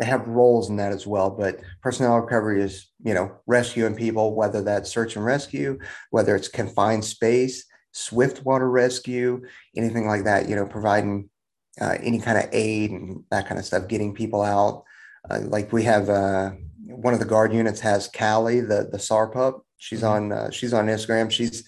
they 0.00 0.06
have 0.06 0.26
roles 0.26 0.70
in 0.70 0.76
that 0.76 0.92
as 0.92 1.06
well. 1.06 1.30
But 1.30 1.60
personnel 1.82 2.18
recovery 2.18 2.62
is, 2.62 2.88
you 3.04 3.14
know, 3.14 3.32
rescuing 3.46 3.94
people, 3.94 4.34
whether 4.34 4.62
that's 4.62 4.90
search 4.90 5.14
and 5.14 5.24
rescue, 5.24 5.78
whether 6.10 6.34
it's 6.34 6.48
confined 6.48 7.04
space, 7.04 7.66
swift 7.92 8.44
water 8.44 8.68
rescue, 8.68 9.42
anything 9.76 10.06
like 10.06 10.24
that, 10.24 10.48
you 10.48 10.56
know, 10.56 10.66
providing 10.66 11.28
uh, 11.80 11.96
any 12.00 12.18
kind 12.18 12.38
of 12.38 12.48
aid 12.52 12.90
and 12.90 13.24
that 13.30 13.46
kind 13.46 13.58
of 13.58 13.66
stuff, 13.66 13.88
getting 13.88 14.14
people 14.14 14.42
out. 14.42 14.84
Uh, 15.30 15.40
like 15.42 15.70
we 15.70 15.82
have 15.82 16.08
uh, 16.08 16.52
one 16.90 17.14
of 17.14 17.20
the 17.20 17.26
guard 17.26 17.52
units 17.52 17.80
has 17.80 18.08
Callie, 18.08 18.60
the 18.60 18.88
the 18.90 18.98
SAR 18.98 19.28
pup. 19.28 19.64
She's 19.78 20.02
mm-hmm. 20.02 20.32
on 20.32 20.32
uh, 20.32 20.50
she's 20.50 20.72
on 20.72 20.86
Instagram. 20.86 21.30
She's 21.30 21.64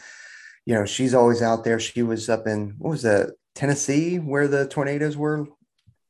you 0.66 0.74
know 0.74 0.84
she's 0.84 1.14
always 1.14 1.42
out 1.42 1.64
there. 1.64 1.80
She 1.80 2.02
was 2.02 2.28
up 2.28 2.46
in 2.46 2.74
what 2.78 2.90
was 2.90 3.02
that 3.02 3.34
Tennessee 3.54 4.18
where 4.18 4.48
the 4.48 4.66
tornadoes 4.68 5.16
were 5.16 5.46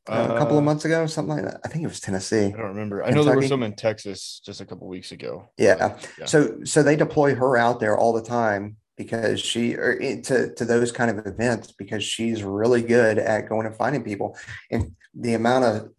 uh, 0.07 0.27
a 0.31 0.37
couple 0.37 0.57
of 0.57 0.63
uh, 0.63 0.65
months 0.65 0.85
ago, 0.85 1.05
something 1.05 1.35
like 1.35 1.45
that. 1.45 1.61
I 1.63 1.69
think 1.69 1.83
it 1.83 1.87
was 1.87 2.01
Tennessee. 2.01 2.47
I 2.47 2.49
don't 2.51 2.67
remember. 2.67 2.97
Kentucky. 2.97 3.13
I 3.13 3.15
know 3.15 3.23
there 3.23 3.35
were 3.35 3.47
some 3.47 3.63
in 3.63 3.73
Texas 3.73 4.41
just 4.45 4.59
a 4.59 4.65
couple 4.65 4.87
weeks 4.87 5.11
ago. 5.11 5.49
Yeah. 5.57 5.97
yeah. 6.19 6.25
So 6.25 6.63
so 6.65 6.83
they 6.83 6.95
deploy 6.95 7.35
her 7.35 7.57
out 7.57 7.79
there 7.79 7.97
all 7.97 8.11
the 8.11 8.21
time 8.21 8.77
because 8.97 9.39
she 9.39 9.75
or 9.75 9.97
to 9.97 10.53
to 10.53 10.65
those 10.65 10.91
kind 10.91 11.09
of 11.09 11.25
events 11.25 11.71
because 11.71 12.03
she's 12.03 12.43
really 12.43 12.81
good 12.81 13.17
at 13.17 13.47
going 13.47 13.65
and 13.65 13.75
finding 13.75 14.03
people 14.03 14.37
and 14.71 14.93
the 15.15 15.35
amount 15.35 15.65
of 15.65 15.89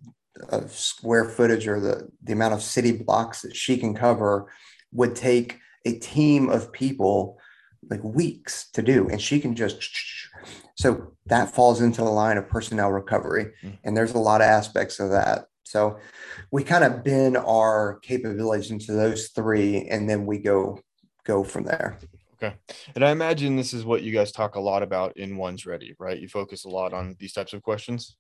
of 0.49 0.73
square 0.73 1.25
footage 1.25 1.69
or 1.69 1.81
the 1.81 2.09
the 2.23 2.33
amount 2.33 2.55
of 2.55 2.63
city 2.63 2.93
blocks 2.93 3.43
that 3.43 3.55
she 3.55 3.77
can 3.77 3.95
cover 3.95 4.51
would 4.93 5.15
take 5.15 5.59
a 5.85 5.99
team 5.99 6.49
of 6.49 6.73
people 6.73 7.39
like 7.91 8.03
weeks 8.03 8.71
to 8.71 8.83
do. 8.83 9.09
And 9.09 9.21
she 9.21 9.41
can 9.41 9.55
just 9.55 9.83
so 10.77 11.13
that 11.27 11.55
falls 11.55 11.81
into 11.81 12.03
the 12.03 12.11
line 12.11 12.37
of 12.37 12.49
personnel 12.49 12.91
recovery. 12.91 13.53
Mm. 13.63 13.79
and 13.85 13.97
there's 13.97 14.15
a 14.15 14.19
lot 14.19 14.41
of 14.41 14.47
aspects 14.47 15.01
of 15.01 15.11
that. 15.11 15.47
So 15.65 15.99
we 16.51 16.63
kind 16.63 16.85
of 16.85 17.03
bend 17.03 17.37
our 17.37 17.99
capabilities 18.03 18.71
into 18.71 18.93
those 18.93 19.29
three 19.29 19.89
and 19.89 20.09
then 20.09 20.27
we 20.27 20.39
go 20.39 20.81
go 21.25 21.45
from 21.45 21.65
there. 21.65 21.99
Okay. 22.35 22.57
And 22.95 23.05
i 23.05 23.11
imagine 23.11 23.57
this 23.57 23.73
is 23.73 23.85
what 23.85 24.03
you 24.03 24.13
guys 24.13 24.33
talk 24.33 24.57
a 24.57 24.61
lot 24.61 24.83
about 24.83 25.17
in 25.17 25.37
Ones 25.37 25.67
Ready 25.67 25.95
right? 25.99 26.19
You 26.19 26.29
focus 26.29 26.65
a 26.65 26.69
lot 26.69 26.93
on 26.93 27.17
these 27.19 27.33
types 27.33 27.53
of 27.53 27.63
questions? 27.63 28.17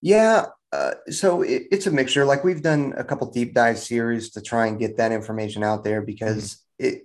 Yeah 0.00 0.46
uh, 0.76 0.94
so 1.10 1.40
it, 1.40 1.62
it's 1.70 1.86
a 1.86 1.90
mixture 1.90 2.26
like 2.26 2.44
we've 2.44 2.62
done 2.62 2.92
a 2.98 3.04
couple 3.04 3.30
deep 3.30 3.54
dive 3.54 3.78
series 3.78 4.30
to 4.30 4.42
try 4.42 4.66
and 4.66 4.78
get 4.78 4.98
that 4.98 5.10
information 5.10 5.62
out 5.62 5.84
there 5.84 6.02
because 6.02 6.56
mm-hmm. 6.80 6.86
it 6.88 7.02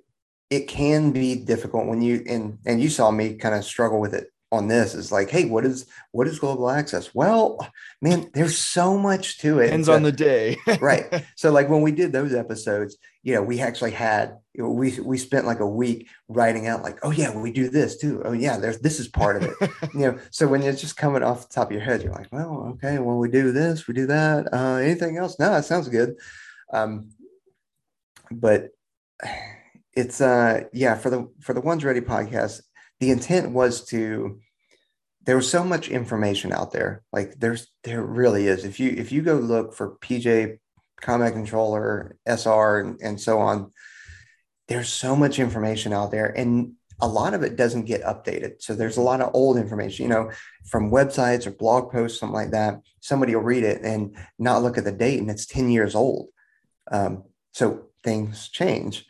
it 0.49 0.67
can 0.67 1.11
be 1.11 1.36
difficult 1.36 1.88
when 1.88 2.01
you 2.01 2.22
and 2.28 2.57
and 2.65 2.82
you 2.82 2.89
saw 2.89 3.09
me 3.09 3.36
kind 3.36 3.55
of 3.55 3.63
struggle 3.63 4.01
with 4.01 4.13
it 4.13 4.28
on 4.52 4.68
this 4.68 4.93
is 4.93 5.12
like 5.12 5.30
hey 5.30 5.45
what 5.45 5.66
is 5.66 5.86
what 6.12 6.28
is 6.28 6.39
global 6.39 6.70
access? 6.70 7.16
Well 7.16 7.58
man 8.02 8.30
there's 8.34 8.58
so 8.58 8.97
much 8.97 9.38
to 9.39 9.60
it. 9.60 9.68
Depends 9.68 9.89
on 9.89 10.04
the 10.04 10.12
day. 10.12 10.58
Right. 10.82 11.26
So 11.36 11.52
like 11.52 11.70
when 11.70 11.82
we 11.82 11.91
did 11.91 12.12
those 12.12 12.34
episodes 12.34 12.97
you 13.24 13.34
know 13.34 13.41
we 13.41 13.60
actually 13.62 13.91
had 13.91 14.38
we 14.58 14.99
we 14.99 15.18
spent 15.18 15.45
like 15.45 15.60
a 15.60 15.68
week 15.68 16.08
writing 16.28 16.68
out 16.68 16.84
like 16.84 16.99
oh 17.04 17.12
yeah 17.12 17.36
we 17.36 17.52
do 17.52 17.70
this 17.70 17.97
too. 17.97 18.22
Oh 18.26 18.34
yeah 18.34 18.58
there's 18.58 18.80
this 18.80 18.99
is 18.99 19.08
part 19.08 19.38
of 19.38 19.43
it. 19.43 19.72
You 19.93 19.99
know 19.99 20.20
so 20.32 20.47
when 20.47 20.64
it's 20.64 20.82
just 20.82 20.97
coming 20.97 21.24
off 21.24 21.47
the 21.47 21.54
top 21.54 21.68
of 21.70 21.74
your 21.74 21.82
head 21.82 22.04
you're 22.04 22.14
like 22.14 22.32
well 22.32 22.74
okay 22.74 22.99
well 22.99 23.18
we 23.18 23.30
do 23.30 23.52
this 23.52 23.88
we 23.88 23.93
do 23.93 24.08
that. 24.08 24.54
Uh 24.54 24.76
anything 24.76 25.18
else? 25.18 25.39
No 25.39 25.49
that 25.52 25.66
sounds 25.66 25.88
good. 25.88 26.16
Um 26.74 27.12
but 28.32 28.70
it's 29.93 30.22
uh 30.22 30.64
yeah 30.74 30.95
for 30.95 31.10
the 31.10 31.30
for 31.41 31.54
the 31.54 31.62
Ones 31.62 31.84
Ready 31.84 32.02
podcast 32.02 32.62
the 33.02 33.10
intent 33.10 33.52
was 33.52 33.84
to 33.86 34.39
there 35.26 35.36
was 35.36 35.49
so 35.49 35.64
much 35.64 35.89
information 35.89 36.54
out 36.54 36.72
there. 36.72 37.04
Like 37.12 37.39
there's 37.39 37.68
there 37.84 38.02
really 38.02 38.47
is. 38.47 38.64
If 38.64 38.80
you 38.80 38.91
if 38.91 39.12
you 39.12 39.22
go 39.24 39.36
look 39.36 39.74
for 39.74 39.97
pj 39.97 40.60
combat 41.02 41.34
controller 41.34 42.16
sr 42.28 42.78
and, 42.78 42.99
and 43.02 43.20
so 43.20 43.39
on 43.39 43.72
there's 44.68 44.88
so 44.88 45.16
much 45.16 45.39
information 45.39 45.93
out 45.93 46.12
there 46.12 46.28
and 46.28 46.74
a 46.99 47.08
lot 47.08 47.34
of 47.34 47.41
it 47.41 47.56
doesn't 47.56 47.86
get 47.86 48.04
updated. 48.04 48.62
So 48.62 48.76
there's 48.76 48.97
a 48.97 49.02
lot 49.02 49.20
of 49.20 49.32
old 49.34 49.58
information 49.58 50.04
you 50.04 50.10
know 50.10 50.32
from 50.68 50.91
websites 50.91 51.47
or 51.47 51.52
blog 51.52 51.91
posts 51.91 52.20
something 52.20 52.36
like 52.36 52.52
that. 52.52 52.82
Somebody 52.99 53.36
will 53.36 53.41
read 53.41 53.64
it 53.64 53.82
and 53.82 54.16
not 54.38 54.62
look 54.62 54.78
at 54.78 54.84
the 54.84 54.91
date 54.91 55.20
and 55.20 55.32
it's 55.32 55.47
10 55.47 55.72
years 55.72 55.95
old. 55.95 56.28
Um, 56.91 57.24
so 57.52 57.88
things 58.04 58.47
change. 58.49 59.06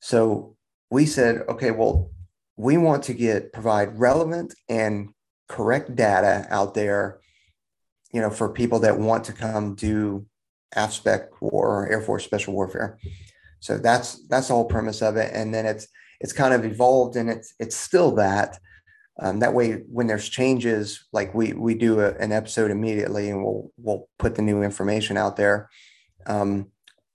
So 0.00 0.56
we 0.90 1.06
said, 1.06 1.42
okay, 1.48 1.72
well, 1.72 2.12
we 2.56 2.76
want 2.76 3.04
to 3.04 3.14
get 3.14 3.52
provide 3.52 3.98
relevant 3.98 4.54
and 4.68 5.10
correct 5.48 5.94
data 5.94 6.46
out 6.50 6.74
there, 6.74 7.20
you 8.12 8.20
know, 8.20 8.30
for 8.30 8.48
people 8.48 8.80
that 8.80 8.98
want 8.98 9.24
to 9.24 9.32
come 9.32 9.74
do 9.74 10.26
AFSPEC 10.74 11.28
or 11.40 11.88
Air 11.90 12.00
Force 12.00 12.24
Special 12.24 12.54
Warfare. 12.54 12.98
So 13.60 13.78
that's 13.78 14.26
that's 14.28 14.48
the 14.48 14.54
whole 14.54 14.64
premise 14.64 15.02
of 15.02 15.16
it. 15.16 15.32
And 15.32 15.52
then 15.52 15.66
it's 15.66 15.88
it's 16.20 16.32
kind 16.32 16.54
of 16.54 16.64
evolved 16.64 17.16
and 17.16 17.30
it's 17.30 17.54
it's 17.58 17.76
still 17.76 18.12
that. 18.16 18.58
Um, 19.18 19.40
that 19.40 19.54
way, 19.54 19.82
when 19.90 20.06
there's 20.06 20.28
changes, 20.28 21.06
like 21.12 21.34
we 21.34 21.54
we 21.54 21.74
do 21.74 22.00
a, 22.00 22.12
an 22.16 22.32
episode 22.32 22.70
immediately, 22.70 23.30
and 23.30 23.42
we'll 23.42 23.70
we'll 23.78 24.08
put 24.18 24.34
the 24.34 24.42
new 24.42 24.62
information 24.62 25.16
out 25.16 25.36
there. 25.36 25.70
Um, 26.26 26.70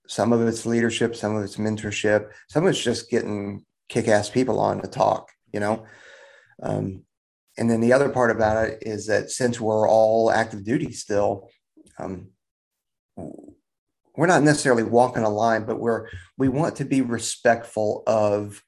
some 0.07 0.33
of 0.33 0.45
it's 0.47 0.65
leadership, 0.65 1.15
some 1.15 1.35
of 1.35 1.43
it's 1.43 1.57
mentorship, 1.57 2.31
some 2.49 2.63
of 2.63 2.71
it's 2.71 2.83
just 2.83 3.09
getting 3.09 3.63
kick-ass 3.91 4.29
people 4.29 4.59
on 4.59 4.81
to 4.81 4.87
talk, 4.87 5.29
you 5.51 5.59
know. 5.59 5.85
Um, 6.63 7.03
and 7.57 7.69
then 7.69 7.81
the 7.81 7.93
other 7.93 8.09
part 8.09 8.31
about 8.31 8.65
it 8.65 8.79
is 8.81 9.07
that 9.07 9.29
since 9.29 9.59
we're 9.59 9.87
all 9.87 10.31
active 10.31 10.63
duty 10.63 10.93
still, 10.93 11.49
um, 11.99 12.29
we're 13.17 14.27
not 14.27 14.43
necessarily 14.43 14.83
walking 14.83 15.23
a 15.23 15.29
line, 15.29 15.65
but 15.65 15.79
we're 15.79 16.07
we 16.37 16.47
want 16.47 16.77
to 16.77 16.85
be 16.85 17.01
respectful 17.01 18.03
of 18.07 18.63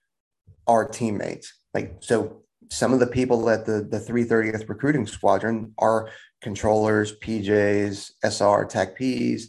our 0.67 0.87
teammates. 0.87 1.53
Like 1.73 1.97
so, 2.01 2.43
some 2.69 2.93
of 2.93 2.99
the 2.99 3.07
people 3.07 3.49
at 3.49 3.65
the 3.65 3.87
the 3.89 3.99
330th 3.99 4.67
Recruiting 4.67 5.07
Squadron 5.07 5.73
are 5.77 6.09
controllers, 6.41 7.15
PJs, 7.19 8.11
SR, 8.23 8.65
TACPs 8.65 9.43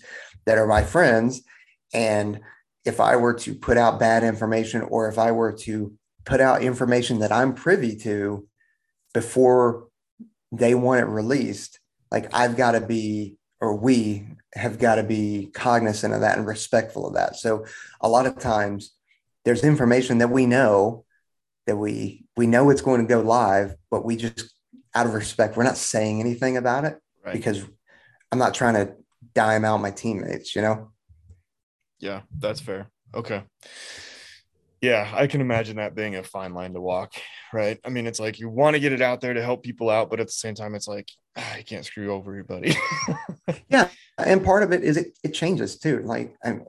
that 0.46 0.58
are 0.58 0.66
my 0.66 0.84
friends, 0.84 1.42
and 1.92 2.40
if 2.84 3.00
I 3.00 3.16
were 3.16 3.34
to 3.34 3.54
put 3.54 3.76
out 3.76 3.98
bad 3.98 4.22
information 4.22 4.82
or 4.82 5.08
if 5.08 5.18
I 5.18 5.32
were 5.32 5.52
to 5.52 5.92
put 6.24 6.40
out 6.40 6.62
information 6.62 7.20
that 7.20 7.32
I'm 7.32 7.54
privy 7.54 7.96
to 7.96 8.46
before 9.12 9.88
they 10.52 10.74
want 10.74 11.00
it 11.00 11.06
released, 11.06 11.80
like 12.10 12.34
I've 12.34 12.56
got 12.56 12.72
to 12.72 12.80
be, 12.80 13.36
or 13.60 13.74
we 13.74 14.26
have 14.54 14.78
got 14.78 14.96
to 14.96 15.02
be 15.02 15.50
cognizant 15.52 16.14
of 16.14 16.20
that 16.20 16.38
and 16.38 16.46
respectful 16.46 17.06
of 17.06 17.14
that. 17.14 17.36
So 17.36 17.66
a 18.00 18.08
lot 18.08 18.26
of 18.26 18.38
times 18.38 18.92
there's 19.44 19.64
information 19.64 20.18
that 20.18 20.30
we 20.30 20.46
know 20.46 21.04
that 21.66 21.76
we 21.76 22.24
we 22.36 22.46
know 22.46 22.70
it's 22.70 22.82
going 22.82 23.00
to 23.00 23.06
go 23.06 23.20
live, 23.20 23.74
but 23.90 24.04
we 24.04 24.16
just 24.16 24.54
out 24.94 25.06
of 25.06 25.14
respect, 25.14 25.56
we're 25.56 25.64
not 25.64 25.76
saying 25.76 26.20
anything 26.20 26.56
about 26.56 26.84
it 26.84 26.98
right. 27.24 27.32
because 27.32 27.64
I'm 28.30 28.38
not 28.38 28.54
trying 28.54 28.74
to 28.74 28.94
dime 29.34 29.64
out 29.64 29.80
my 29.80 29.90
teammates, 29.90 30.54
you 30.54 30.62
know? 30.62 30.92
Yeah, 32.04 32.20
that's 32.38 32.60
fair. 32.60 32.90
Okay. 33.14 33.42
Yeah, 34.82 35.10
I 35.14 35.26
can 35.26 35.40
imagine 35.40 35.76
that 35.76 35.94
being 35.94 36.16
a 36.16 36.22
fine 36.22 36.52
line 36.52 36.74
to 36.74 36.80
walk, 36.82 37.14
right? 37.50 37.80
I 37.82 37.88
mean, 37.88 38.06
it's 38.06 38.20
like 38.20 38.38
you 38.38 38.50
want 38.50 38.74
to 38.74 38.80
get 38.80 38.92
it 38.92 39.00
out 39.00 39.22
there 39.22 39.32
to 39.32 39.42
help 39.42 39.62
people 39.62 39.88
out, 39.88 40.10
but 40.10 40.20
at 40.20 40.26
the 40.26 40.32
same 40.32 40.54
time, 40.54 40.74
it's 40.74 40.86
like 40.86 41.08
ah, 41.34 41.56
you 41.56 41.64
can't 41.64 41.86
screw 41.86 42.12
over 42.12 42.44
buddy. 42.44 42.76
yeah, 43.70 43.88
and 44.18 44.44
part 44.44 44.62
of 44.62 44.70
it 44.70 44.84
is 44.84 44.98
it, 44.98 45.18
it 45.24 45.32
changes 45.32 45.78
too. 45.78 46.02
Like 46.04 46.36
I'm, 46.44 46.66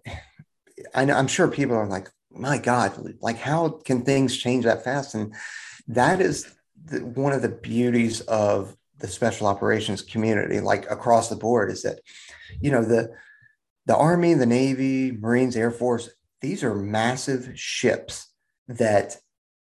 I 0.93 1.03
know, 1.03 1.15
I'm 1.15 1.27
sure 1.27 1.49
people 1.49 1.75
are 1.75 1.85
like, 1.85 2.07
my 2.31 2.57
God, 2.57 3.15
like 3.19 3.37
how 3.37 3.67
can 3.67 4.05
things 4.05 4.37
change 4.37 4.63
that 4.63 4.85
fast? 4.85 5.15
And 5.15 5.35
that 5.89 6.21
is 6.21 6.49
the, 6.85 7.05
one 7.05 7.33
of 7.33 7.41
the 7.41 7.49
beauties 7.49 8.21
of 8.21 8.73
the 8.99 9.09
special 9.09 9.47
operations 9.47 10.01
community, 10.01 10.61
like 10.61 10.89
across 10.89 11.27
the 11.27 11.35
board, 11.35 11.69
is 11.71 11.81
that 11.81 11.99
you 12.61 12.71
know 12.71 12.85
the 12.85 13.13
the 13.85 13.95
Army, 13.95 14.33
the 14.33 14.45
Navy, 14.45 15.11
Marines, 15.11 15.55
Air 15.55 15.71
Force, 15.71 16.09
these 16.41 16.63
are 16.63 16.75
massive 16.75 17.51
ships 17.55 18.31
that, 18.67 19.17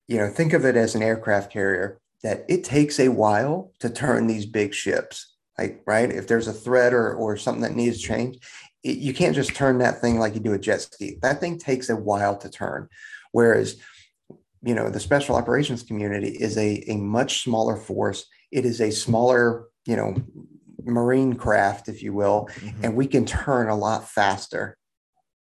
you 0.08 0.18
know, 0.18 0.28
think 0.28 0.52
of 0.52 0.64
it 0.64 0.76
as 0.76 0.94
an 0.94 1.02
aircraft 1.02 1.52
carrier, 1.52 2.00
that 2.22 2.44
it 2.48 2.64
takes 2.64 2.98
a 2.98 3.08
while 3.08 3.72
to 3.80 3.88
turn 3.88 4.26
these 4.26 4.46
big 4.46 4.74
ships. 4.74 5.36
Like, 5.58 5.82
right? 5.86 6.10
If 6.10 6.26
there's 6.26 6.48
a 6.48 6.52
threat 6.52 6.94
or, 6.94 7.14
or 7.14 7.36
something 7.36 7.62
that 7.62 7.76
needs 7.76 8.00
change, 8.00 8.38
it, 8.82 8.96
you 8.96 9.12
can't 9.12 9.34
just 9.34 9.54
turn 9.54 9.78
that 9.78 10.00
thing 10.00 10.18
like 10.18 10.34
you 10.34 10.40
do 10.40 10.54
a 10.54 10.58
jet 10.58 10.80
ski. 10.80 11.18
That 11.22 11.38
thing 11.38 11.58
takes 11.58 11.90
a 11.90 11.96
while 11.96 12.36
to 12.38 12.48
turn. 12.48 12.88
Whereas, 13.32 13.76
you 14.62 14.74
know, 14.74 14.90
the 14.90 15.00
special 15.00 15.36
operations 15.36 15.82
community 15.82 16.30
is 16.30 16.56
a, 16.56 16.84
a 16.90 16.96
much 16.96 17.42
smaller 17.44 17.76
force. 17.76 18.26
It 18.50 18.64
is 18.64 18.80
a 18.80 18.90
smaller, 18.90 19.66
you 19.86 19.96
know, 19.96 20.16
marine 20.84 21.34
craft, 21.34 21.88
if 21.88 22.02
you 22.02 22.12
will, 22.12 22.48
mm-hmm. 22.54 22.84
and 22.84 22.96
we 22.96 23.06
can 23.06 23.24
turn 23.24 23.68
a 23.68 23.76
lot 23.76 24.08
faster. 24.08 24.76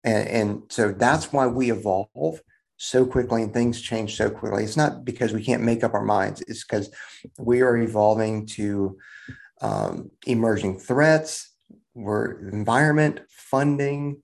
And, 0.04 0.28
and 0.28 0.62
so 0.70 0.92
that's 0.92 1.34
why 1.34 1.48
we 1.48 1.72
evolve 1.72 2.42
so 2.78 3.06
quickly 3.06 3.42
and 3.42 3.54
things 3.54 3.82
change 3.82 4.16
so 4.16 4.30
quickly. 4.30 4.64
It's 4.64 4.78
not 4.78 5.04
because 5.04 5.34
we 5.34 5.44
can't 5.44 5.64
make 5.64 5.84
up 5.84 5.94
our 5.94 6.06
minds, 6.06 6.42
it's 6.48 6.64
because 6.64 6.90
we 7.38 7.62
are 7.62 7.78
evolving 7.78 8.46
to 8.48 8.98
um, 9.62 10.12
emerging 10.26 10.80
threats, 10.80 11.52
we're 11.96 12.48
environment, 12.50 13.22
funding, 13.30 14.22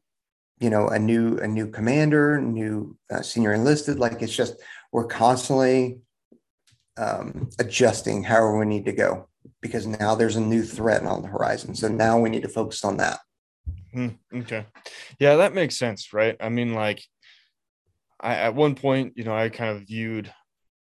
you 0.59 0.69
know, 0.69 0.87
a 0.87 0.99
new 0.99 1.37
a 1.39 1.47
new 1.47 1.67
commander, 1.67 2.39
new 2.39 2.95
uh, 3.11 3.21
senior 3.21 3.53
enlisted. 3.53 3.97
Like 3.97 4.21
it's 4.21 4.35
just 4.35 4.55
we're 4.91 5.07
constantly 5.07 5.99
um, 6.97 7.49
adjusting 7.59 8.23
however 8.23 8.59
we 8.59 8.65
need 8.65 8.85
to 8.85 8.93
go 8.93 9.27
because 9.63 9.87
now 9.87 10.13
there's 10.13 10.35
a 10.35 10.41
new 10.41 10.61
threat 10.61 11.03
on 11.03 11.23
the 11.23 11.27
horizon. 11.29 11.73
So 11.73 11.87
now 11.87 12.19
we 12.19 12.29
need 12.29 12.43
to 12.43 12.49
focus 12.49 12.83
on 12.83 12.97
that. 12.97 13.19
Hmm, 13.93 14.09
okay. 14.35 14.65
Yeah, 15.19 15.37
that 15.37 15.55
makes 15.55 15.77
sense, 15.77 16.13
right? 16.13 16.35
I 16.39 16.49
mean, 16.49 16.73
like, 16.73 17.01
I 18.19 18.35
at 18.35 18.55
one 18.55 18.75
point, 18.75 19.13
you 19.15 19.23
know, 19.23 19.35
I 19.35 19.49
kind 19.49 19.75
of 19.75 19.87
viewed 19.87 20.31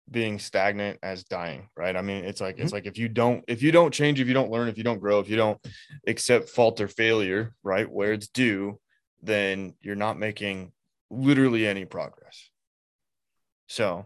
being 0.09 0.39
stagnant 0.39 0.99
as 1.03 1.23
dying, 1.23 1.69
right? 1.77 1.95
I 1.95 2.01
mean, 2.01 2.25
it's 2.25 2.41
like 2.41 2.55
mm-hmm. 2.55 2.63
it's 2.63 2.73
like 2.73 2.85
if 2.85 2.97
you 2.97 3.07
don't 3.07 3.43
if 3.47 3.61
you 3.61 3.71
don't 3.71 3.93
change, 3.93 4.19
if 4.19 4.27
you 4.27 4.33
don't 4.33 4.51
learn, 4.51 4.67
if 4.67 4.77
you 4.77 4.83
don't 4.83 4.99
grow, 4.99 5.19
if 5.19 5.29
you 5.29 5.37
don't 5.37 5.59
accept 6.07 6.49
fault 6.49 6.81
or 6.81 6.87
failure, 6.87 7.53
right, 7.63 7.89
where 7.89 8.13
it's 8.13 8.27
due, 8.27 8.79
then 9.21 9.75
you're 9.81 9.95
not 9.95 10.19
making 10.19 10.71
literally 11.09 11.67
any 11.67 11.85
progress. 11.85 12.50
So, 13.71 14.05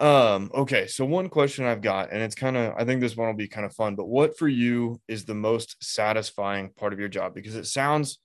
um, 0.00 0.50
okay. 0.52 0.88
So 0.88 1.04
one 1.04 1.28
question 1.28 1.64
I've 1.64 1.80
got, 1.80 2.10
and 2.10 2.20
it's 2.20 2.34
kind 2.34 2.56
of, 2.56 2.74
I 2.76 2.84
think 2.84 3.00
this 3.00 3.16
one 3.16 3.28
will 3.28 3.34
be 3.34 3.46
kind 3.46 3.64
of 3.64 3.72
fun, 3.72 3.94
but 3.94 4.08
what 4.08 4.36
for 4.36 4.48
you 4.48 5.00
is 5.06 5.24
the 5.24 5.34
most 5.34 5.76
satisfying 5.80 6.70
part 6.70 6.92
of 6.92 6.98
your 6.98 7.08
job? 7.08 7.32
Because 7.32 7.54
it 7.54 7.66
sounds 7.66 8.18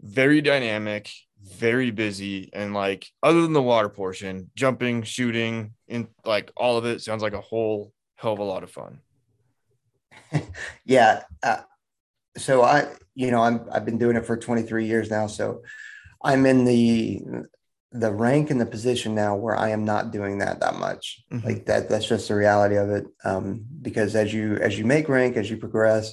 very 0.00 0.40
dynamic, 0.40 1.10
very 1.42 1.90
busy, 1.90 2.48
and 2.54 2.72
like 2.72 3.06
other 3.22 3.42
than 3.42 3.52
the 3.52 3.60
water 3.60 3.90
portion, 3.90 4.50
jumping, 4.56 5.02
shooting, 5.02 5.74
and 5.88 6.08
like 6.24 6.50
all 6.56 6.78
of 6.78 6.86
it 6.86 7.02
sounds 7.02 7.22
like 7.22 7.34
a 7.34 7.42
whole 7.42 7.92
hell 8.16 8.32
of 8.32 8.38
a 8.38 8.44
lot 8.44 8.62
of 8.62 8.70
fun. 8.70 9.00
yeah. 10.86 11.24
Uh, 11.42 11.60
so 12.38 12.62
I, 12.62 12.88
you 13.14 13.30
know, 13.30 13.42
I'm 13.42 13.68
I've 13.70 13.84
been 13.84 13.98
doing 13.98 14.16
it 14.16 14.24
for 14.24 14.38
23 14.38 14.86
years 14.86 15.10
now. 15.10 15.26
So 15.26 15.60
I'm 16.22 16.46
in 16.46 16.64
the 16.64 17.20
the 17.94 18.12
rank 18.12 18.50
and 18.50 18.60
the 18.60 18.66
position 18.66 19.14
now 19.14 19.36
where 19.36 19.56
I 19.56 19.68
am 19.70 19.84
not 19.84 20.10
doing 20.10 20.38
that 20.38 20.58
that 20.60 20.74
much. 20.74 21.22
Mm-hmm. 21.32 21.46
Like 21.46 21.66
that, 21.66 21.88
that's 21.88 22.06
just 22.06 22.26
the 22.26 22.34
reality 22.34 22.74
of 22.74 22.90
it. 22.90 23.06
Um, 23.24 23.64
because 23.80 24.16
as 24.16 24.34
you 24.34 24.56
as 24.56 24.76
you 24.76 24.84
make 24.84 25.08
rank, 25.08 25.36
as 25.36 25.48
you 25.48 25.56
progress, 25.56 26.12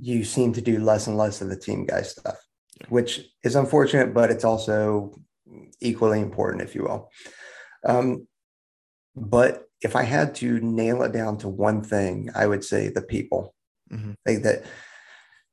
you 0.00 0.24
seem 0.24 0.52
to 0.54 0.60
do 0.60 0.80
less 0.80 1.06
and 1.06 1.16
less 1.16 1.40
of 1.40 1.48
the 1.48 1.56
team 1.56 1.86
guy 1.86 2.02
stuff, 2.02 2.36
yeah. 2.80 2.86
which 2.88 3.20
is 3.44 3.54
unfortunate, 3.54 4.12
but 4.12 4.30
it's 4.30 4.44
also 4.44 5.14
equally 5.80 6.20
important, 6.20 6.62
if 6.62 6.74
you 6.74 6.82
will. 6.82 7.10
Um, 7.86 8.26
but 9.14 9.68
if 9.82 9.94
I 9.94 10.02
had 10.02 10.34
to 10.36 10.58
nail 10.60 11.02
it 11.04 11.12
down 11.12 11.38
to 11.38 11.48
one 11.48 11.82
thing, 11.82 12.30
I 12.34 12.46
would 12.48 12.64
say 12.64 12.88
the 12.88 13.02
people. 13.02 13.54
Mm-hmm. 13.92 14.12
Like 14.26 14.42
that, 14.42 14.64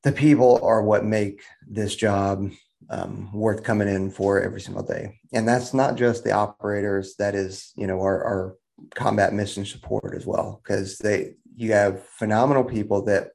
the 0.04 0.12
people 0.12 0.60
are 0.64 0.82
what 0.82 1.06
make 1.06 1.42
this 1.68 1.96
job 1.96 2.50
um, 2.90 3.32
worth 3.34 3.64
coming 3.64 3.88
in 3.88 4.10
for 4.12 4.42
every 4.42 4.62
single 4.62 4.84
day. 4.84 5.20
And 5.34 5.48
that's 5.48 5.74
not 5.74 5.96
just 5.96 6.24
the 6.24 6.32
operators, 6.32 7.16
that 7.18 7.36
is, 7.36 7.74
you 7.76 7.88
know, 7.88 8.00
our, 8.00 8.24
our 8.24 8.56
combat 8.96 9.34
mission 9.34 9.66
support 9.66 10.16
as 10.16 10.26
well, 10.26 10.62
because 10.64 10.98
they, 10.98 11.36
you 11.56 11.74
have 11.74 12.04
phenomenal 12.04 12.64
people 12.64 13.04
that 13.06 13.32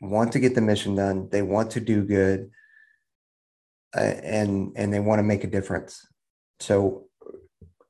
want 0.00 0.32
to 0.32 0.40
get 0.40 0.54
the 0.54 0.60
mission 0.60 0.94
done, 0.94 1.28
they 1.30 1.42
want 1.42 1.70
to 1.72 1.80
do 1.80 2.02
good, 2.02 2.50
uh, 3.96 4.00
and 4.00 4.72
and 4.76 4.92
they 4.92 5.00
want 5.00 5.18
to 5.18 5.22
make 5.22 5.44
a 5.44 5.48
difference. 5.48 6.06
So, 6.60 7.06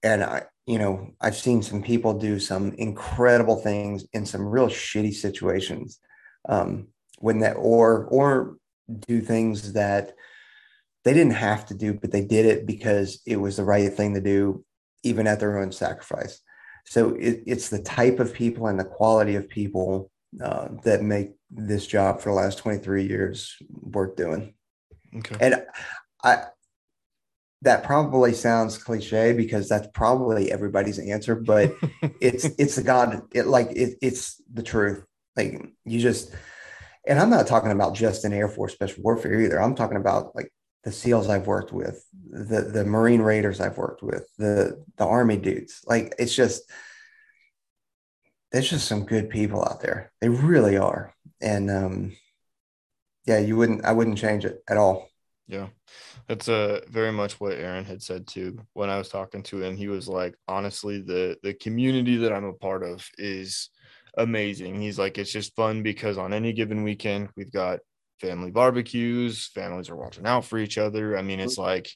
and 0.03 0.23
I, 0.23 0.43
you 0.67 0.79
know, 0.79 1.11
I've 1.21 1.37
seen 1.37 1.63
some 1.63 1.83
people 1.83 2.19
do 2.19 2.39
some 2.39 2.73
incredible 2.73 3.57
things 3.57 4.07
in 4.13 4.27
some 4.27 4.45
real 4.47 4.69
shitty 4.69 5.15
situations. 5.15 5.99
Um, 6.49 6.89
when 7.19 7.39
that 7.41 7.55
or 7.55 8.05
or 8.07 8.57
do 9.07 9.21
things 9.21 9.73
that 9.73 10.15
they 11.05 11.13
didn't 11.13 11.35
have 11.35 11.67
to 11.67 11.75
do, 11.75 11.95
but 11.95 12.11
they 12.11 12.25
did 12.25 12.47
it 12.47 12.67
because 12.67 13.21
it 13.27 13.37
was 13.37 13.57
the 13.57 13.65
right 13.65 13.93
thing 13.93 14.15
to 14.15 14.21
do, 14.21 14.65
even 15.03 15.27
at 15.27 15.41
their 15.41 15.59
own 15.59 15.71
sacrifice. 15.71 16.41
So 16.87 17.15
it, 17.15 17.43
it's 17.47 17.69
the 17.69 17.83
type 17.83 18.21
of 18.21 18.35
people 18.35 18.67
and 18.67 18.79
the 18.79 18.85
quality 18.85 19.37
of 19.37 19.49
people 19.49 20.11
uh, 20.43 20.69
that 20.85 21.03
make 21.03 21.33
this 21.51 21.87
job 21.87 22.21
for 22.21 22.31
the 22.31 22.37
last 22.37 22.59
23 22.59 23.07
years 23.07 23.57
worth 23.71 24.17
doing. 24.17 24.55
Okay. 25.17 25.37
And 25.41 25.63
I, 26.23 26.45
that 27.63 27.85
probably 27.85 28.35
sounds 28.35 28.77
cliche 28.77 29.33
because 29.33 29.69
that's 29.69 29.89
probably 29.95 30.51
everybody's 30.51 30.99
answer, 30.99 31.35
but 31.35 31.73
it's, 32.21 32.45
it's 32.59 32.77
the 32.77 32.83
God, 32.83 33.23
it 33.33 33.47
like, 33.47 33.69
it, 33.71 33.97
it's 34.03 34.41
the 34.53 34.63
truth. 34.63 35.05
Like 35.37 35.71
you 35.85 36.01
just, 36.01 36.35
and 37.07 37.19
I'm 37.19 37.31
not 37.31 37.47
talking 37.47 37.71
about 37.71 37.95
just 37.95 38.25
in 38.25 38.33
Air 38.33 38.49
Force 38.49 38.73
Special 38.73 39.03
Warfare 39.03 39.41
either. 39.41 39.61
I'm 39.61 39.75
talking 39.75 39.97
about 39.97 40.35
like 40.35 40.53
the 40.85 40.93
SEALs 40.93 41.29
I've 41.29 41.47
worked 41.47 41.73
with, 41.73 42.05
the 42.31 42.63
the 42.63 42.85
Marine 42.85 43.23
Raiders 43.23 43.61
I've 43.61 43.79
worked 43.79 44.03
with, 44.03 44.29
the 44.39 44.85
the 44.97 45.07
Army 45.07 45.37
dudes. 45.37 45.81
Like 45.87 46.15
it's 46.19 46.35
just 46.35 46.71
there's 48.53 48.71
just 48.71 48.87
some 48.87 49.05
good 49.05 49.31
people 49.31 49.63
out 49.63 49.81
there. 49.81 50.13
They 50.21 50.29
really 50.29 50.77
are. 50.77 51.15
And 51.41 51.71
um 51.71 52.17
yeah, 53.27 53.39
you 53.39 53.57
wouldn't 53.57 53.85
I 53.85 53.93
wouldn't 53.93 54.19
change 54.19 54.45
it 54.45 54.63
at 54.69 54.77
all. 54.77 55.09
Yeah. 55.49 55.69
That's 56.29 56.49
uh 56.49 56.81
very 56.89 57.13
much 57.13 57.41
what 57.41 57.53
Aaron 57.53 57.85
had 57.85 58.03
said 58.03 58.27
too 58.27 58.61
when 58.73 58.91
I 58.91 58.99
was 58.99 59.09
talking 59.09 59.43
to 59.45 59.63
him. 59.63 59.77
He 59.77 59.89
was 59.89 60.09
like, 60.09 60.35
honestly, 60.49 61.01
the 61.01 61.37
the 61.43 61.55
community 61.55 62.17
that 62.17 62.33
I'm 62.33 62.45
a 62.45 62.53
part 62.53 62.83
of 62.83 63.07
is 63.19 63.71
amazing. 64.17 64.81
He's 64.81 64.99
like, 64.99 65.19
it's 65.19 65.33
just 65.33 65.57
fun 65.57 65.83
because 65.83 66.19
on 66.19 66.33
any 66.33 66.53
given 66.53 66.83
weekend, 66.83 67.31
we've 67.37 67.53
got 67.53 67.81
family 68.21 68.51
barbecues, 68.51 69.51
families 69.55 69.91
are 69.91 69.97
watching 69.97 70.27
out 70.27 70.45
for 70.45 70.59
each 70.59 70.79
other. 70.79 71.17
I 71.17 71.23
mean, 71.23 71.41
it's 71.41 71.59
like 71.59 71.91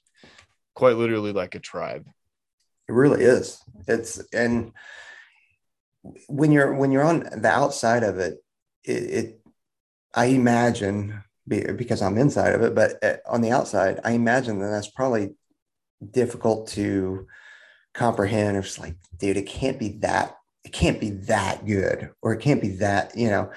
quite 0.74 0.96
literally 0.96 1.32
like 1.32 1.54
a 1.54 1.60
tribe. 1.60 2.06
It 2.88 2.92
really 2.92 3.24
is. 3.24 3.62
It's 3.86 4.22
and 4.32 4.72
when 6.26 6.52
you're 6.52 6.74
when 6.74 6.90
you're 6.90 7.04
on 7.04 7.20
the 7.20 7.48
outside 7.48 8.02
of 8.02 8.18
it, 8.18 8.38
it, 8.84 8.92
it 8.92 9.40
I 10.14 10.26
imagine 10.26 11.22
because 11.46 12.02
I'm 12.02 12.18
inside 12.18 12.54
of 12.54 12.62
it, 12.62 12.74
but 12.74 13.02
uh, 13.02 13.16
on 13.26 13.40
the 13.40 13.50
outside, 13.50 14.00
I 14.04 14.12
imagine 14.12 14.58
that 14.60 14.68
that's 14.68 14.90
probably 14.90 15.34
difficult 16.10 16.68
to 16.68 17.26
comprehend. 17.94 18.56
It's 18.56 18.78
like, 18.78 18.96
dude, 19.18 19.36
it 19.36 19.46
can't 19.46 19.78
be 19.78 19.98
that 20.00 20.37
it 20.68 20.72
can't 20.72 21.00
be 21.00 21.08
that 21.08 21.64
good 21.64 22.10
or 22.20 22.34
it 22.34 22.42
can't 22.42 22.60
be 22.60 22.68
that, 22.68 23.16
you 23.16 23.30
know, 23.30 23.50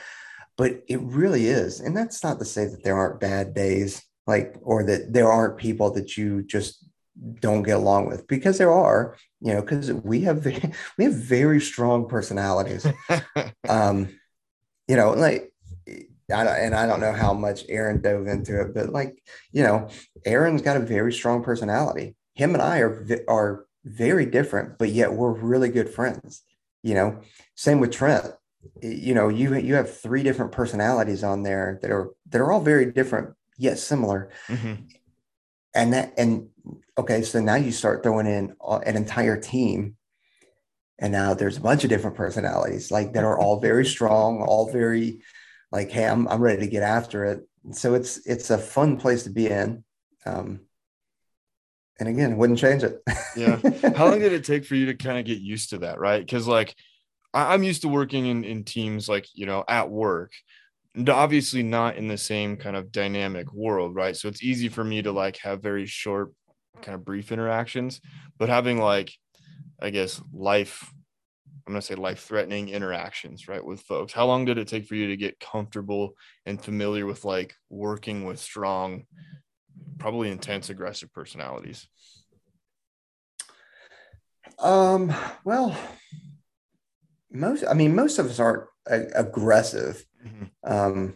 but 0.56 0.82
it 0.88 1.02
really 1.02 1.48
is. 1.48 1.82
And 1.82 1.96
that's 1.96 2.24
not 2.24 2.40
to 2.40 2.46
say 2.46 2.66
that 2.66 2.86
there 2.86 2.96
aren't 2.96 3.20
bad 3.20 3.54
days, 3.54 4.02
like, 4.28 4.56
or 4.62 4.86
that 4.86 5.12
there 5.12 5.30
aren't 5.30 5.58
people 5.58 5.92
that 5.92 6.16
you 6.16 6.42
just 6.42 6.88
don't 7.42 7.64
get 7.64 7.76
along 7.76 8.08
with 8.08 8.26
because 8.28 8.58
there 8.58 8.72
are, 8.72 9.18
you 9.42 9.54
know, 9.54 9.60
because 9.60 9.92
we 9.92 10.22
have, 10.22 10.46
we 10.98 11.04
have 11.04 11.16
very 11.16 11.60
strong 11.60 12.08
personalities. 12.08 12.88
um, 13.68 14.08
you 14.88 14.96
know, 14.96 15.12
like, 15.12 15.52
I 16.34 16.46
don't, 16.46 16.56
and 16.56 16.74
I 16.74 16.88
don't 16.88 17.02
know 17.02 17.12
how 17.12 17.34
much 17.34 17.66
Aaron 17.68 18.02
dove 18.02 18.28
into 18.28 18.62
it, 18.62 18.74
but 18.74 18.88
like, 18.88 19.22
you 19.52 19.64
know, 19.64 19.90
Aaron's 20.26 20.62
got 20.62 20.78
a 20.78 20.80
very 20.80 21.12
strong 21.12 21.44
personality. 21.44 22.16
Him 22.36 22.54
and 22.54 22.64
I 22.64 22.80
are, 22.80 23.06
are 23.28 23.66
very 23.84 24.26
different, 24.26 24.78
but 24.78 24.92
yet 24.92 25.12
we're 25.12 25.34
really 25.34 25.68
good 25.68 25.90
friends 25.90 26.44
you 26.84 26.94
know 26.94 27.22
same 27.56 27.80
with 27.80 27.92
trent. 27.92 28.26
You 28.82 29.14
know 29.14 29.30
you 29.30 29.56
you 29.56 29.76
have 29.76 30.00
three 30.00 30.24
different 30.24 30.52
personalities 30.52 31.24
on 31.24 31.44
there 31.44 31.80
that 31.82 31.92
are 31.92 32.12
that 32.30 32.42
are 32.42 32.52
all 32.52 32.62
very 32.62 32.92
different 32.92 33.36
yet 33.58 33.80
similar. 33.80 34.32
Mm-hmm. 34.48 34.84
and 35.76 35.94
that 35.94 36.14
and 36.18 36.50
okay 36.98 37.22
so 37.22 37.40
now 37.40 37.56
you 37.56 37.72
start 37.72 38.04
throwing 38.04 38.28
in 38.28 38.54
an 38.62 38.96
entire 38.98 39.40
team 39.40 39.96
and 41.00 41.12
now 41.12 41.34
there's 41.34 41.58
a 41.58 41.62
bunch 41.62 41.84
of 41.84 41.90
different 41.90 42.18
personalities 42.18 42.92
like 42.92 43.14
that 43.14 43.24
are 43.24 43.40
all 43.40 43.60
very 43.60 43.86
strong 43.86 44.42
all 44.42 44.70
very 44.72 45.22
like 45.72 45.90
hey 45.90 46.06
i'm, 46.06 46.28
I'm 46.28 46.42
ready 46.42 46.60
to 46.60 46.68
get 46.68 46.84
after 46.84 47.26
it. 47.26 47.48
So 47.72 47.94
it's 47.94 48.26
it's 48.26 48.50
a 48.50 48.58
fun 48.58 48.98
place 48.98 49.24
to 49.24 49.30
be 49.30 49.48
in. 49.48 49.84
Um, 50.26 50.62
and 52.02 52.10
again, 52.10 52.36
wouldn't 52.36 52.58
change 52.58 52.82
it. 52.84 53.00
yeah. 53.38 53.60
How 53.96 54.10
long 54.10 54.20
did 54.20 54.34
it 54.34 54.44
take 54.44 54.66
for 54.66 54.74
you 54.74 54.88
to 54.88 54.96
kind 54.96 55.20
of 55.20 55.26
get 55.26 55.38
used 55.38 55.70
to 55.70 55.78
that? 55.80 56.00
Right. 56.00 56.28
Cause 56.28 56.48
like 56.48 56.76
I'm 57.32 57.62
used 57.62 57.84
to 57.84 57.88
working 57.88 58.26
in, 58.26 58.44
in 58.44 58.64
teams 58.64 59.08
like, 59.08 59.28
you 59.36 59.46
know, 59.46 59.64
at 59.68 59.88
work, 59.88 60.34
obviously 61.08 61.62
not 61.62 61.98
in 61.98 62.08
the 62.08 62.18
same 62.18 62.58
kind 62.58 62.76
of 62.76 62.92
dynamic 62.92 63.54
world. 63.54 63.94
Right. 63.94 64.18
So 64.18 64.28
it's 64.28 64.42
easy 64.42 64.68
for 64.68 64.84
me 64.84 65.04
to 65.04 65.12
like 65.12 65.38
have 65.38 65.62
very 65.62 65.86
short, 65.86 66.34
kind 66.82 66.96
of 66.96 67.06
brief 67.06 67.32
interactions, 67.32 68.02
but 68.40 68.50
having 68.50 68.80
like, 68.80 69.14
I 69.80 69.92
guess, 69.92 70.20
life, 70.34 70.92
I'm 71.68 71.74
going 71.74 71.82
to 71.82 71.86
say 71.86 71.94
life 71.94 72.24
threatening 72.24 72.70
interactions, 72.70 73.48
right, 73.48 73.64
with 73.64 73.82
folks. 73.82 74.12
How 74.12 74.26
long 74.26 74.46
did 74.46 74.58
it 74.58 74.68
take 74.68 74.88
for 74.88 74.96
you 74.96 75.10
to 75.10 75.18
get 75.18 75.40
comfortable 75.40 76.16
and 76.48 76.60
familiar 76.60 77.06
with 77.06 77.26
like 77.26 77.54
working 77.70 78.26
with 78.26 78.40
strong, 78.40 79.06
probably 80.02 80.32
intense 80.32 80.70
aggressive 80.70 81.14
personalities 81.14 81.88
um 84.60 85.14
well 85.44 85.76
most 87.32 87.64
i 87.70 87.74
mean 87.74 87.96
most 87.96 88.20
of 88.20 88.26
us 88.26 88.40
aren't 88.40 88.64
aggressive 88.88 90.04
mm-hmm. 90.26 90.46
um 90.64 91.14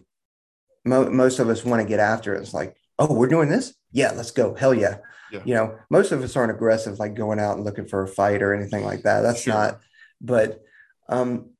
mo- 0.85 1.09
most 1.09 1.39
of 1.39 1.49
us 1.49 1.65
want 1.65 1.81
to 1.81 1.87
get 1.87 1.99
after 1.99 2.35
it 2.35 2.41
it's 2.41 2.53
like 2.53 2.75
oh 2.99 3.13
we're 3.13 3.27
doing 3.27 3.49
this 3.49 3.73
yeah 3.91 4.11
let's 4.11 4.31
go 4.31 4.53
hell 4.53 4.73
yeah. 4.73 4.97
yeah. 5.31 5.41
you 5.45 5.53
know 5.53 5.77
most 5.89 6.11
of 6.11 6.23
us 6.23 6.35
aren't 6.35 6.51
aggressive 6.51 6.99
like 6.99 7.15
going 7.15 7.39
out 7.39 7.55
and 7.55 7.65
looking 7.65 7.87
for 7.87 8.03
a 8.03 8.07
fight 8.07 8.41
or 8.41 8.53
anything 8.53 8.85
like 8.85 9.01
that 9.01 9.21
that's 9.21 9.41
sure. 9.41 9.53
not 9.53 9.79
but 10.21 10.61
Um, 11.07 11.51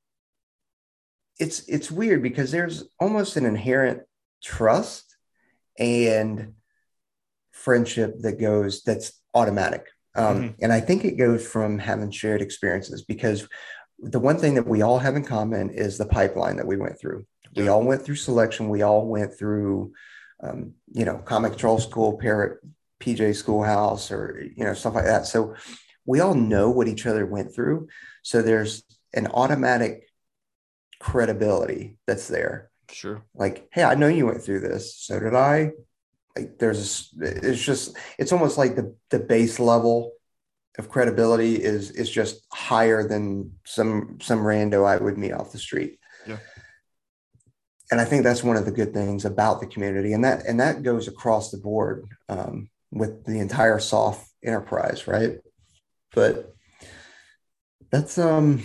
it's 1.40 1.68
it's 1.68 1.92
weird 1.92 2.22
because 2.24 2.52
there's 2.52 2.86
almost 3.00 3.36
an 3.36 3.46
inherent 3.46 4.02
trust 4.44 5.18
and 5.78 6.55
friendship 7.66 8.20
that 8.20 8.40
goes 8.40 8.84
that's 8.84 9.20
automatic. 9.34 9.88
Um, 10.16 10.38
mm-hmm. 10.38 10.64
And 10.64 10.72
I 10.72 10.80
think 10.80 11.04
it 11.04 11.18
goes 11.18 11.46
from 11.46 11.80
having 11.80 12.12
shared 12.12 12.42
experiences 12.42 13.02
because 13.04 13.48
the 14.00 14.20
one 14.20 14.38
thing 14.38 14.54
that 14.54 14.68
we 14.68 14.82
all 14.82 15.00
have 15.00 15.16
in 15.16 15.26
common 15.26 15.72
is 15.72 15.98
the 15.98 16.06
pipeline 16.06 16.58
that 16.58 16.68
we 16.68 16.78
went 16.78 17.00
through. 17.00 17.26
Yeah. 17.52 17.64
We 17.64 17.68
all 17.70 17.84
went 17.84 18.04
through 18.04 18.16
selection. 18.16 18.70
We 18.70 18.84
all 18.84 19.08
went 19.08 19.38
through, 19.38 19.94
um, 20.42 20.74
you 20.94 21.06
know, 21.06 21.18
Combat 21.18 21.52
Control 21.52 21.80
School, 21.80 22.18
Parrot, 22.18 22.60
PJ 23.02 23.36
Schoolhouse, 23.36 24.12
or 24.12 24.42
you 24.56 24.64
know 24.64 24.74
stuff 24.74 24.96
like 24.96 25.06
that. 25.06 25.26
So 25.26 25.56
we 26.06 26.20
all 26.20 26.36
know 26.36 26.70
what 26.70 26.88
each 26.88 27.06
other 27.06 27.26
went 27.26 27.54
through. 27.54 27.88
So 28.24 28.42
there's 28.42 28.84
an 29.14 29.28
automatic 29.28 30.08
credibility 31.00 31.98
that's 32.06 32.28
there. 32.28 32.70
Sure. 32.92 33.26
Like, 33.34 33.68
hey, 33.72 33.84
I 33.84 33.96
know 33.96 34.08
you 34.08 34.28
went 34.28 34.44
through 34.44 34.62
this. 34.62 34.96
So 34.98 35.20
did 35.20 35.34
I. 35.34 35.72
Like, 36.36 36.60
there's, 36.60 37.14
it's 37.20 37.62
just, 37.62 37.98
it's 38.18 38.32
almost 38.32 38.58
like 38.58 38.76
the 38.76 38.96
the 39.10 39.20
base 39.20 39.60
level 39.60 40.12
of 40.78 40.90
credibility 40.90 41.56
is 41.56 41.92
is 41.92 42.10
just 42.10 42.46
higher 42.52 43.08
than 43.08 43.54
some 43.66 44.18
some 44.22 44.40
rando 44.40 44.86
I 44.86 44.98
would 44.98 45.18
meet 45.18 45.32
off 45.32 45.52
the 45.52 45.58
street. 45.58 46.00
Yeah. 46.28 46.38
And 47.92 48.02
I 48.02 48.06
think 48.06 48.24
that's 48.24 48.44
one 48.44 48.58
of 48.58 48.66
the 48.66 48.72
good 48.72 48.94
things 48.94 49.26
about 49.26 49.62
the 49.62 49.68
community, 49.68 50.14
and 50.14 50.24
that 50.24 50.46
and 50.46 50.60
that 50.60 50.84
goes 50.84 51.08
across 51.08 51.52
the 51.52 51.58
board 51.58 52.06
um, 52.30 52.70
with 52.92 53.26
the 53.26 53.40
entire 53.40 53.80
SOF 53.80 54.28
enterprise, 54.44 55.08
right? 55.08 55.38
But 56.14 56.56
that's 57.92 58.18
um, 58.18 58.64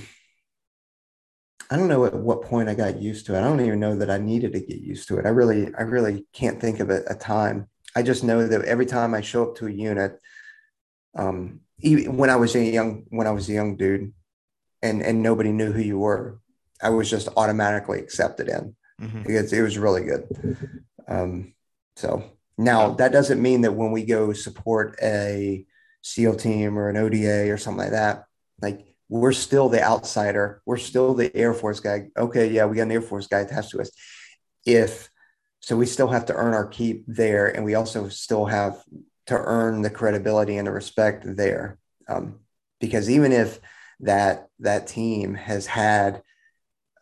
I 1.71 1.77
don't 1.77 1.89
know 1.89 2.05
at 2.05 2.15
what 2.15 2.43
point 2.43 2.69
I 2.69 2.75
got 2.75 3.01
used 3.01 3.27
to 3.27 3.37
it. 3.37 3.39
I 3.39 3.43
don't 3.43 3.65
even 3.65 3.79
know 3.79 3.95
that 3.97 4.11
I 4.11 4.19
needed 4.19 4.53
to 4.53 4.61
get 4.61 4.81
used 4.81 5.07
to 5.09 5.19
it. 5.19 5.27
I 5.27 5.29
really 5.29 5.73
I 5.79 5.83
really 5.83 6.27
can't 6.33 6.61
think 6.61 6.81
of 6.81 6.91
a, 6.91 7.03
a 7.09 7.15
time. 7.15 7.69
I 7.95 8.03
just 8.03 8.25
know 8.25 8.47
that 8.47 8.65
every 8.65 8.87
time 8.87 9.15
I 9.15 9.21
show 9.21 9.45
up 9.45 9.57
to 9.57 9.67
a 9.67 9.73
unit, 9.73 10.19
um, 11.17 11.61
even 11.79 12.17
when 12.17 12.29
I 12.29 12.37
was 12.37 12.57
a 12.57 12.65
young 12.65 13.05
when 13.11 13.27
I 13.27 13.31
was 13.31 13.49
a 13.49 13.53
young 13.53 13.77
dude, 13.77 14.13
and 14.83 15.03
and 15.03 15.23
nobody 15.23 15.53
knew 15.53 15.71
who 15.71 15.81
you 15.81 15.99
were, 15.99 16.41
I 16.83 16.91
was 16.91 17.09
just 17.09 17.29
automatically 17.37 18.01
accepted 18.01 18.49
in 18.49 18.75
mm-hmm. 19.01 19.23
because 19.23 19.53
it 19.53 19.63
was 19.63 19.79
really 19.79 20.05
good. 20.05 20.77
Um, 21.07 21.55
so 21.97 22.25
now 22.59 22.95
that 22.95 23.13
doesn't 23.13 23.43
mean 23.43 23.63
that 23.63 23.73
when 23.73 23.93
we 23.93 24.05
go 24.05 24.33
support 24.33 24.97
a 25.03 25.65
SEAL 26.03 26.37
team 26.37 26.79
or 26.79 26.89
an 26.89 26.97
ODA 26.97 27.51
or 27.51 27.59
something 27.59 27.85
like 27.85 27.91
that, 27.93 28.25
like 28.61 28.90
we're 29.11 29.33
still 29.33 29.69
the 29.69 29.83
outsider. 29.83 30.63
We're 30.65 30.77
still 30.77 31.15
the 31.15 31.35
Air 31.37 31.53
Force 31.53 31.81
guy. 31.81 32.09
Okay, 32.17 32.51
yeah, 32.51 32.65
we 32.67 32.77
got 32.77 32.85
an 32.85 32.93
Air 32.93 33.03
Force 33.03 33.27
guy 33.27 33.41
attached 33.41 33.71
to 33.71 33.81
us. 33.81 33.91
If 34.65 35.11
so, 35.59 35.77
we 35.77 35.85
still 35.85 36.09
have 36.09 36.27
to 36.27 36.35
earn 36.35 36.55
our 36.55 36.67
keep 36.67 37.05
there, 37.07 37.49
and 37.49 37.65
we 37.65 37.75
also 37.75 38.09
still 38.09 38.47
have 38.47 38.83
to 39.27 39.35
earn 39.35 39.83
the 39.83 39.91
credibility 39.91 40.57
and 40.57 40.67
the 40.67 40.71
respect 40.71 41.25
there. 41.27 41.79
Um, 42.09 42.39
because 42.81 43.11
even 43.11 43.33
if 43.33 43.59
that 44.01 44.49
that 44.61 44.87
team 44.87 45.35
has 45.35 45.67
had 45.67 46.23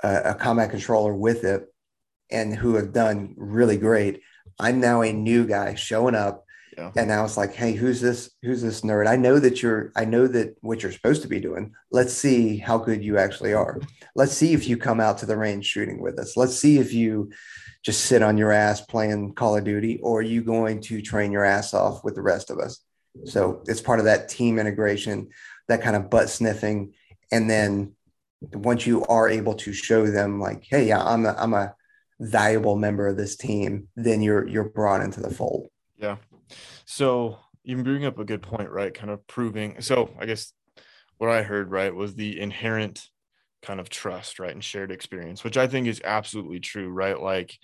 a, 0.02 0.30
a 0.30 0.34
combat 0.34 0.70
controller 0.70 1.14
with 1.14 1.44
it 1.44 1.72
and 2.30 2.54
who 2.54 2.74
have 2.76 2.92
done 2.92 3.34
really 3.36 3.76
great, 3.76 4.22
I'm 4.58 4.80
now 4.80 5.02
a 5.02 5.12
new 5.12 5.46
guy 5.46 5.74
showing 5.74 6.14
up. 6.14 6.44
Yeah. 6.78 6.92
And 6.96 7.08
now 7.08 7.24
it's 7.24 7.36
like, 7.36 7.54
hey, 7.54 7.72
who's 7.72 8.00
this? 8.00 8.30
Who's 8.42 8.62
this 8.62 8.82
nerd? 8.82 9.08
I 9.08 9.16
know 9.16 9.40
that 9.40 9.62
you're, 9.62 9.90
I 9.96 10.04
know 10.04 10.28
that 10.28 10.56
what 10.60 10.80
you're 10.80 10.92
supposed 10.92 11.22
to 11.22 11.28
be 11.28 11.40
doing. 11.40 11.74
Let's 11.90 12.12
see 12.12 12.58
how 12.58 12.78
good 12.78 13.02
you 13.02 13.18
actually 13.18 13.52
are. 13.52 13.80
Let's 14.14 14.32
see 14.32 14.52
if 14.52 14.68
you 14.68 14.76
come 14.76 15.00
out 15.00 15.18
to 15.18 15.26
the 15.26 15.36
range 15.36 15.66
shooting 15.66 16.00
with 16.00 16.20
us. 16.20 16.36
Let's 16.36 16.54
see 16.54 16.78
if 16.78 16.92
you 16.92 17.32
just 17.82 18.04
sit 18.04 18.22
on 18.22 18.38
your 18.38 18.52
ass 18.52 18.80
playing 18.80 19.34
Call 19.34 19.56
of 19.56 19.64
Duty, 19.64 19.98
or 20.04 20.20
are 20.20 20.22
you 20.22 20.40
going 20.42 20.80
to 20.82 21.02
train 21.02 21.32
your 21.32 21.44
ass 21.44 21.74
off 21.74 22.04
with 22.04 22.14
the 22.14 22.22
rest 22.22 22.48
of 22.48 22.58
us? 22.60 22.80
So 23.24 23.64
it's 23.66 23.80
part 23.80 23.98
of 23.98 24.04
that 24.04 24.28
team 24.28 24.60
integration, 24.60 25.30
that 25.66 25.82
kind 25.82 25.96
of 25.96 26.08
butt 26.10 26.30
sniffing. 26.30 26.94
And 27.32 27.50
then 27.50 27.96
once 28.52 28.86
you 28.86 29.04
are 29.06 29.28
able 29.28 29.54
to 29.54 29.72
show 29.72 30.06
them 30.06 30.38
like, 30.38 30.64
hey, 30.70 30.86
yeah, 30.86 31.02
I'm 31.02 31.26
a, 31.26 31.34
I'm 31.36 31.54
a 31.54 31.74
valuable 32.20 32.76
member 32.76 33.08
of 33.08 33.16
this 33.16 33.36
team, 33.36 33.88
then 33.96 34.22
you're 34.22 34.46
you're 34.46 34.68
brought 34.68 35.02
into 35.02 35.20
the 35.20 35.30
fold. 35.30 35.68
Yeah. 35.98 36.16
So 36.90 37.38
you 37.64 37.82
bring 37.82 38.06
up 38.06 38.18
a 38.18 38.24
good 38.24 38.40
point, 38.40 38.70
right? 38.70 38.94
Kind 38.94 39.10
of 39.10 39.24
proving. 39.26 39.82
So 39.82 40.08
I 40.18 40.24
guess 40.24 40.54
what 41.18 41.28
I 41.28 41.42
heard, 41.42 41.70
right, 41.70 41.94
was 41.94 42.14
the 42.14 42.40
inherent 42.40 43.06
kind 43.60 43.78
of 43.78 43.90
trust, 43.90 44.38
right, 44.38 44.52
and 44.52 44.64
shared 44.64 44.90
experience, 44.90 45.44
which 45.44 45.58
I 45.58 45.66
think 45.66 45.86
is 45.86 46.00
absolutely 46.02 46.60
true, 46.60 46.88
right? 46.88 47.20
Like, 47.20 47.58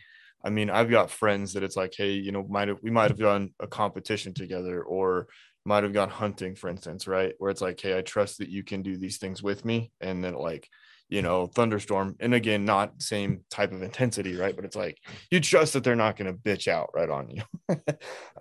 I 0.44 0.50
mean, 0.50 0.68
I've 0.68 0.90
got 0.90 1.10
friends 1.10 1.54
that 1.54 1.62
it's 1.62 1.74
like, 1.74 1.94
hey, 1.96 2.10
you 2.10 2.32
know, 2.32 2.46
might 2.46 2.68
have 2.68 2.80
we 2.82 2.90
might 2.90 3.10
have 3.10 3.18
done 3.18 3.54
a 3.58 3.66
competition 3.66 4.34
together 4.34 4.82
or 4.82 5.28
might 5.64 5.84
have 5.84 5.94
gone 5.94 6.10
hunting, 6.10 6.54
for 6.54 6.68
instance, 6.68 7.06
right? 7.06 7.32
Where 7.38 7.50
it's 7.50 7.62
like, 7.62 7.80
hey, 7.80 7.96
I 7.96 8.02
trust 8.02 8.36
that 8.38 8.50
you 8.50 8.62
can 8.62 8.82
do 8.82 8.98
these 8.98 9.16
things 9.16 9.42
with 9.42 9.64
me, 9.64 9.90
and 10.02 10.22
then 10.22 10.34
like, 10.34 10.68
you 11.08 11.22
know, 11.22 11.46
thunderstorm, 11.46 12.16
and 12.20 12.34
again, 12.34 12.64
not 12.64 13.02
same 13.02 13.44
type 13.50 13.72
of 13.72 13.82
intensity, 13.82 14.36
right? 14.36 14.56
But 14.56 14.64
it's 14.64 14.76
like 14.76 14.98
you 15.30 15.40
trust 15.40 15.74
that 15.74 15.84
they're 15.84 15.96
not 15.96 16.16
going 16.16 16.32
to 16.32 16.38
bitch 16.38 16.68
out 16.68 16.90
right 16.94 17.10
on 17.10 17.30
you. 17.30 17.76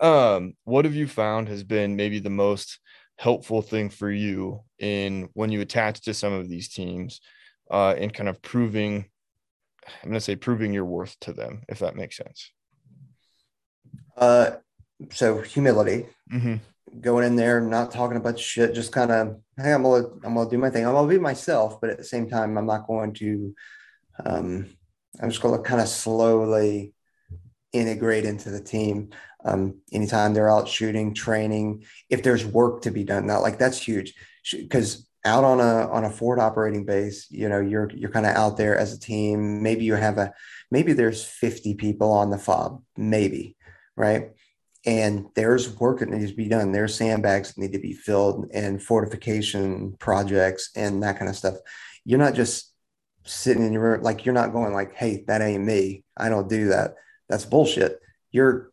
um, 0.06 0.54
what 0.64 0.84
have 0.84 0.94
you 0.94 1.06
found 1.06 1.48
has 1.48 1.62
been 1.62 1.96
maybe 1.96 2.18
the 2.18 2.30
most 2.30 2.78
helpful 3.16 3.62
thing 3.62 3.90
for 3.90 4.10
you 4.10 4.60
in 4.78 5.28
when 5.34 5.52
you 5.52 5.60
attach 5.60 6.00
to 6.02 6.14
some 6.14 6.32
of 6.32 6.48
these 6.48 6.68
teams 6.68 7.20
uh, 7.70 7.94
and 7.96 8.12
kind 8.12 8.28
of 8.28 8.40
proving 8.42 9.04
i'm 10.02 10.08
going 10.08 10.14
to 10.14 10.20
say 10.20 10.34
proving 10.34 10.72
your 10.72 10.84
worth 10.84 11.18
to 11.20 11.32
them 11.32 11.62
if 11.68 11.78
that 11.78 11.94
makes 11.94 12.16
sense 12.16 12.52
uh 14.16 14.52
so 15.10 15.40
humility 15.42 16.06
mm-hmm. 16.32 16.56
Going 17.00 17.24
in 17.24 17.36
there 17.36 17.60
not 17.60 17.90
talking 17.90 18.16
about 18.16 18.38
shit 18.38 18.74
just 18.74 18.92
kind 18.92 19.10
of 19.10 19.36
hey 19.56 19.72
i'm 19.72 19.82
gonna 19.82 20.06
i'm 20.24 20.34
gonna 20.34 20.48
do 20.48 20.58
my 20.58 20.70
thing 20.70 20.86
i'm 20.86 20.92
gonna 20.92 21.08
be 21.08 21.18
myself 21.18 21.80
but 21.80 21.90
at 21.90 21.98
the 21.98 22.04
same 22.04 22.28
time 22.28 22.56
i'm 22.56 22.66
not 22.66 22.86
going 22.86 23.12
to 23.12 23.54
um 24.24 24.66
i'm 25.20 25.30
just 25.30 25.42
gonna 25.42 25.60
kind 25.62 25.80
of 25.80 25.88
slowly 25.88 26.92
integrate 27.72 28.24
into 28.24 28.50
the 28.50 28.60
team 28.60 29.10
um, 29.46 29.80
anytime 29.92 30.32
they're 30.32 30.50
out 30.50 30.68
shooting 30.68 31.12
training 31.12 31.84
if 32.08 32.22
there's 32.22 32.46
work 32.46 32.82
to 32.82 32.90
be 32.90 33.04
done 33.04 33.26
now 33.26 33.40
like 33.40 33.58
that's 33.58 33.78
huge 33.78 34.14
because 34.52 35.06
out 35.24 35.44
on 35.44 35.60
a 35.60 35.90
on 35.90 36.04
a 36.04 36.10
forward 36.10 36.38
operating 36.38 36.84
base, 36.84 37.26
you 37.30 37.48
know, 37.48 37.60
you're 37.60 37.90
you're 37.94 38.10
kind 38.10 38.26
of 38.26 38.36
out 38.36 38.56
there 38.56 38.76
as 38.76 38.92
a 38.92 39.00
team. 39.00 39.62
Maybe 39.62 39.84
you 39.84 39.94
have 39.94 40.18
a 40.18 40.32
maybe 40.70 40.92
there's 40.92 41.24
50 41.24 41.74
people 41.74 42.12
on 42.12 42.30
the 42.30 42.38
fob, 42.38 42.82
maybe, 42.96 43.56
right? 43.96 44.30
And 44.86 45.26
there's 45.34 45.78
work 45.78 46.00
that 46.00 46.10
needs 46.10 46.30
to 46.30 46.36
be 46.36 46.48
done. 46.48 46.72
There's 46.72 46.94
sandbags 46.94 47.54
that 47.54 47.60
need 47.60 47.72
to 47.72 47.78
be 47.78 47.94
filled 47.94 48.50
and 48.52 48.82
fortification 48.82 49.96
projects 49.98 50.70
and 50.76 51.02
that 51.02 51.18
kind 51.18 51.30
of 51.30 51.36
stuff. 51.36 51.54
You're 52.04 52.18
not 52.18 52.34
just 52.34 52.72
sitting 53.24 53.64
in 53.64 53.72
your 53.72 53.82
room, 53.82 54.02
like 54.02 54.24
you're 54.24 54.34
not 54.34 54.52
going 54.52 54.74
like, 54.74 54.94
hey, 54.94 55.24
that 55.26 55.40
ain't 55.40 55.64
me. 55.64 56.04
I 56.16 56.28
don't 56.28 56.48
do 56.48 56.68
that. 56.68 56.96
That's 57.28 57.46
bullshit. 57.46 58.00
You're 58.30 58.70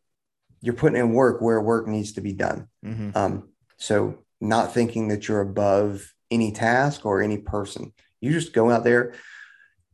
you're 0.62 0.76
putting 0.76 0.99
in 0.99 1.14
work 1.14 1.41
where 1.41 1.59
work 1.59 1.88
needs 1.88 2.14
to 2.14 2.22
be 2.22 2.34
done. 2.34 2.68
Mm-hmm. 2.86 3.12
Um, 3.16 3.49
so 3.78 4.20
not 4.39 4.74
thinking 4.74 5.07
that 5.07 5.28
you're 5.28 5.41
above 5.41 6.14
any 6.30 6.51
task 6.51 7.05
or 7.05 7.22
any 7.22 7.38
person. 7.38 7.93
You 8.20 8.32
just 8.32 8.53
go 8.53 8.70
out 8.70 8.84
there, 8.84 9.14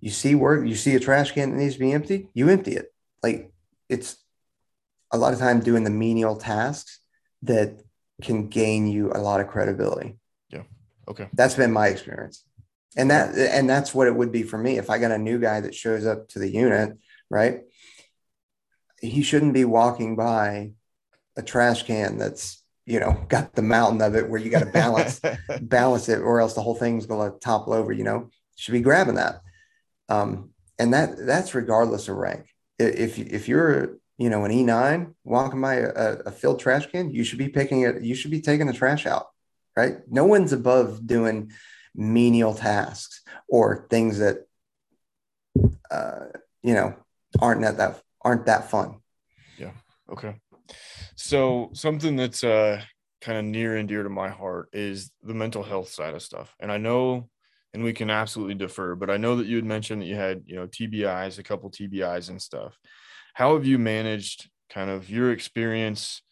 you 0.01 0.09
see 0.09 0.35
work, 0.35 0.67
you 0.67 0.75
see 0.75 0.95
a 0.95 0.99
trash 0.99 1.31
can 1.31 1.51
that 1.51 1.57
needs 1.57 1.75
to 1.75 1.79
be 1.79 1.93
emptied, 1.93 2.27
you 2.33 2.49
empty 2.49 2.75
it. 2.75 2.93
Like 3.23 3.51
it's 3.87 4.17
a 5.11 5.17
lot 5.17 5.33
of 5.33 5.39
time 5.39 5.59
doing 5.59 5.83
the 5.83 5.89
menial 5.89 6.35
tasks 6.35 6.99
that 7.43 7.81
can 8.21 8.47
gain 8.47 8.87
you 8.87 9.11
a 9.11 9.19
lot 9.19 9.39
of 9.39 9.47
credibility. 9.47 10.17
Yeah. 10.49 10.63
Okay. 11.07 11.29
That's 11.33 11.55
been 11.55 11.71
my 11.71 11.87
experience. 11.87 12.43
And 12.95 13.11
that 13.11 13.35
and 13.35 13.69
that's 13.69 13.93
what 13.93 14.07
it 14.07 14.15
would 14.15 14.31
be 14.31 14.43
for 14.43 14.57
me 14.57 14.77
if 14.77 14.89
I 14.89 14.97
got 14.97 15.11
a 15.11 15.17
new 15.17 15.39
guy 15.39 15.61
that 15.61 15.75
shows 15.75 16.05
up 16.05 16.29
to 16.29 16.39
the 16.39 16.49
unit, 16.49 16.97
right? 17.29 17.61
He 18.99 19.21
shouldn't 19.21 19.53
be 19.53 19.65
walking 19.65 20.15
by 20.15 20.71
a 21.35 21.43
trash 21.43 21.83
can 21.83 22.17
that's 22.17 22.63
you 22.85 22.99
know 22.99 23.25
got 23.29 23.53
the 23.53 23.61
mountain 23.61 24.01
of 24.01 24.15
it 24.15 24.27
where 24.27 24.41
you 24.41 24.49
got 24.49 24.63
to 24.63 24.71
balance 24.71 25.21
balance 25.61 26.09
it 26.09 26.19
or 26.19 26.41
else 26.41 26.55
the 26.55 26.61
whole 26.61 26.75
thing's 26.75 27.05
going 27.05 27.31
to 27.31 27.37
topple 27.39 27.73
over 27.73 27.91
you 27.91 28.03
know 28.03 28.29
should 28.55 28.71
be 28.71 28.81
grabbing 28.81 29.15
that 29.15 29.41
um, 30.09 30.49
and 30.79 30.93
that 30.93 31.15
that's 31.19 31.53
regardless 31.53 32.07
of 32.07 32.15
rank 32.15 32.47
if 32.79 33.19
if 33.19 33.47
you're 33.47 33.97
you 34.17 34.29
know 34.29 34.45
an 34.45 34.51
e9 34.51 35.13
walking 35.23 35.61
by 35.61 35.75
a, 35.75 36.17
a 36.25 36.31
filled 36.31 36.59
trash 36.59 36.87
can 36.87 37.09
you 37.11 37.23
should 37.23 37.39
be 37.39 37.49
picking 37.49 37.81
it 37.81 38.01
you 38.01 38.15
should 38.15 38.31
be 38.31 38.41
taking 38.41 38.67
the 38.67 38.73
trash 38.73 39.05
out 39.05 39.27
right 39.75 39.97
no 40.07 40.25
one's 40.25 40.53
above 40.53 41.05
doing 41.05 41.51
menial 41.95 42.53
tasks 42.53 43.21
or 43.47 43.87
things 43.89 44.19
that 44.19 44.45
uh, 45.89 46.25
you 46.61 46.73
know 46.73 46.95
aren't 47.39 47.61
that, 47.61 47.77
that 47.77 48.01
aren't 48.21 48.45
that 48.45 48.69
fun 48.69 48.95
yeah 49.57 49.71
okay 50.11 50.35
so 51.15 51.71
something 51.73 52.15
that's 52.15 52.43
uh, 52.43 52.81
kind 53.21 53.37
of 53.37 53.45
near 53.45 53.77
and 53.77 53.87
dear 53.87 54.03
to 54.03 54.09
my 54.09 54.29
heart 54.29 54.69
is 54.73 55.11
the 55.23 55.33
mental 55.33 55.63
health 55.63 55.89
side 55.89 56.13
of 56.13 56.21
stuff. 56.21 56.55
And 56.59 56.71
I 56.71 56.77
know 56.77 57.29
and 57.73 57.83
we 57.83 57.93
can 57.93 58.09
absolutely 58.09 58.55
defer. 58.55 58.95
But 58.95 59.09
I 59.09 59.17
know 59.17 59.35
that 59.35 59.47
you 59.47 59.57
had 59.57 59.65
mentioned 59.65 60.01
that 60.01 60.05
you 60.05 60.15
had, 60.15 60.43
you 60.45 60.55
know, 60.55 60.67
TBIs, 60.67 61.37
a 61.37 61.43
couple 61.43 61.69
TBIs 61.69 62.29
and 62.29 62.41
stuff. 62.41 62.77
How 63.37 63.53
have 63.53 63.67
you 63.67 63.77
managed 63.77 64.49
kind 64.67 64.89
of 64.89 65.11
your 65.11 65.31
experience, 65.31 66.23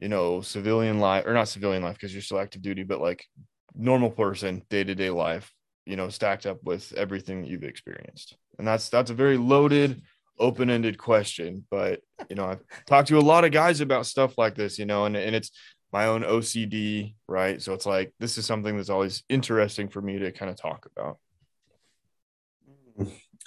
you 0.00 0.08
know, 0.08 0.40
civilian 0.40 0.98
life 0.98 1.26
or 1.26 1.32
not 1.32 1.46
civilian 1.46 1.84
life 1.84 1.94
because 1.94 2.12
you're 2.12 2.22
still 2.22 2.40
active 2.40 2.60
duty, 2.60 2.82
but 2.82 3.00
like 3.00 3.24
normal 3.72 4.10
person, 4.10 4.64
day 4.68 4.82
to 4.82 4.96
day 4.96 5.10
life, 5.10 5.52
you 5.86 5.94
know, 5.94 6.08
stacked 6.08 6.44
up 6.44 6.58
with 6.64 6.92
everything 6.94 7.42
that 7.42 7.48
you've 7.48 7.62
experienced? 7.62 8.36
And 8.58 8.66
that's 8.66 8.88
that's 8.88 9.12
a 9.12 9.14
very 9.14 9.36
loaded, 9.36 10.02
open 10.36 10.70
ended 10.70 10.98
question. 10.98 11.64
But 11.70 12.00
you 12.28 12.34
know, 12.34 12.46
I've 12.46 12.64
talked 12.84 13.06
to 13.10 13.18
a 13.18 13.20
lot 13.20 13.44
of 13.44 13.52
guys 13.52 13.80
about 13.80 14.04
stuff 14.04 14.36
like 14.36 14.56
this, 14.56 14.76
you 14.76 14.86
know, 14.86 15.04
and, 15.04 15.16
and 15.16 15.36
it's 15.36 15.52
my 15.92 16.06
own 16.06 16.22
OCD, 16.24 17.14
right? 17.28 17.62
So 17.62 17.74
it's 17.74 17.86
like 17.86 18.12
this 18.18 18.38
is 18.38 18.44
something 18.44 18.76
that's 18.76 18.90
always 18.90 19.22
interesting 19.28 19.88
for 19.88 20.02
me 20.02 20.18
to 20.18 20.32
kind 20.32 20.50
of 20.50 20.56
talk 20.56 20.88
about. 20.96 21.18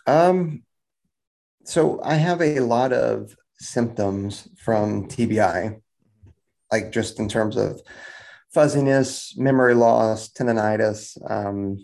Um, 0.06 0.64
so 1.68 2.00
I 2.02 2.16
have 2.16 2.42
a 2.42 2.62
lot 2.62 2.94
of 2.94 3.36
symptoms 3.60 4.48
from 4.58 5.10
TBI, 5.10 5.82
like 6.72 6.92
just 6.94 7.20
in 7.20 7.28
terms 7.28 7.58
of 7.58 7.82
fuzziness, 8.54 9.38
memory 9.38 9.76
loss, 9.76 10.30
tendonitis, 10.30 11.18
um, 11.30 11.78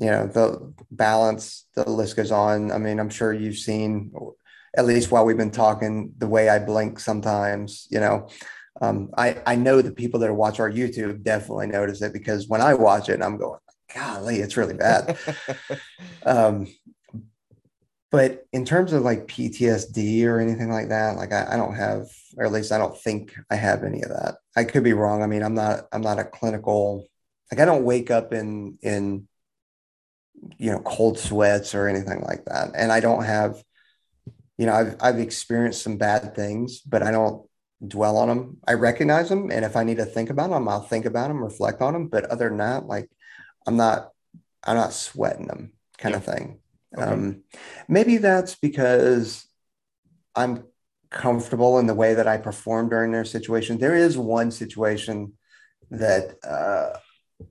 you 0.00 0.06
know, 0.06 0.28
the 0.28 0.72
balance, 0.92 1.66
the 1.74 1.88
list 1.90 2.16
goes 2.16 2.30
on. 2.30 2.70
I 2.70 2.78
mean, 2.78 3.00
I'm 3.00 3.10
sure 3.10 3.32
you've 3.32 3.58
seen, 3.58 4.12
at 4.76 4.86
least 4.86 5.10
while 5.10 5.24
we've 5.24 5.36
been 5.36 5.50
talking, 5.50 6.12
the 6.18 6.28
way 6.28 6.48
I 6.48 6.60
blink 6.60 7.00
sometimes, 7.00 7.88
you 7.90 7.98
know, 7.98 8.28
um, 8.82 9.10
I, 9.16 9.42
I 9.46 9.56
know 9.56 9.82
the 9.82 9.92
people 9.92 10.20
that 10.20 10.32
watch 10.32 10.60
our 10.60 10.70
YouTube 10.70 11.24
definitely 11.24 11.66
notice 11.66 12.02
it 12.02 12.12
because 12.12 12.46
when 12.46 12.60
I 12.60 12.74
watch 12.74 13.08
it, 13.08 13.20
I'm 13.20 13.36
going, 13.36 13.58
golly, 13.92 14.36
it's 14.36 14.56
really 14.56 14.74
bad. 14.74 15.18
um, 16.24 16.68
but 18.14 18.46
in 18.52 18.64
terms 18.64 18.92
of 18.92 19.02
like 19.02 19.26
PTSD 19.26 20.24
or 20.24 20.38
anything 20.38 20.70
like 20.70 20.88
that, 20.90 21.16
like 21.16 21.32
I, 21.32 21.54
I, 21.54 21.56
don't 21.56 21.74
have, 21.74 22.06
or 22.36 22.44
at 22.44 22.52
least 22.52 22.70
I 22.70 22.78
don't 22.78 22.96
think 22.96 23.34
I 23.50 23.56
have 23.56 23.82
any 23.82 24.02
of 24.02 24.10
that. 24.10 24.36
I 24.56 24.62
could 24.62 24.84
be 24.84 24.92
wrong. 24.92 25.20
I 25.20 25.26
mean, 25.26 25.42
I'm 25.42 25.54
not, 25.54 25.88
I'm 25.90 26.00
not 26.00 26.20
a 26.20 26.24
clinical, 26.24 27.08
like 27.50 27.60
I 27.60 27.64
don't 27.64 27.82
wake 27.82 28.12
up 28.12 28.32
in, 28.32 28.78
in, 28.82 29.26
you 30.58 30.70
know, 30.70 30.78
cold 30.78 31.18
sweats 31.18 31.74
or 31.74 31.88
anything 31.88 32.20
like 32.20 32.44
that. 32.44 32.70
And 32.76 32.92
I 32.92 33.00
don't 33.00 33.24
have, 33.24 33.60
you 34.58 34.66
know, 34.66 34.74
I've, 34.74 34.96
I've 35.00 35.18
experienced 35.18 35.82
some 35.82 35.96
bad 35.96 36.36
things, 36.36 36.82
but 36.82 37.02
I 37.02 37.10
don't 37.10 37.44
dwell 37.84 38.16
on 38.16 38.28
them. 38.28 38.58
I 38.64 38.74
recognize 38.74 39.28
them, 39.28 39.50
and 39.50 39.64
if 39.64 39.74
I 39.74 39.82
need 39.82 39.96
to 39.96 40.04
think 40.04 40.30
about 40.30 40.50
them, 40.50 40.68
I'll 40.68 40.82
think 40.82 41.04
about 41.04 41.28
them, 41.28 41.42
reflect 41.42 41.82
on 41.82 41.94
them. 41.94 42.06
But 42.06 42.26
other 42.26 42.48
than 42.48 42.58
that, 42.58 42.86
like 42.86 43.10
I'm 43.66 43.76
not, 43.76 44.10
I'm 44.62 44.76
not 44.76 44.92
sweating 44.92 45.48
them, 45.48 45.72
kind 45.98 46.12
yeah. 46.12 46.18
of 46.18 46.24
thing. 46.24 46.60
Okay. 46.96 47.04
Um, 47.04 47.42
maybe 47.88 48.18
that's 48.18 48.54
because 48.54 49.46
I'm 50.34 50.64
comfortable 51.10 51.78
in 51.78 51.86
the 51.86 51.94
way 51.94 52.14
that 52.14 52.26
I 52.26 52.36
perform 52.36 52.88
during 52.88 53.12
their 53.12 53.24
situation. 53.24 53.78
There 53.78 53.94
is 53.94 54.18
one 54.18 54.50
situation 54.50 55.32
that 55.90 56.36
uh, 56.44 56.98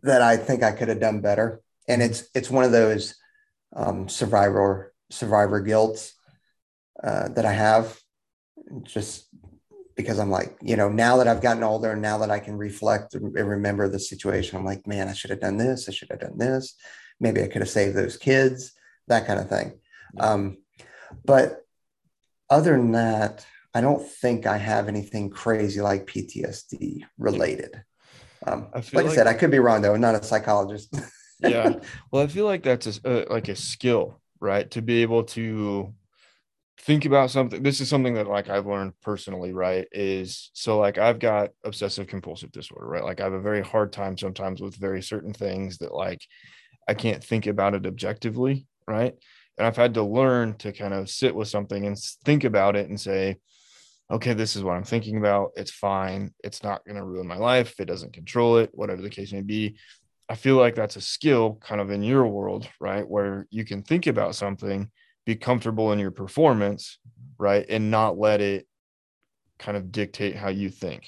that 0.03 0.21
I 0.21 0.37
think 0.37 0.63
I 0.63 0.71
could 0.71 0.89
have 0.89 0.99
done 0.99 1.21
better, 1.21 1.61
and 1.87 2.01
it's 2.01 2.29
it's 2.35 2.49
one 2.49 2.63
of 2.63 2.71
those 2.71 3.15
um, 3.75 4.09
survivor 4.09 4.93
survivor 5.09 5.61
guilt 5.61 6.11
uh, 7.01 7.29
that 7.29 7.45
I 7.45 7.53
have. 7.53 7.99
Just 8.83 9.27
because 9.95 10.19
I'm 10.19 10.31
like, 10.31 10.57
you 10.61 10.75
know, 10.75 10.89
now 10.89 11.17
that 11.17 11.27
I've 11.27 11.41
gotten 11.41 11.63
older, 11.63 11.91
and 11.91 12.01
now 12.01 12.17
that 12.19 12.31
I 12.31 12.39
can 12.39 12.57
reflect 12.57 13.13
and 13.13 13.33
remember 13.33 13.87
the 13.87 13.99
situation, 13.99 14.57
I'm 14.57 14.65
like, 14.65 14.87
man, 14.87 15.07
I 15.07 15.13
should 15.13 15.29
have 15.29 15.41
done 15.41 15.57
this. 15.57 15.87
I 15.87 15.91
should 15.91 16.09
have 16.09 16.19
done 16.19 16.37
this. 16.37 16.75
Maybe 17.19 17.43
I 17.43 17.47
could 17.47 17.61
have 17.61 17.69
saved 17.69 17.95
those 17.95 18.17
kids, 18.17 18.73
that 19.07 19.27
kind 19.27 19.39
of 19.39 19.49
thing. 19.49 19.79
Um, 20.19 20.57
but 21.25 21.65
other 22.49 22.73
than 22.73 22.91
that, 22.91 23.45
I 23.73 23.81
don't 23.81 24.07
think 24.07 24.45
I 24.45 24.57
have 24.57 24.87
anything 24.87 25.29
crazy 25.29 25.81
like 25.81 26.05
PTSD 26.05 27.01
related. 27.17 27.83
Um, 28.45 28.67
I 28.73 28.77
like, 28.77 28.93
like, 28.93 29.05
I 29.05 29.15
said, 29.15 29.27
I 29.27 29.33
could 29.33 29.51
be 29.51 29.59
wrong 29.59 29.81
though. 29.81 29.95
I'm 29.95 30.01
not 30.01 30.15
a 30.15 30.23
psychologist. 30.23 30.93
yeah. 31.39 31.73
Well, 32.11 32.23
I 32.23 32.27
feel 32.27 32.45
like 32.45 32.63
that's 32.63 32.99
a, 33.03 33.25
uh, 33.29 33.33
like 33.33 33.47
a 33.47 33.55
skill, 33.55 34.21
right? 34.39 34.69
To 34.71 34.81
be 34.81 35.01
able 35.01 35.23
to 35.23 35.93
think 36.79 37.05
about 37.05 37.31
something 37.31 37.63
this 37.63 37.79
is 37.79 37.87
something 37.87 38.15
that 38.15 38.27
like 38.27 38.49
i've 38.49 38.65
learned 38.65 38.91
personally 39.01 39.53
right 39.53 39.87
is 39.91 40.49
so 40.53 40.79
like 40.79 40.97
i've 40.97 41.19
got 41.19 41.51
obsessive 41.63 42.07
compulsive 42.07 42.51
disorder 42.51 42.85
right 42.85 43.05
like 43.05 43.21
i 43.21 43.23
have 43.23 43.33
a 43.33 43.39
very 43.39 43.61
hard 43.61 43.93
time 43.93 44.17
sometimes 44.17 44.59
with 44.59 44.75
very 44.75 45.01
certain 45.01 45.31
things 45.31 45.77
that 45.77 45.93
like 45.93 46.21
i 46.87 46.93
can't 46.93 47.23
think 47.23 47.47
about 47.47 47.73
it 47.73 47.85
objectively 47.85 48.67
right 48.87 49.15
and 49.57 49.67
i've 49.67 49.77
had 49.77 49.93
to 49.93 50.03
learn 50.03 50.53
to 50.55 50.71
kind 50.71 50.93
of 50.93 51.09
sit 51.09 51.33
with 51.35 51.47
something 51.47 51.85
and 51.85 51.97
think 52.25 52.43
about 52.43 52.75
it 52.75 52.89
and 52.89 52.99
say 52.99 53.37
okay 54.11 54.33
this 54.33 54.55
is 54.55 54.63
what 54.63 54.75
i'm 54.75 54.83
thinking 54.83 55.17
about 55.17 55.51
it's 55.55 55.71
fine 55.71 56.33
it's 56.43 56.63
not 56.63 56.83
going 56.85 56.97
to 56.97 57.03
ruin 57.03 57.27
my 57.27 57.37
life 57.37 57.79
it 57.79 57.85
doesn't 57.85 58.13
control 58.13 58.57
it 58.57 58.69
whatever 58.73 59.01
the 59.01 59.09
case 59.09 59.31
may 59.31 59.41
be 59.41 59.77
i 60.29 60.35
feel 60.35 60.55
like 60.55 60.75
that's 60.75 60.95
a 60.95 61.01
skill 61.01 61.57
kind 61.61 61.81
of 61.81 61.91
in 61.91 62.03
your 62.03 62.27
world 62.27 62.67
right 62.79 63.07
where 63.07 63.47
you 63.49 63.65
can 63.65 63.81
think 63.81 64.07
about 64.07 64.35
something 64.35 64.89
be 65.25 65.35
comfortable 65.35 65.91
in 65.91 65.99
your 65.99 66.11
performance, 66.11 66.99
right? 67.37 67.65
And 67.69 67.91
not 67.91 68.17
let 68.17 68.41
it 68.41 68.67
kind 69.59 69.77
of 69.77 69.91
dictate 69.91 70.35
how 70.35 70.49
you 70.49 70.69
think. 70.69 71.07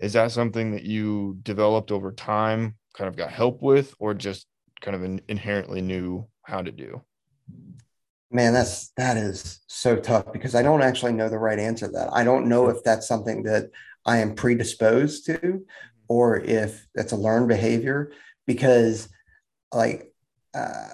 Is 0.00 0.14
that 0.14 0.32
something 0.32 0.72
that 0.72 0.82
you 0.82 1.38
developed 1.42 1.92
over 1.92 2.12
time, 2.12 2.76
kind 2.94 3.08
of 3.08 3.16
got 3.16 3.30
help 3.30 3.62
with, 3.62 3.94
or 3.98 4.14
just 4.14 4.46
kind 4.80 4.96
of 4.96 5.20
inherently 5.28 5.80
knew 5.80 6.26
how 6.42 6.62
to 6.62 6.72
do? 6.72 7.02
Man, 8.30 8.54
that's 8.54 8.88
that 8.96 9.16
is 9.16 9.60
so 9.66 9.96
tough 9.96 10.32
because 10.32 10.54
I 10.54 10.62
don't 10.62 10.82
actually 10.82 11.12
know 11.12 11.28
the 11.28 11.38
right 11.38 11.58
answer 11.58 11.86
to 11.86 11.92
that. 11.92 12.08
I 12.12 12.24
don't 12.24 12.48
know 12.48 12.68
if 12.68 12.82
that's 12.82 13.06
something 13.06 13.42
that 13.42 13.70
I 14.06 14.18
am 14.18 14.34
predisposed 14.34 15.26
to 15.26 15.66
or 16.08 16.38
if 16.40 16.86
that's 16.94 17.12
a 17.12 17.16
learned 17.16 17.48
behavior 17.48 18.12
because 18.46 19.08
like 19.72 20.12
uh, 20.54 20.88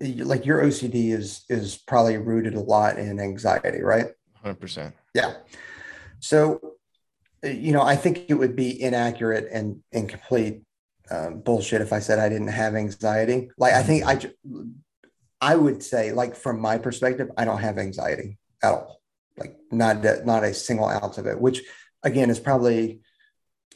like 0.00 0.44
your 0.44 0.62
OCD 0.62 1.12
is 1.12 1.44
is 1.48 1.76
probably 1.76 2.16
rooted 2.18 2.54
a 2.54 2.60
lot 2.60 2.98
in 2.98 3.20
anxiety, 3.20 3.82
right? 3.82 4.06
100%. 4.44 4.92
Yeah. 5.14 5.34
So, 6.20 6.74
you 7.42 7.72
know, 7.72 7.82
I 7.82 7.96
think 7.96 8.26
it 8.28 8.34
would 8.34 8.56
be 8.56 8.80
inaccurate 8.80 9.48
and 9.50 9.82
incomplete 9.92 10.62
um, 11.10 11.40
bullshit 11.40 11.80
if 11.80 11.92
I 11.92 12.00
said 12.00 12.18
I 12.18 12.28
didn't 12.28 12.48
have 12.48 12.74
anxiety. 12.74 13.50
Like, 13.58 13.74
I 13.74 13.82
think 13.82 14.04
I, 14.06 14.18
I 15.40 15.54
would 15.56 15.82
say, 15.82 16.12
like, 16.12 16.34
from 16.34 16.60
my 16.60 16.78
perspective, 16.78 17.30
I 17.36 17.44
don't 17.44 17.60
have 17.60 17.78
anxiety 17.78 18.38
at 18.62 18.72
all. 18.72 19.00
Like, 19.36 19.56
not 19.70 20.02
not 20.24 20.44
a 20.44 20.54
single 20.54 20.88
ounce 20.88 21.18
of 21.18 21.26
it. 21.26 21.40
Which, 21.40 21.62
again, 22.02 22.30
is 22.30 22.40
probably 22.40 23.00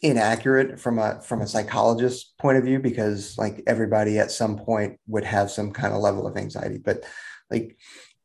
inaccurate 0.02 0.80
from 0.80 0.98
a 0.98 1.20
from 1.20 1.42
a 1.42 1.46
psychologist 1.46 2.36
point 2.38 2.56
of 2.56 2.64
view 2.64 2.78
because 2.78 3.36
like 3.36 3.62
everybody 3.66 4.18
at 4.18 4.30
some 4.30 4.56
point 4.56 4.98
would 5.06 5.24
have 5.24 5.50
some 5.50 5.72
kind 5.72 5.92
of 5.92 6.00
level 6.00 6.26
of 6.26 6.38
anxiety 6.38 6.78
but 6.78 7.04
like 7.50 7.76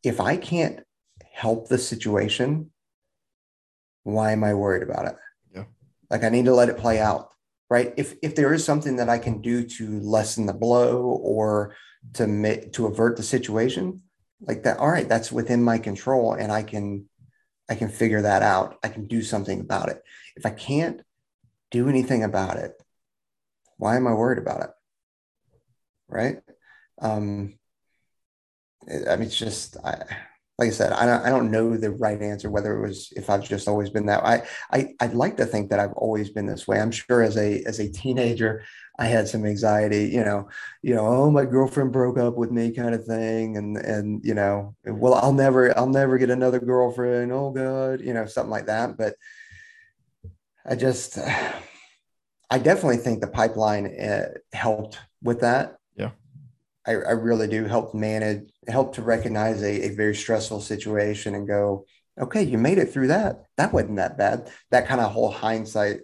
if 0.02 0.22
i 0.22 0.38
can't 0.38 0.80
help 1.34 1.68
the 1.68 1.78
situation 1.78 2.72
why 4.04 4.32
am 4.32 4.44
i 4.44 4.54
worried 4.54 4.84
about 4.84 5.06
it 5.06 5.16
yeah 5.54 5.64
like 6.10 6.24
i 6.24 6.30
need 6.30 6.46
to 6.46 6.56
let 6.56 6.70
it 6.70 6.78
play 6.78 6.98
out 6.98 7.30
right 7.70 7.94
if 7.98 8.16
if 8.24 8.36
there 8.36 8.54
is 8.54 8.64
something 8.64 8.96
that 8.96 9.10
i 9.10 9.18
can 9.18 9.42
do 9.42 9.66
to 9.66 10.00
lessen 10.00 10.46
the 10.46 10.54
blow 10.54 11.02
or 11.02 11.76
to 12.14 12.70
to 12.70 12.88
avert 12.88 13.18
the 13.18 13.24
situation 13.24 14.02
like 14.42 14.64
that 14.64 14.78
all 14.80 14.90
right 14.90 15.10
that's 15.10 15.32
within 15.32 15.64
my 15.64 15.78
control 15.78 16.34
and 16.34 16.52
i 16.52 16.62
can 16.62 17.06
i 17.70 17.76
can 17.76 17.90
figure 17.90 18.22
that 18.22 18.44
out 18.44 18.78
i 18.84 18.88
can 18.88 19.06
do 19.08 19.22
something 19.22 19.60
about 19.60 19.90
it 19.90 20.02
if 20.36 20.46
i 20.46 20.50
can't 20.50 21.02
do 21.76 21.90
anything 21.90 22.24
about 22.24 22.58
it, 22.58 22.74
why 23.78 23.98
am 23.98 24.08
I 24.08 24.14
worried 24.14 24.40
about 24.40 24.62
it? 24.62 24.70
Right. 26.08 26.38
Um, 27.02 27.56
I 28.88 29.16
mean, 29.16 29.28
it's 29.28 29.38
just, 29.38 29.76
I, 29.84 29.98
like 30.58 30.68
I 30.68 30.70
said, 30.70 30.94
I 30.94 31.06
don't, 31.06 31.26
I 31.26 31.30
don't 31.30 31.52
know 31.52 31.76
the 31.76 31.92
right 31.92 32.22
answer, 32.22 32.50
whether 32.50 32.78
it 32.78 32.88
was, 32.88 33.12
if 33.16 33.30
I've 33.30 33.44
just 33.44 33.68
always 33.68 33.90
been 33.90 34.06
that 34.06 34.24
I, 34.24 34.44
I, 34.72 34.94
I'd 35.02 35.16
like 35.16 35.36
to 35.38 35.46
think 35.46 35.70
that 35.70 35.80
I've 35.80 35.94
always 35.94 36.30
been 36.30 36.46
this 36.46 36.66
way. 36.66 36.80
I'm 36.80 36.92
sure 36.92 37.22
as 37.22 37.36
a, 37.36 37.62
as 37.64 37.80
a 37.80 37.92
teenager, 37.92 38.64
I 38.98 39.08
had 39.08 39.28
some 39.28 39.46
anxiety, 39.46 40.06
you 40.06 40.24
know, 40.24 40.48
you 40.82 40.96
know, 40.96 41.06
oh, 41.06 41.32
my 41.32 41.44
girlfriend 41.44 41.92
broke 41.92 42.18
up 42.18 42.36
with 42.36 42.52
me 42.52 42.72
kind 42.72 42.96
of 42.96 43.06
thing. 43.06 43.58
And, 43.58 43.78
and, 43.78 44.24
you 44.24 44.34
know, 44.34 44.76
well, 44.86 45.16
I'll 45.16 45.34
never, 45.34 45.78
I'll 45.78 45.90
never 45.90 46.18
get 46.18 46.30
another 46.30 46.60
girlfriend. 46.60 47.32
Oh 47.32 47.52
God, 47.52 48.00
you 48.02 48.14
know, 48.14 48.26
something 48.26 48.52
like 48.52 48.68
that. 48.68 48.98
But 48.98 49.16
I 50.66 50.76
just, 50.76 51.18
I 52.50 52.60
definitely 52.60 52.98
think 52.98 53.22
the 53.22 53.28
pipeline 53.28 54.00
uh, 54.00 54.30
helped 54.54 55.00
with 55.22 55.42
that. 55.42 55.76
Yeah. 55.98 56.12
I, 56.88 56.92
I, 56.92 57.12
really 57.12 57.48
do 57.48 57.66
help 57.66 57.94
manage, 57.94 58.50
help 58.68 58.96
to 58.96 59.02
recognize 59.02 59.62
a, 59.62 59.88
a, 59.88 59.90
very 59.90 60.16
stressful 60.16 60.62
situation 60.62 61.36
and 61.36 61.48
go, 61.48 61.86
okay, 62.20 62.44
you 62.44 62.58
made 62.58 62.78
it 62.78 62.92
through 62.92 63.08
that. 63.08 63.46
That 63.58 63.74
wasn't 63.74 63.98
that 63.98 64.18
bad. 64.18 64.50
That 64.72 64.88
kind 64.88 65.02
of 65.02 65.12
whole 65.12 65.32
hindsight 65.32 66.02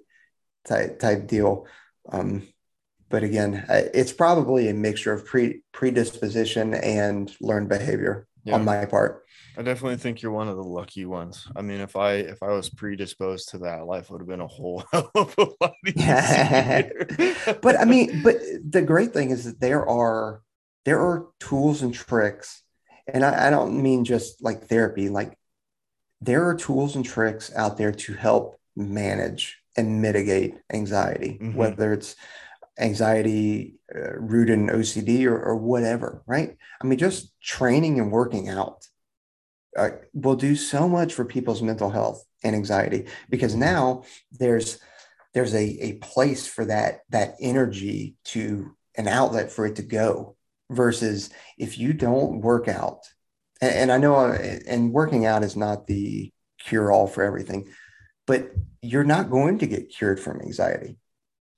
type, 0.66 1.00
type 1.00 1.28
deal. 1.28 1.68
Um, 2.10 2.48
but 3.12 3.24
again, 3.24 3.66
it's 3.70 4.14
probably 4.14 4.70
a 4.70 4.74
mixture 4.74 5.14
of 5.14 5.26
pre 5.26 5.62
predisposition 5.72 6.74
and 6.74 7.32
learned 7.42 7.70
behavior 7.70 8.28
yeah. 8.44 8.56
on 8.56 8.66
my 8.66 8.86
part. 8.86 9.26
I 9.58 9.64
definitely 9.64 9.98
think 9.98 10.22
you're 10.22 10.32
one 10.32 10.48
of 10.48 10.56
the 10.56 10.64
lucky 10.64 11.06
ones. 11.06 11.46
I 11.56 11.62
mean, 11.62 11.82
if 11.82 11.96
I 11.96 12.14
if 12.14 12.42
I 12.42 12.50
was 12.50 12.70
predisposed 12.70 13.50
to 13.50 13.60
that, 13.60 13.86
life 13.86 14.10
would 14.10 14.22
have 14.22 14.28
been 14.28 14.42
a 14.42 14.48
whole 14.48 14.84
hell 14.92 15.12
of 15.14 15.36
a 15.38 15.48
lot 15.60 15.74
easier. 15.86 17.56
but 17.62 17.80
I 17.80 17.86
mean, 17.86 18.24
but 18.24 18.38
the 18.68 18.82
great 18.82 19.14
thing 19.14 19.32
is 19.32 19.46
that 19.46 19.60
there 19.60 19.88
are 19.88 20.42
there 20.86 21.00
are 21.00 21.28
tools 21.40 21.82
and 21.82 21.94
tricks, 21.94 22.64
and 23.08 23.26
I, 23.26 23.48
I 23.48 23.50
don't 23.50 23.82
mean 23.82 24.06
just 24.06 24.42
like 24.42 24.68
therapy. 24.68 25.10
Like 25.10 25.38
there 26.22 26.48
are 26.48 26.56
tools 26.56 26.96
and 26.96 27.06
tricks 27.06 27.52
out 27.56 27.78
there 27.78 27.92
to 27.92 28.14
help 28.14 28.60
manage 28.76 29.58
and 29.76 30.02
mitigate 30.02 30.56
anxiety, 30.72 31.40
mm-hmm. 31.42 31.56
whether 31.56 31.94
it's 31.94 32.16
anxiety 32.82 33.76
uh, 33.96 34.14
rooted 34.18 34.60
in 34.60 34.68
OCD 34.68 35.26
or, 35.26 35.40
or 35.40 35.56
whatever, 35.56 36.24
right? 36.26 36.58
I 36.82 36.88
mean, 36.88 36.98
just 36.98 37.32
training 37.42 38.00
and 38.00 38.12
working 38.12 38.50
out 38.50 38.88
uh, 39.78 39.90
will 40.14 40.36
do 40.36 40.56
so 40.56 40.90
much 40.90 41.14
for 41.14 41.24
people's 41.24 41.62
mental 41.62 41.90
health 41.90 42.26
and 42.44 42.56
anxiety 42.56 43.08
because 43.30 43.56
now 43.56 44.04
there's 44.32 44.80
there's 45.34 45.54
a, 45.54 45.78
a 45.82 45.94
place 45.94 46.46
for 46.46 46.66
that 46.66 47.00
that 47.10 47.36
energy 47.40 48.16
to 48.26 48.76
an 48.98 49.08
outlet 49.08 49.52
for 49.52 49.66
it 49.66 49.78
to 49.78 49.84
go 49.84 50.36
versus 50.70 51.30
if 51.58 51.78
you 51.78 51.94
don't 51.94 52.42
work 52.42 52.68
out 52.68 53.00
and, 53.62 53.74
and 53.74 53.92
i 53.92 53.98
know 53.98 54.16
uh, 54.16 54.38
and 54.68 54.92
working 54.92 55.26
out 55.26 55.44
is 55.44 55.56
not 55.56 55.88
the 55.88 56.32
cure 56.60 56.92
all 56.92 57.08
for 57.08 57.24
everything 57.24 57.68
but 58.28 58.52
you're 58.82 59.04
not 59.04 59.30
going 59.30 59.60
to 59.60 59.68
get 59.68 59.90
cured 59.90 60.20
from 60.20 60.42
anxiety 60.42 60.98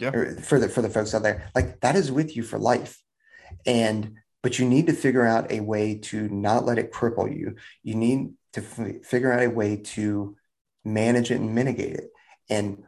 yeah. 0.04 0.42
for 0.42 0.60
the 0.60 0.70
for 0.70 0.82
the 0.82 0.90
folks 0.90 1.14
out 1.14 1.24
there 1.24 1.50
like 1.56 1.80
that 1.82 1.96
is 1.96 2.12
with 2.12 2.36
you 2.36 2.44
for 2.44 2.60
life. 2.60 3.02
And 3.66 4.16
but 4.42 4.60
you 4.60 4.68
need 4.68 4.88
to 4.88 4.94
figure 4.94 5.26
out 5.26 5.52
a 5.52 5.62
way 5.62 5.96
to 5.96 6.28
not 6.28 6.66
let 6.66 6.78
it 6.78 6.92
cripple 6.92 7.34
you. 7.34 7.56
You 7.82 7.96
need 7.96 8.34
to 8.54 8.62
f- 8.62 9.06
figure 9.06 9.32
out 9.32 9.44
a 9.44 9.50
way 9.50 9.78
to 9.78 10.36
manage 10.84 11.32
it 11.32 11.40
and 11.40 11.56
mitigate 11.56 11.96
it. 11.96 12.10
And 12.50 12.84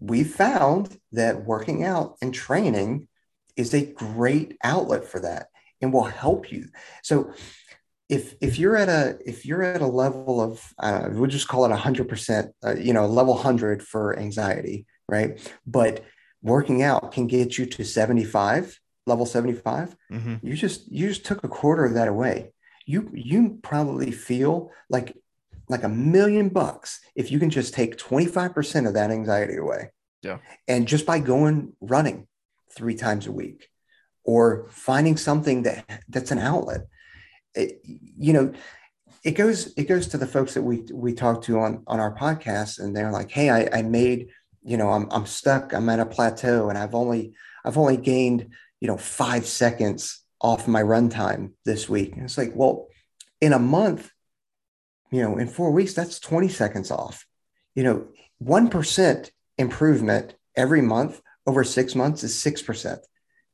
we 0.00 0.24
found 0.24 0.98
that 1.12 1.44
working 1.44 1.84
out 1.84 2.16
and 2.22 2.32
training 2.32 3.08
is 3.56 3.74
a 3.74 3.84
great 3.84 4.56
outlet 4.64 5.04
for 5.04 5.20
that 5.20 5.48
and 5.82 5.92
will 5.92 6.04
help 6.04 6.50
you. 6.50 6.68
So 7.02 7.32
if 8.08 8.34
if 8.40 8.58
you're 8.58 8.76
at 8.76 8.88
a 8.88 9.18
if 9.24 9.44
you're 9.44 9.62
at 9.62 9.82
a 9.82 9.86
level 9.86 10.40
of 10.40 10.72
uh, 10.78 11.08
we'll 11.12 11.30
just 11.30 11.48
call 11.48 11.64
it 11.64 11.76
100% 11.76 12.50
uh, 12.64 12.74
you 12.74 12.92
know 12.92 13.06
level 13.06 13.34
100 13.34 13.82
for 13.82 14.18
anxiety 14.18 14.86
right? 15.10 15.52
But 15.66 16.04
working 16.42 16.82
out 16.82 17.12
can 17.12 17.26
get 17.26 17.58
you 17.58 17.66
to 17.66 17.84
75 17.84 18.78
level 19.06 19.26
75 19.26 19.96
mm-hmm. 20.12 20.34
you 20.42 20.54
just 20.54 20.90
you 20.90 21.08
just 21.08 21.24
took 21.24 21.42
a 21.42 21.48
quarter 21.48 21.84
of 21.84 21.94
that 21.94 22.08
away. 22.08 22.52
You 22.86 23.10
you 23.12 23.58
probably 23.62 24.10
feel 24.10 24.70
like 24.88 25.16
like 25.68 25.84
a 25.84 25.88
million 25.88 26.48
bucks 26.48 27.00
if 27.14 27.30
you 27.30 27.38
can 27.38 27.50
just 27.50 27.74
take 27.74 27.96
25% 27.96 28.88
of 28.88 28.94
that 28.94 29.10
anxiety 29.10 29.56
away. 29.56 29.90
Yeah. 30.22 30.38
And 30.66 30.88
just 30.88 31.06
by 31.06 31.20
going 31.20 31.74
running 31.80 32.26
three 32.76 32.94
times 32.94 33.26
a 33.26 33.32
week 33.32 33.68
or 34.24 34.66
finding 34.70 35.16
something 35.16 35.62
that 35.62 35.84
that's 36.08 36.30
an 36.30 36.38
outlet 36.38 36.82
it, 37.54 37.80
you 37.84 38.32
know 38.32 38.52
it 39.24 39.32
goes 39.32 39.72
it 39.76 39.84
goes 39.84 40.08
to 40.08 40.18
the 40.18 40.26
folks 40.26 40.54
that 40.54 40.62
we 40.62 40.84
we 40.92 41.12
talk 41.12 41.42
to 41.42 41.58
on 41.58 41.82
on 41.86 41.98
our 41.98 42.14
podcast 42.14 42.78
and 42.78 42.94
they're 42.94 43.10
like 43.10 43.30
hey 43.30 43.50
i, 43.50 43.68
I 43.72 43.82
made 43.82 44.28
you 44.62 44.76
know 44.76 44.90
I'm, 44.90 45.08
I'm 45.10 45.26
stuck 45.26 45.72
i'm 45.72 45.88
at 45.88 46.00
a 46.00 46.06
plateau 46.06 46.68
and 46.68 46.78
i've 46.78 46.94
only 46.94 47.34
i've 47.64 47.78
only 47.78 47.96
gained 47.96 48.50
you 48.80 48.88
know 48.88 48.96
five 48.96 49.46
seconds 49.46 50.22
off 50.40 50.66
my 50.66 50.82
runtime 50.82 51.52
this 51.64 51.88
week. 51.88 52.14
And 52.14 52.24
it's 52.24 52.38
like 52.38 52.52
well 52.54 52.88
in 53.40 53.52
a 53.52 53.58
month 53.58 54.10
you 55.10 55.22
know 55.22 55.36
in 55.36 55.48
four 55.48 55.70
weeks 55.70 55.94
that's 55.94 56.18
20 56.18 56.48
seconds 56.48 56.90
off. 56.90 57.26
You 57.74 57.84
know 57.84 58.08
1% 58.42 59.30
improvement 59.58 60.34
every 60.56 60.80
month 60.80 61.20
over 61.46 61.62
six 61.62 61.94
months 61.94 62.24
is 62.24 62.34
6% 62.42 62.98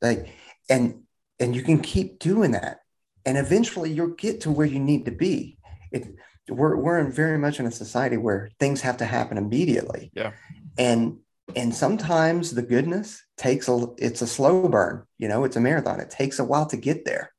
like 0.01 0.29
and 0.69 1.03
and 1.39 1.55
you 1.55 1.61
can 1.61 1.79
keep 1.79 2.19
doing 2.19 2.51
that. 2.51 2.79
And 3.25 3.37
eventually 3.37 3.91
you'll 3.91 4.15
get 4.15 4.41
to 4.41 4.51
where 4.51 4.65
you 4.65 4.79
need 4.79 5.05
to 5.05 5.11
be. 5.11 5.57
It, 5.91 6.07
we're, 6.49 6.77
we're 6.77 6.97
in 6.97 7.11
very 7.11 7.37
much 7.37 7.59
in 7.59 7.65
a 7.65 7.71
society 7.71 8.15
where 8.15 8.49
things 8.57 8.81
have 8.81 8.97
to 8.97 9.05
happen 9.05 9.37
immediately. 9.37 10.11
Yeah 10.15 10.31
and 10.77 11.17
and 11.55 11.73
sometimes 11.73 12.51
the 12.51 12.61
goodness 12.61 13.23
takes 13.37 13.67
a 13.67 13.87
it's 13.97 14.21
a 14.21 14.27
slow 14.27 14.67
burn 14.67 15.05
you 15.17 15.27
know 15.27 15.43
it's 15.43 15.55
a 15.55 15.61
marathon. 15.61 15.99
It 15.99 16.09
takes 16.09 16.39
a 16.39 16.43
while 16.43 16.65
to 16.67 16.77
get 16.77 17.05
there. 17.05 17.33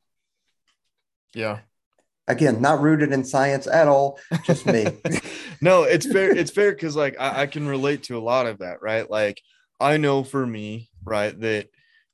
Yeah. 1.35 1.61
Again 2.27 2.61
not 2.61 2.81
rooted 2.81 3.13
in 3.13 3.25
science 3.25 3.67
at 3.67 3.89
all 3.89 4.19
just 4.45 4.67
me. 4.67 4.87
No 5.61 5.83
it's 5.83 6.07
fair 6.07 6.31
it's 6.31 6.53
fair 6.53 6.71
because 6.71 6.95
like 6.95 7.17
I, 7.19 7.43
I 7.43 7.47
can 7.47 7.67
relate 7.67 8.05
to 8.05 8.17
a 8.17 8.21
lot 8.23 8.47
of 8.47 8.59
that 8.59 8.81
right? 8.81 9.11
Like 9.11 9.41
i 9.81 9.97
know 9.97 10.25
for 10.25 10.45
me 10.47 10.89
right 11.05 11.39
that 11.41 11.69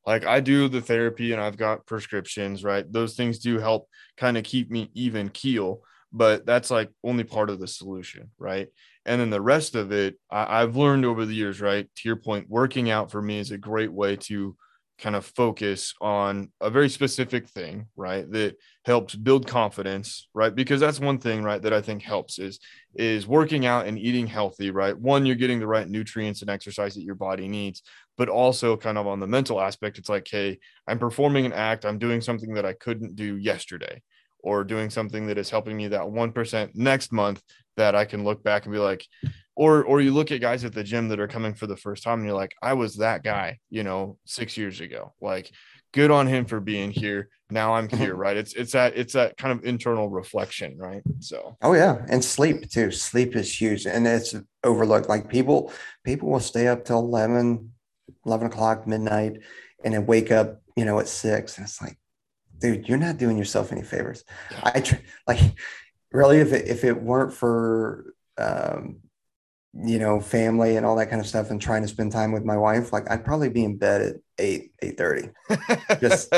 like 0.06 0.26
I 0.26 0.40
do 0.40 0.68
the 0.68 0.80
therapy 0.80 1.32
and 1.32 1.40
I've 1.40 1.56
got 1.56 1.86
prescriptions, 1.86 2.62
right? 2.62 2.90
Those 2.90 3.16
things 3.16 3.38
do 3.38 3.58
help 3.58 3.88
kind 4.16 4.36
of 4.36 4.44
keep 4.44 4.70
me 4.70 4.90
even 4.94 5.30
keel, 5.30 5.80
but 6.12 6.44
that's 6.44 6.70
like 6.70 6.90
only 7.02 7.24
part 7.24 7.50
of 7.50 7.58
the 7.58 7.66
solution, 7.66 8.30
right? 8.38 8.68
And 9.06 9.20
then 9.20 9.30
the 9.30 9.40
rest 9.40 9.74
of 9.74 9.92
it, 9.92 10.18
I, 10.30 10.60
have 10.60 10.76
learned 10.76 11.04
over 11.04 11.26
the 11.26 11.34
years, 11.34 11.60
right? 11.60 11.88
To 11.96 12.08
your 12.08 12.16
point, 12.16 12.48
working 12.48 12.90
out 12.90 13.10
for 13.10 13.20
me 13.20 13.38
is 13.38 13.50
a 13.50 13.58
great 13.58 13.92
way 13.92 14.16
to 14.16 14.56
kind 14.98 15.16
of 15.16 15.26
focus 15.26 15.92
on 16.00 16.50
a 16.60 16.70
very 16.70 16.88
specific 16.88 17.48
thing, 17.48 17.86
right? 17.96 18.30
That 18.30 18.56
helps 18.84 19.14
build 19.14 19.46
confidence, 19.46 20.28
right? 20.34 20.54
Because 20.54 20.80
that's 20.80 21.00
one 21.00 21.18
thing, 21.18 21.42
right, 21.42 21.60
that 21.62 21.72
I 21.72 21.80
think 21.80 22.02
helps 22.02 22.38
is 22.38 22.58
is 22.94 23.26
working 23.26 23.66
out 23.66 23.86
and 23.86 23.98
eating 23.98 24.26
healthy, 24.26 24.70
right? 24.70 24.96
One, 24.96 25.26
you're 25.26 25.34
getting 25.34 25.58
the 25.58 25.66
right 25.66 25.88
nutrients 25.88 26.42
and 26.42 26.50
exercise 26.50 26.94
that 26.94 27.02
your 27.02 27.16
body 27.16 27.48
needs, 27.48 27.82
but 28.16 28.28
also 28.28 28.76
kind 28.76 28.96
of 28.96 29.06
on 29.06 29.18
the 29.18 29.26
mental 29.26 29.60
aspect, 29.60 29.98
it's 29.98 30.08
like, 30.08 30.28
hey, 30.30 30.58
I'm 30.86 31.00
performing 31.00 31.44
an 31.44 31.52
act, 31.52 31.84
I'm 31.84 31.98
doing 31.98 32.20
something 32.20 32.54
that 32.54 32.64
I 32.64 32.72
couldn't 32.72 33.16
do 33.16 33.36
yesterday, 33.36 34.00
or 34.44 34.62
doing 34.62 34.90
something 34.90 35.26
that 35.26 35.38
is 35.38 35.50
helping 35.50 35.76
me 35.76 35.88
that 35.88 36.02
1% 36.02 36.70
next 36.74 37.12
month 37.12 37.42
that 37.76 37.94
I 37.94 38.04
can 38.04 38.24
look 38.24 38.44
back 38.44 38.66
and 38.66 38.72
be 38.72 38.78
like, 38.78 39.04
or 39.56 39.84
or 39.84 40.00
you 40.00 40.12
look 40.12 40.32
at 40.32 40.40
guys 40.40 40.64
at 40.64 40.74
the 40.74 40.84
gym 40.84 41.08
that 41.08 41.20
are 41.20 41.28
coming 41.28 41.54
for 41.54 41.66
the 41.66 41.76
first 41.76 42.02
time 42.02 42.18
and 42.18 42.28
you're 42.28 42.36
like, 42.36 42.54
I 42.60 42.74
was 42.74 42.96
that 42.96 43.22
guy, 43.22 43.58
you 43.70 43.84
know, 43.84 44.18
six 44.26 44.56
years 44.56 44.80
ago. 44.80 45.14
Like, 45.20 45.50
good 45.92 46.10
on 46.10 46.26
him 46.26 46.44
for 46.44 46.60
being 46.60 46.90
here. 46.90 47.28
Now 47.50 47.74
I'm 47.74 47.88
mm-hmm. 47.88 47.96
here, 48.02 48.14
right? 48.14 48.36
It's 48.36 48.52
it's 48.54 48.72
that 48.72 48.96
it's 48.96 49.14
that 49.14 49.36
kind 49.36 49.56
of 49.56 49.64
internal 49.64 50.10
reflection, 50.10 50.76
right? 50.76 51.02
So 51.20 51.56
oh 51.62 51.72
yeah, 51.72 52.04
and 52.08 52.22
sleep 52.22 52.68
too. 52.68 52.90
Sleep 52.90 53.36
is 53.36 53.60
huge, 53.60 53.86
and 53.86 54.06
it's 54.06 54.34
overlooked. 54.62 55.08
Like 55.08 55.28
people 55.28 55.72
people 56.04 56.28
will 56.30 56.40
stay 56.40 56.68
up 56.68 56.84
till 56.84 56.98
11, 56.98 57.70
11 58.26 58.46
o'clock 58.48 58.86
midnight, 58.86 59.38
and 59.84 59.94
then 59.94 60.04
wake 60.04 60.32
up, 60.32 60.60
you 60.76 60.84
know, 60.84 60.98
at 60.98 61.08
six, 61.08 61.56
and 61.56 61.66
it's 61.66 61.80
like, 61.80 61.96
dude, 62.64 62.88
you're 62.88 62.98
not 62.98 63.18
doing 63.18 63.36
yourself 63.36 63.72
any 63.72 63.82
favors. 63.82 64.24
I 64.62 64.80
tr- 64.80 64.96
like 65.26 65.40
really 66.12 66.38
if 66.38 66.52
it 66.52 66.66
if 66.66 66.82
it 66.84 67.02
weren't 67.02 67.34
for 67.34 68.14
um, 68.38 69.00
you 69.74 69.98
know 69.98 70.18
family 70.20 70.76
and 70.76 70.86
all 70.86 70.96
that 70.96 71.10
kind 71.10 71.20
of 71.20 71.26
stuff 71.26 71.50
and 71.50 71.60
trying 71.60 71.82
to 71.82 71.88
spend 71.88 72.12
time 72.12 72.30
with 72.30 72.44
my 72.44 72.56
wife 72.56 72.92
like 72.92 73.10
i'd 73.10 73.24
probably 73.24 73.48
be 73.48 73.64
in 73.64 73.76
bed 73.76 74.02
at 74.02 74.16
8 74.38 74.70
8 74.80 74.96
30 74.96 75.28
just 76.00 76.32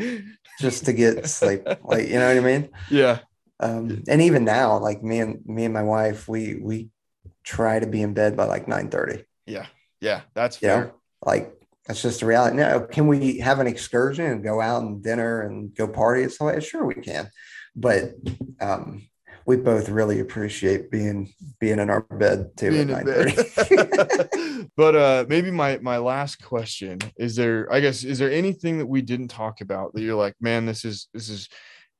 just 0.60 0.84
to 0.84 0.92
get 0.92 1.26
sleep 1.26 1.66
like 1.82 2.08
you 2.08 2.18
know 2.18 2.28
what 2.28 2.36
i 2.36 2.40
mean? 2.40 2.68
Yeah. 2.90 3.20
Um 3.58 4.02
and 4.06 4.20
even 4.20 4.44
now 4.44 4.78
like 4.78 5.02
me 5.02 5.20
and 5.20 5.40
me 5.46 5.64
and 5.64 5.72
my 5.72 5.82
wife 5.82 6.28
we 6.28 6.56
we 6.56 6.90
try 7.42 7.78
to 7.78 7.86
be 7.86 8.02
in 8.02 8.12
bed 8.12 8.36
by 8.36 8.44
like 8.44 8.68
9 8.68 8.90
30 8.90 9.24
yeah. 9.46 9.66
Yeah. 10.00 10.20
That's 10.34 10.58
fair. 10.58 10.76
you 10.76 10.84
know? 10.84 10.92
like 11.24 11.54
that's 11.86 12.02
just 12.02 12.20
the 12.20 12.26
reality. 12.26 12.56
Now 12.56 12.80
can 12.80 13.06
we 13.06 13.38
have 13.38 13.60
an 13.60 13.66
excursion 13.66 14.26
and 14.26 14.44
go 14.44 14.60
out 14.60 14.82
and 14.82 15.02
dinner 15.02 15.42
and 15.42 15.74
go 15.74 15.86
party 15.86 16.22
and 16.22 16.32
stuff 16.32 16.62
sure 16.62 16.84
we 16.84 16.94
can. 16.94 17.28
But 17.76 18.14
um 18.60 19.08
we 19.46 19.56
both 19.56 19.88
really 19.88 20.20
appreciate 20.20 20.90
being 20.90 21.32
being 21.60 21.78
in 21.78 21.90
our 21.90 22.00
bed 22.00 22.56
too 22.56 22.70
being 22.70 22.90
at 22.90 23.04
9 23.04 24.70
but 24.76 24.96
uh 24.96 25.24
maybe 25.28 25.50
my 25.50 25.78
my 25.78 25.98
last 25.98 26.42
question 26.42 26.98
is 27.16 27.36
there 27.36 27.70
i 27.72 27.80
guess 27.80 28.04
is 28.04 28.18
there 28.18 28.30
anything 28.30 28.78
that 28.78 28.86
we 28.86 29.02
didn't 29.02 29.28
talk 29.28 29.60
about 29.60 29.92
that 29.92 30.02
you're 30.02 30.14
like 30.14 30.34
man 30.40 30.66
this 30.66 30.84
is 30.84 31.08
this 31.12 31.28
is 31.28 31.48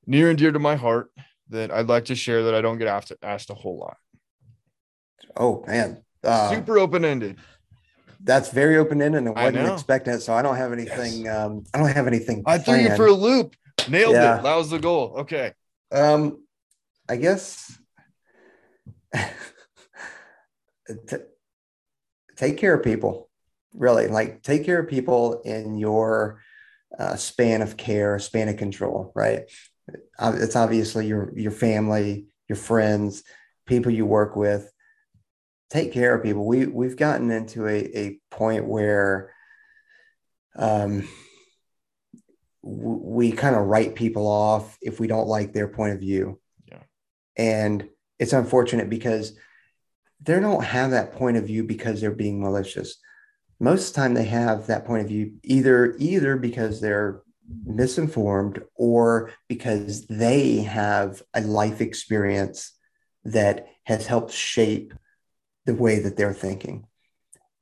near 0.07 0.31
and 0.31 0.39
dear 0.39 0.53
to 0.53 0.59
my 0.59 0.77
heart 0.77 1.11
that 1.51 1.71
i'd 1.71 1.89
like 1.89 2.07
to 2.07 2.15
share 2.15 2.45
that 2.45 2.55
i 2.55 2.61
don't 2.61 2.79
get 2.79 2.89
asked 2.89 3.13
asked 3.23 3.51
a 3.51 3.55
whole 3.55 3.79
lot 3.79 3.97
oh 5.37 5.65
man. 5.67 6.03
Uh, 6.23 6.49
super 6.49 6.79
open-ended 6.79 7.37
that's 8.25 8.51
very 8.51 8.77
open-ended 8.79 9.23
and 9.23 9.39
I 9.39 9.51
wasn't 9.51 9.73
expecting 9.73 10.15
it 10.15 10.21
so 10.21 10.33
i 10.33 10.43
don't 10.43 10.57
have 10.57 10.73
anything 10.73 11.25
yes. 11.27 11.37
um 11.37 11.65
i 11.73 11.79
don't 11.79 11.89
have 11.89 12.07
anything 12.07 12.43
i 12.47 12.59
threw 12.59 12.77
you 12.77 12.97
for 12.97 13.07
a 13.07 13.13
loop. 13.13 13.55
Nailed 13.89 14.15
yeah. 14.15 14.39
it 14.39 14.43
that 14.43 14.57
was 14.57 14.71
the 14.71 14.79
goal. 14.79 15.15
Okay. 15.19 15.53
Um 15.93 16.43
I 17.09 17.17
guess 17.17 17.79
t- 21.09 21.17
take 22.37 22.57
care 22.57 22.75
of 22.75 22.83
people. 22.83 23.29
really. 23.75 24.09
Like 24.09 24.43
take 24.43 24.65
care 24.65 24.81
of 24.81 24.89
people 24.89 25.43
in 25.43 25.77
your 25.77 26.41
uh, 26.99 27.17
span 27.17 27.61
of 27.61 27.77
care 27.77 28.19
span 28.19 28.49
of 28.49 28.57
control 28.57 29.13
right? 29.15 29.43
It's 30.21 30.57
obviously 30.57 31.07
your 31.07 31.33
your 31.37 31.53
family 31.53 32.27
your 32.49 32.57
friends 32.57 33.23
people 33.67 33.93
you 33.93 34.07
work 34.07 34.37
with 34.37 34.71
take 35.75 35.93
care 35.93 36.15
of 36.15 36.23
people. 36.23 36.47
We 36.47 36.67
we've 36.67 36.97
gotten 36.97 37.31
into 37.33 37.67
a, 37.67 37.79
a 37.99 38.21
point 38.31 38.65
where 38.65 39.35
um 40.57 41.07
we 42.63 43.33
kind 43.33 43.57
of 43.57 43.67
write 43.67 43.95
people 43.97 44.27
off 44.27 44.79
if 44.81 45.01
we 45.01 45.09
don't 45.09 45.27
like 45.27 45.53
their 45.53 45.69
point 45.69 45.95
of 45.95 46.01
view. 46.01 46.41
Yeah. 46.69 46.83
and 47.37 47.89
it's 48.21 48.33
unfortunate 48.33 48.89
because 48.89 49.37
they 50.23 50.39
don't 50.39 50.65
have 50.65 50.93
that 50.93 51.13
point 51.13 51.37
of 51.37 51.45
view 51.45 51.65
because 51.65 52.01
they're 52.01 52.13
being 52.13 52.41
malicious. 52.41 52.97
Most 53.59 53.89
of 53.89 53.95
the 53.95 54.01
time 54.01 54.15
they 54.15 54.25
have 54.25 54.69
that 54.69 54.87
point 54.87 55.03
of 55.03 55.09
view 55.09 55.35
either 55.43 55.97
either 55.99 56.37
because 56.37 56.81
they're 56.81 57.23
misinformed 57.65 58.63
or 58.77 59.33
because 59.49 60.07
they 60.07 60.59
have 60.59 61.21
a 61.35 61.41
life 61.41 61.81
experience 61.81 62.73
that 63.25 63.67
has 63.85 64.07
helped 64.07 64.33
shape 64.33 64.95
the 65.67 65.75
way 65.75 65.99
that 65.99 66.17
they're 66.17 66.35
thinking 66.35 66.87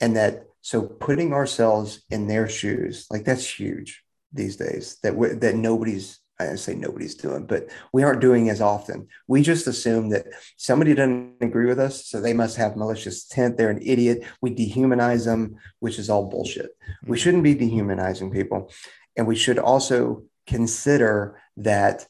and 0.00 0.16
that 0.16 0.46
so 0.61 0.82
putting 0.82 1.32
ourselves 1.32 2.03
in 2.11 2.26
their 2.26 2.48
shoes 2.48 3.07
like 3.11 3.24
that's 3.24 3.46
huge 3.46 4.03
these 4.32 4.57
days 4.57 4.98
that 5.03 5.14
we, 5.14 5.28
that 5.28 5.55
nobody's 5.55 6.22
I 6.50 6.55
say 6.57 6.74
nobody's 6.74 7.14
doing, 7.14 7.46
but 7.46 7.68
we 7.92 8.03
aren't 8.03 8.20
doing 8.20 8.48
as 8.48 8.61
often. 8.61 9.09
We 9.28 9.42
just 9.42 9.66
assume 9.66 10.11
that 10.11 10.26
somebody 10.57 10.94
doesn't 10.94 11.36
agree 11.40 11.66
with 11.66 11.78
us, 11.78 12.07
so 12.07 12.20
they 12.20 12.32
must 12.32 12.57
have 12.57 12.76
malicious 12.76 13.28
intent. 13.30 13.57
They're 13.57 13.70
an 13.70 13.82
idiot. 13.82 14.24
We 14.40 14.55
dehumanize 14.55 15.24
them, 15.24 15.57
which 15.80 15.98
is 15.98 16.11
all 16.11 16.28
bullshit. 16.28 16.70
We 17.03 17.05
mm-hmm. 17.05 17.14
shouldn't 17.14 17.42
be 17.44 17.55
dehumanizing 17.55 18.30
people, 18.30 18.72
and 19.16 19.26
we 19.26 19.36
should 19.36 19.59
also 19.59 20.24
consider 20.46 21.40
that 21.59 22.07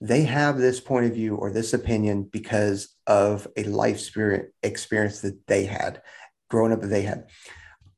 they 0.00 0.24
have 0.24 0.58
this 0.58 0.80
point 0.80 1.06
of 1.06 1.14
view 1.14 1.36
or 1.36 1.50
this 1.50 1.72
opinion 1.72 2.24
because 2.24 2.91
of 3.06 3.46
a 3.56 3.64
life 3.64 4.00
spirit 4.00 4.54
experience 4.62 5.20
that 5.20 5.46
they 5.46 5.64
had 5.64 6.02
growing 6.48 6.72
up 6.72 6.80
that 6.80 6.88
they 6.88 7.02
had. 7.02 7.26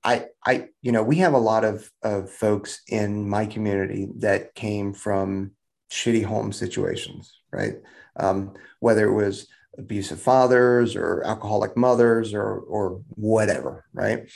I, 0.03 0.27
I, 0.47 0.69
you 0.83 0.93
know, 0.93 1.03
we 1.03 1.17
have 1.17 1.33
a 1.33 1.39
lot 1.39 1.65
of, 1.65 1.91
of 2.03 2.31
folks 2.31 2.83
in 2.89 3.29
my 3.29 3.47
community 3.47 4.09
that 4.19 4.55
came 4.55 4.93
from 4.93 5.53
shitty 5.91 6.25
home 6.25 6.53
situations, 6.53 7.41
right? 7.51 7.77
Um, 8.17 8.55
whether 8.81 9.07
it 9.07 9.15
was 9.15 9.49
abusive 9.79 10.21
fathers 10.21 10.95
or 10.95 11.23
alcoholic 11.25 11.77
mothers 11.77 12.35
or, 12.35 12.59
or 12.59 13.01
whatever, 13.09 13.87
right? 13.93 14.31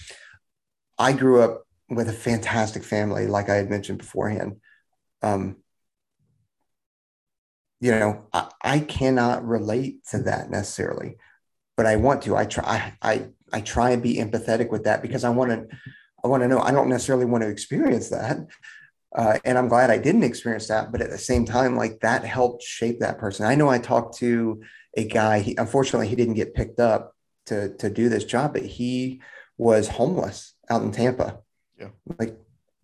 I 0.99 1.12
grew 1.12 1.43
up 1.43 1.64
with 1.89 2.09
a 2.09 2.12
fantastic 2.12 2.83
family, 2.83 3.27
like 3.27 3.49
I 3.49 3.55
had 3.57 3.71
mentioned 3.71 3.99
beforehand. 3.99 4.57
Um, 5.23 5.57
you 7.81 7.93
know, 7.93 8.26
I, 8.33 8.49
I 8.62 8.79
cannot 8.81 9.47
relate 9.47 10.05
to 10.11 10.22
that 10.24 10.51
necessarily, 10.51 11.16
but 11.76 11.87
I 11.87 11.97
want 11.97 12.22
to. 12.22 12.37
I 12.37 12.45
try. 12.45 12.95
I 13.03 13.29
I 13.53 13.61
try 13.61 13.91
and 13.91 14.03
be 14.03 14.16
empathetic 14.16 14.70
with 14.70 14.85
that 14.85 15.03
because 15.03 15.24
I 15.24 15.31
want 15.31 15.51
to. 15.51 15.76
I 16.24 16.29
want 16.29 16.43
to 16.43 16.49
know. 16.49 16.61
I 16.61 16.72
don't 16.72 16.89
necessarily 16.89 17.24
want 17.24 17.43
to 17.45 17.51
experience 17.51 18.09
that, 18.11 18.39
uh, 19.14 19.39
and 19.45 19.57
I'm 19.57 19.68
glad 19.68 19.91
I 19.91 19.99
didn't 19.99 20.24
experience 20.24 20.66
that. 20.68 20.91
But 20.91 21.03
at 21.03 21.11
the 21.11 21.18
same 21.18 21.45
time, 21.45 21.76
like 21.76 22.01
that 22.01 22.24
helped 22.24 22.62
shape 22.62 23.01
that 23.01 23.18
person. 23.18 23.47
I 23.47 23.55
know 23.55 23.68
I 23.68 23.79
talked 23.79 24.18
to 24.18 24.61
a 24.97 25.05
guy. 25.05 25.41
He, 25.41 25.55
unfortunately, 25.57 26.09
he 26.09 26.16
didn't 26.16 26.35
get 26.35 26.55
picked 26.55 26.81
up 26.81 27.14
to 27.47 27.74
to 27.76 27.89
do 27.89 28.09
this 28.09 28.24
job, 28.24 28.55
but 28.55 28.64
he 28.64 29.22
was 29.57 29.89
homeless 29.89 30.55
out 30.68 30.83
in 30.83 30.91
Tampa. 30.91 31.39
Yeah. 31.79 31.91
Like, 32.18 32.37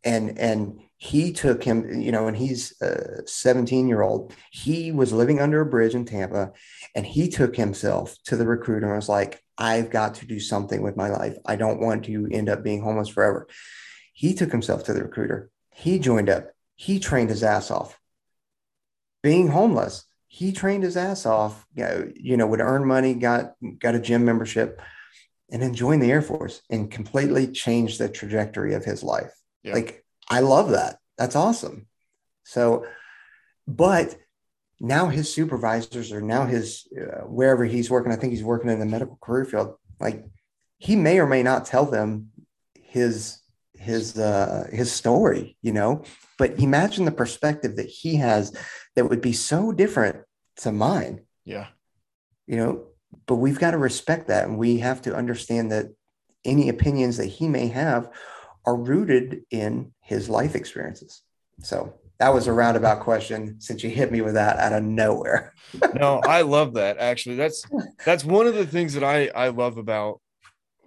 and 0.04 0.38
and 0.38 0.80
he 1.04 1.32
took 1.32 1.62
him, 1.62 2.00
you 2.00 2.10
know, 2.10 2.28
and 2.28 2.36
he's 2.36 2.80
a 2.80 3.26
17 3.26 3.88
year 3.88 4.00
old. 4.00 4.32
He 4.50 4.90
was 4.90 5.12
living 5.12 5.38
under 5.38 5.60
a 5.60 5.66
bridge 5.66 5.94
in 5.94 6.06
Tampa, 6.06 6.52
and 6.94 7.04
he 7.04 7.28
took 7.28 7.56
himself 7.56 8.16
to 8.24 8.36
the 8.36 8.46
recruiter 8.46 8.86
and 8.86 8.96
was 8.96 9.08
like, 9.08 9.44
"I've 9.58 9.90
got 9.90 10.14
to 10.16 10.26
do 10.26 10.40
something 10.40 10.80
with 10.80 10.96
my 10.96 11.10
life. 11.10 11.36
I 11.44 11.56
don't 11.56 11.82
want 11.82 12.06
to 12.06 12.26
end 12.32 12.48
up 12.48 12.64
being 12.64 12.80
homeless 12.80 13.10
forever." 13.10 13.46
He 14.14 14.32
took 14.32 14.50
himself 14.50 14.84
to 14.84 14.94
the 14.94 15.02
recruiter. 15.02 15.50
He 15.74 15.98
joined 15.98 16.30
up. 16.30 16.52
He 16.74 16.98
trained 16.98 17.28
his 17.28 17.42
ass 17.42 17.70
off. 17.70 18.00
Being 19.22 19.48
homeless, 19.48 20.06
he 20.26 20.52
trained 20.52 20.84
his 20.84 20.96
ass 20.96 21.26
off. 21.26 21.66
You 21.76 21.84
know, 21.84 22.12
you 22.14 22.36
know, 22.38 22.46
would 22.46 22.60
earn 22.60 22.86
money, 22.86 23.12
got 23.12 23.52
got 23.78 23.94
a 23.94 24.00
gym 24.00 24.24
membership, 24.24 24.80
and 25.52 25.60
then 25.60 25.74
joined 25.74 26.02
the 26.02 26.10
Air 26.10 26.22
Force 26.22 26.62
and 26.70 26.90
completely 26.90 27.46
changed 27.48 27.98
the 27.98 28.08
trajectory 28.08 28.72
of 28.72 28.86
his 28.86 29.02
life. 29.02 29.34
Yeah. 29.62 29.74
Like 29.74 30.03
I 30.28 30.40
love 30.40 30.70
that. 30.70 30.98
That's 31.18 31.36
awesome. 31.36 31.86
So, 32.44 32.86
but 33.66 34.16
now 34.80 35.08
his 35.08 35.32
supervisors 35.32 36.12
or 36.12 36.20
now 36.20 36.46
his 36.46 36.86
uh, 36.96 37.22
wherever 37.26 37.64
he's 37.64 37.90
working, 37.90 38.12
I 38.12 38.16
think 38.16 38.32
he's 38.32 38.42
working 38.44 38.70
in 38.70 38.80
the 38.80 38.86
medical 38.86 39.18
career 39.22 39.44
field. 39.44 39.76
Like 40.00 40.24
he 40.78 40.96
may 40.96 41.18
or 41.18 41.26
may 41.26 41.42
not 41.42 41.66
tell 41.66 41.86
them 41.86 42.30
his 42.74 43.40
his 43.74 44.18
uh, 44.18 44.66
his 44.72 44.92
story, 44.92 45.56
you 45.62 45.72
know. 45.72 46.02
But 46.38 46.58
imagine 46.58 47.04
the 47.04 47.12
perspective 47.12 47.76
that 47.76 47.86
he 47.88 48.16
has 48.16 48.56
that 48.96 49.08
would 49.08 49.20
be 49.20 49.32
so 49.32 49.72
different 49.72 50.16
to 50.56 50.72
mine, 50.72 51.20
Yeah. 51.44 51.68
you 52.46 52.56
know. 52.56 52.86
But 53.26 53.36
we've 53.36 53.58
got 53.58 53.70
to 53.72 53.78
respect 53.78 54.28
that, 54.28 54.44
and 54.48 54.58
we 54.58 54.78
have 54.78 55.02
to 55.02 55.14
understand 55.14 55.70
that 55.70 55.86
any 56.44 56.68
opinions 56.68 57.16
that 57.18 57.26
he 57.26 57.48
may 57.48 57.68
have 57.68 58.10
are 58.66 58.76
rooted 58.76 59.42
in 59.50 59.92
his 60.00 60.28
life 60.28 60.54
experiences. 60.54 61.22
So 61.60 61.94
that 62.18 62.32
was 62.32 62.46
a 62.46 62.52
roundabout 62.52 63.00
question 63.00 63.60
since 63.60 63.82
you 63.82 63.90
hit 63.90 64.10
me 64.10 64.20
with 64.20 64.34
that 64.34 64.58
out 64.58 64.72
of 64.72 64.82
nowhere. 64.82 65.52
no, 65.94 66.20
I 66.24 66.42
love 66.42 66.74
that. 66.74 66.98
Actually, 66.98 67.36
that's 67.36 67.64
that's 68.04 68.24
one 68.24 68.46
of 68.46 68.54
the 68.54 68.66
things 68.66 68.94
that 68.94 69.04
I 69.04 69.28
I 69.28 69.48
love 69.48 69.78
about 69.78 70.20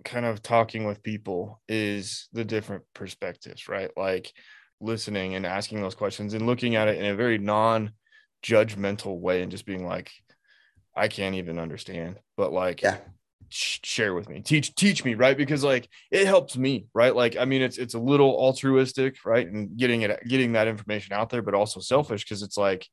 kind 0.03 0.25
of 0.25 0.41
talking 0.41 0.85
with 0.85 1.03
people 1.03 1.61
is 1.67 2.29
the 2.31 2.45
different 2.45 2.83
perspectives, 2.93 3.67
right? 3.67 3.91
Like 3.97 4.31
listening 4.79 5.35
and 5.35 5.45
asking 5.45 5.81
those 5.81 5.95
questions 5.95 6.33
and 6.33 6.45
looking 6.45 6.75
at 6.75 6.87
it 6.87 6.97
in 6.97 7.05
a 7.05 7.15
very 7.15 7.37
non-judgmental 7.37 9.19
way 9.19 9.41
and 9.41 9.51
just 9.51 9.65
being 9.65 9.85
like, 9.85 10.11
I 10.95 11.09
can't 11.09 11.35
even 11.35 11.59
understand, 11.59 12.19
but 12.37 12.53
like, 12.53 12.81
Yeah. 12.81 12.97
Sh- 13.49 13.79
share 13.83 14.13
with 14.13 14.29
me, 14.29 14.41
teach 14.41 14.75
teach 14.75 15.03
me, 15.05 15.15
right? 15.15 15.37
Because 15.37 15.63
like 15.63 15.87
it 16.11 16.25
helps 16.25 16.57
me, 16.57 16.87
right? 16.93 17.15
Like 17.15 17.37
I 17.37 17.45
mean, 17.45 17.61
it's 17.61 17.77
it's 17.77 17.93
a 17.93 17.99
little 17.99 18.35
altruistic, 18.37 19.17
right? 19.25 19.47
And 19.47 19.77
getting 19.77 20.01
it 20.01 20.19
getting 20.27 20.53
that 20.53 20.67
information 20.67 21.13
out 21.13 21.29
there, 21.29 21.41
but 21.41 21.53
also 21.53 21.79
selfish 21.79 22.23
because 22.23 22.43
it's 22.43 22.57
like 22.57 22.87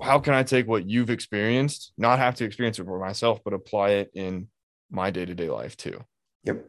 how 0.00 0.18
can 0.18 0.32
I 0.34 0.42
take 0.42 0.66
what 0.66 0.88
you've 0.88 1.10
experienced, 1.10 1.92
not 1.98 2.18
have 2.18 2.36
to 2.36 2.44
experience 2.44 2.78
it 2.78 2.86
for 2.86 2.98
myself, 2.98 3.40
but 3.44 3.52
apply 3.52 3.90
it 3.90 4.10
in 4.14 4.48
my 4.90 5.10
day 5.10 5.24
to 5.24 5.34
day 5.34 5.50
life 5.50 5.76
too, 5.76 6.02
Yep. 6.44 6.64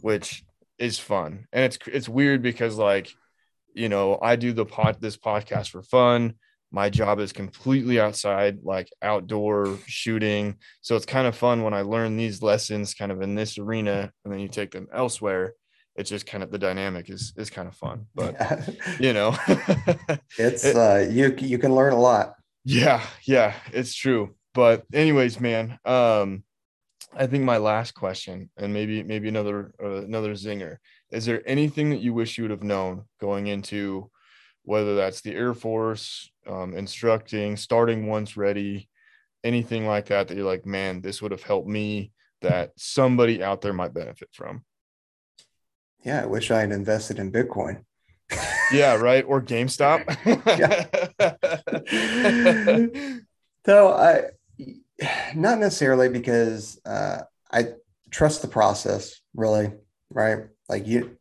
which 0.00 0.44
is 0.78 0.98
fun. 0.98 1.46
And 1.52 1.64
it's 1.64 1.78
it's 1.86 2.08
weird 2.08 2.40
because 2.42 2.76
like, 2.76 3.12
you 3.74 3.88
know, 3.88 4.18
I 4.20 4.36
do 4.36 4.52
the 4.52 4.64
pod 4.64 5.00
this 5.00 5.16
podcast 5.16 5.70
for 5.70 5.82
fun. 5.82 6.34
My 6.70 6.90
job 6.90 7.18
is 7.18 7.32
completely 7.32 7.98
outside, 7.98 8.58
like 8.62 8.88
outdoor 9.00 9.78
shooting. 9.86 10.56
So 10.82 10.96
it's 10.96 11.06
kind 11.06 11.26
of 11.26 11.34
fun 11.36 11.62
when 11.62 11.72
I 11.72 11.80
learn 11.82 12.16
these 12.16 12.42
lessons 12.42 12.92
kind 12.94 13.10
of 13.10 13.22
in 13.22 13.34
this 13.34 13.58
arena 13.58 14.12
and 14.24 14.32
then 14.32 14.40
you 14.40 14.48
take 14.48 14.70
them 14.72 14.86
elsewhere. 14.92 15.54
It's 15.96 16.10
just 16.10 16.26
kind 16.26 16.44
of 16.44 16.50
the 16.50 16.58
dynamic 16.58 17.08
is 17.10 17.32
is 17.36 17.50
kind 17.50 17.66
of 17.68 17.74
fun. 17.74 18.06
But 18.14 18.36
you 19.00 19.12
know, 19.12 19.36
it's 20.38 20.64
It- 20.64 20.76
uh 20.76 21.06
you 21.10 21.34
you 21.38 21.58
can 21.58 21.74
learn 21.74 21.92
a 21.92 21.98
lot. 22.00 22.34
Yeah, 22.64 23.02
yeah, 23.24 23.54
it's 23.72 23.94
true. 23.94 24.34
But 24.54 24.84
anyways, 24.92 25.40
man, 25.40 25.78
um 25.84 26.44
I 27.16 27.26
think 27.26 27.44
my 27.44 27.56
last 27.56 27.92
question 27.94 28.50
and 28.58 28.72
maybe 28.74 29.02
maybe 29.02 29.28
another 29.28 29.72
uh, 29.82 30.02
another 30.04 30.34
zinger. 30.34 30.76
Is 31.10 31.24
there 31.24 31.42
anything 31.48 31.90
that 31.90 32.00
you 32.00 32.12
wish 32.12 32.36
you 32.36 32.44
would 32.44 32.50
have 32.50 32.62
known 32.62 33.04
going 33.20 33.46
into 33.46 34.10
whether 34.64 34.94
that's 34.96 35.22
the 35.22 35.34
Air 35.34 35.54
Force, 35.54 36.30
um, 36.48 36.74
instructing, 36.74 37.56
starting 37.56 38.06
Ones 38.06 38.36
Ready, 38.36 38.88
anything 39.44 39.86
like 39.86 40.06
that 40.06 40.28
that 40.28 40.36
you're 40.36 40.46
like, 40.46 40.66
man, 40.66 41.00
this 41.00 41.22
would 41.22 41.32
have 41.32 41.42
helped 41.42 41.68
me 41.68 42.12
that 42.42 42.72
somebody 42.76 43.42
out 43.42 43.60
there 43.60 43.72
might 43.72 43.94
benefit 43.94 44.28
from. 44.32 44.64
Yeah, 46.04 46.22
I 46.22 46.26
wish 46.26 46.50
I 46.50 46.60
had 46.60 46.72
invested 46.72 47.18
in 47.18 47.32
Bitcoin. 47.32 47.84
Yeah, 48.70 48.96
right. 48.96 49.24
Or 49.26 49.40
GameStop. 49.40 50.04
So 53.68 53.92
I 53.92 54.22
not 55.34 55.58
necessarily 55.58 56.08
because 56.08 56.80
uh, 56.86 57.18
I 57.52 57.74
trust 58.10 58.40
the 58.40 58.48
process, 58.48 59.20
really, 59.34 59.72
right? 60.10 60.44
Like 60.70 60.86
you, 60.86 61.18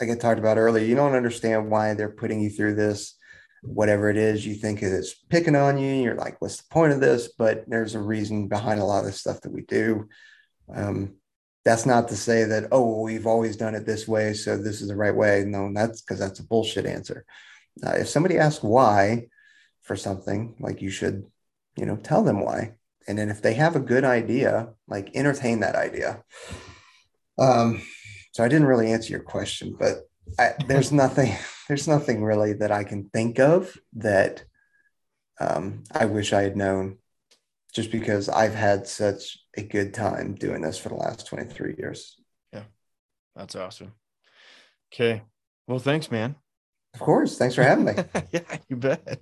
like 0.00 0.10
I 0.10 0.16
talked 0.16 0.40
about 0.40 0.58
earlier, 0.58 0.84
you 0.84 0.96
don't 0.96 1.14
understand 1.14 1.70
why 1.70 1.94
they're 1.94 2.10
putting 2.10 2.40
you 2.40 2.50
through 2.50 2.74
this, 2.74 3.16
whatever 3.64 4.10
it 4.10 4.16
is. 4.16 4.46
You 4.46 4.54
think 4.54 4.82
it's 4.82 5.14
picking 5.30 5.56
on 5.56 5.78
you. 5.78 5.94
You're 5.94 6.14
like, 6.14 6.40
what's 6.40 6.58
the 6.58 6.68
point 6.70 6.92
of 6.92 7.00
this? 7.00 7.32
But 7.36 7.64
there's 7.66 7.94
a 7.94 8.00
reason 8.00 8.48
behind 8.48 8.80
a 8.80 8.84
lot 8.84 9.00
of 9.00 9.06
the 9.06 9.12
stuff 9.12 9.40
that 9.42 9.52
we 9.52 9.62
do. 9.62 10.08
Um, 10.72 11.16
that's 11.64 11.86
not 11.86 12.08
to 12.08 12.16
say 12.16 12.44
that 12.44 12.68
oh 12.72 13.00
we've 13.00 13.26
always 13.26 13.56
done 13.56 13.74
it 13.74 13.86
this 13.86 14.06
way 14.06 14.34
so 14.34 14.56
this 14.56 14.80
is 14.80 14.88
the 14.88 14.96
right 14.96 15.14
way 15.14 15.44
no 15.46 15.70
that's 15.74 16.02
because 16.02 16.18
that's 16.18 16.40
a 16.40 16.46
bullshit 16.46 16.86
answer 16.86 17.24
uh, 17.84 17.92
if 17.92 18.08
somebody 18.08 18.38
asks 18.38 18.62
why 18.62 19.26
for 19.82 19.96
something 19.96 20.54
like 20.60 20.82
you 20.82 20.90
should 20.90 21.24
you 21.76 21.86
know 21.86 21.96
tell 21.96 22.22
them 22.22 22.40
why 22.40 22.74
and 23.08 23.18
then 23.18 23.30
if 23.30 23.42
they 23.42 23.54
have 23.54 23.76
a 23.76 23.80
good 23.80 24.04
idea 24.04 24.68
like 24.86 25.10
entertain 25.14 25.60
that 25.60 25.74
idea 25.74 26.22
um 27.38 27.82
so 28.32 28.44
i 28.44 28.48
didn't 28.48 28.66
really 28.66 28.92
answer 28.92 29.10
your 29.10 29.22
question 29.22 29.74
but 29.78 30.08
I, 30.38 30.52
there's 30.66 30.92
nothing 31.04 31.34
there's 31.68 31.88
nothing 31.88 32.22
really 32.22 32.52
that 32.52 32.72
i 32.72 32.84
can 32.84 33.08
think 33.10 33.38
of 33.38 33.76
that 33.94 34.44
um, 35.40 35.84
i 35.92 36.04
wish 36.04 36.32
i 36.32 36.42
had 36.42 36.56
known 36.56 36.98
just 37.74 37.90
because 37.90 38.28
I've 38.28 38.54
had 38.54 38.86
such 38.86 39.38
a 39.56 39.62
good 39.62 39.92
time 39.92 40.34
doing 40.36 40.62
this 40.62 40.78
for 40.78 40.88
the 40.88 40.94
last 40.94 41.26
23 41.26 41.74
years. 41.76 42.16
Yeah. 42.52 42.62
That's 43.34 43.56
awesome. 43.56 43.92
Okay. 44.92 45.22
Well, 45.66 45.80
thanks, 45.80 46.10
man. 46.10 46.36
Of 46.94 47.00
course. 47.00 47.36
Thanks 47.36 47.56
for 47.56 47.64
having 47.64 47.84
me. 47.84 47.94
yeah, 48.32 48.58
you 48.68 48.76
bet. 48.76 49.20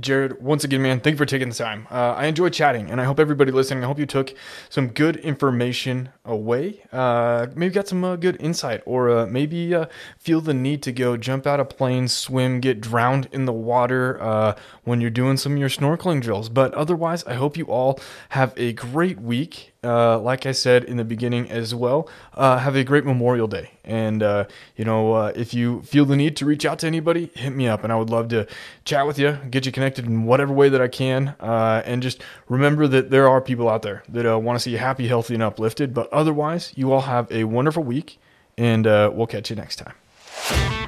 Jared, 0.00 0.42
once 0.42 0.64
again, 0.64 0.80
man, 0.80 1.00
thank 1.00 1.14
you 1.14 1.18
for 1.18 1.26
taking 1.26 1.50
the 1.50 1.54
time. 1.54 1.86
Uh, 1.90 2.14
I 2.16 2.24
enjoy 2.24 2.48
chatting, 2.48 2.90
and 2.90 2.98
I 2.98 3.04
hope 3.04 3.20
everybody 3.20 3.52
listening, 3.52 3.84
I 3.84 3.86
hope 3.86 3.98
you 3.98 4.06
took 4.06 4.32
some 4.70 4.88
good 4.88 5.16
information 5.16 6.08
away. 6.24 6.82
Uh, 6.90 7.48
maybe 7.54 7.74
got 7.74 7.88
some 7.88 8.02
uh, 8.02 8.16
good 8.16 8.40
insight, 8.40 8.82
or 8.86 9.10
uh, 9.10 9.26
maybe 9.26 9.74
uh, 9.74 9.86
feel 10.18 10.40
the 10.40 10.54
need 10.54 10.82
to 10.84 10.92
go 10.92 11.18
jump 11.18 11.46
out 11.46 11.60
of 11.60 11.68
plane, 11.68 12.08
swim, 12.08 12.60
get 12.60 12.80
drowned 12.80 13.28
in 13.32 13.44
the 13.44 13.52
water 13.52 14.20
uh, 14.22 14.54
when 14.84 15.02
you're 15.02 15.10
doing 15.10 15.36
some 15.36 15.52
of 15.52 15.58
your 15.58 15.68
snorkeling 15.68 16.22
drills. 16.22 16.48
But 16.48 16.72
otherwise, 16.72 17.22
I 17.24 17.34
hope 17.34 17.58
you 17.58 17.66
all 17.66 18.00
have 18.30 18.54
a 18.56 18.72
great 18.72 19.20
week 19.20 19.71
uh, 19.84 20.18
like 20.18 20.46
I 20.46 20.52
said 20.52 20.84
in 20.84 20.96
the 20.96 21.04
beginning 21.04 21.50
as 21.50 21.74
well, 21.74 22.08
uh, 22.34 22.58
have 22.58 22.76
a 22.76 22.84
great 22.84 23.04
Memorial 23.04 23.48
Day. 23.48 23.70
And, 23.84 24.22
uh, 24.22 24.44
you 24.76 24.84
know, 24.84 25.14
uh, 25.14 25.32
if 25.34 25.52
you 25.52 25.82
feel 25.82 26.04
the 26.04 26.16
need 26.16 26.36
to 26.36 26.46
reach 26.46 26.64
out 26.64 26.78
to 26.80 26.86
anybody, 26.86 27.30
hit 27.34 27.50
me 27.50 27.66
up. 27.66 27.82
And 27.82 27.92
I 27.92 27.96
would 27.96 28.10
love 28.10 28.28
to 28.28 28.46
chat 28.84 29.06
with 29.06 29.18
you, 29.18 29.38
get 29.50 29.66
you 29.66 29.72
connected 29.72 30.06
in 30.06 30.24
whatever 30.24 30.52
way 30.52 30.68
that 30.68 30.80
I 30.80 30.88
can. 30.88 31.34
Uh, 31.40 31.82
and 31.84 32.02
just 32.02 32.22
remember 32.48 32.86
that 32.88 33.10
there 33.10 33.28
are 33.28 33.40
people 33.40 33.68
out 33.68 33.82
there 33.82 34.04
that 34.08 34.30
uh, 34.30 34.38
want 34.38 34.56
to 34.56 34.60
see 34.60 34.70
you 34.70 34.78
happy, 34.78 35.08
healthy, 35.08 35.34
and 35.34 35.42
uplifted. 35.42 35.92
But 35.92 36.12
otherwise, 36.12 36.72
you 36.76 36.92
all 36.92 37.02
have 37.02 37.30
a 37.32 37.44
wonderful 37.44 37.82
week, 37.82 38.20
and 38.56 38.84
we'll 38.86 39.26
catch 39.26 39.50
you 39.50 39.56
next 39.56 39.76
time. 39.76 40.81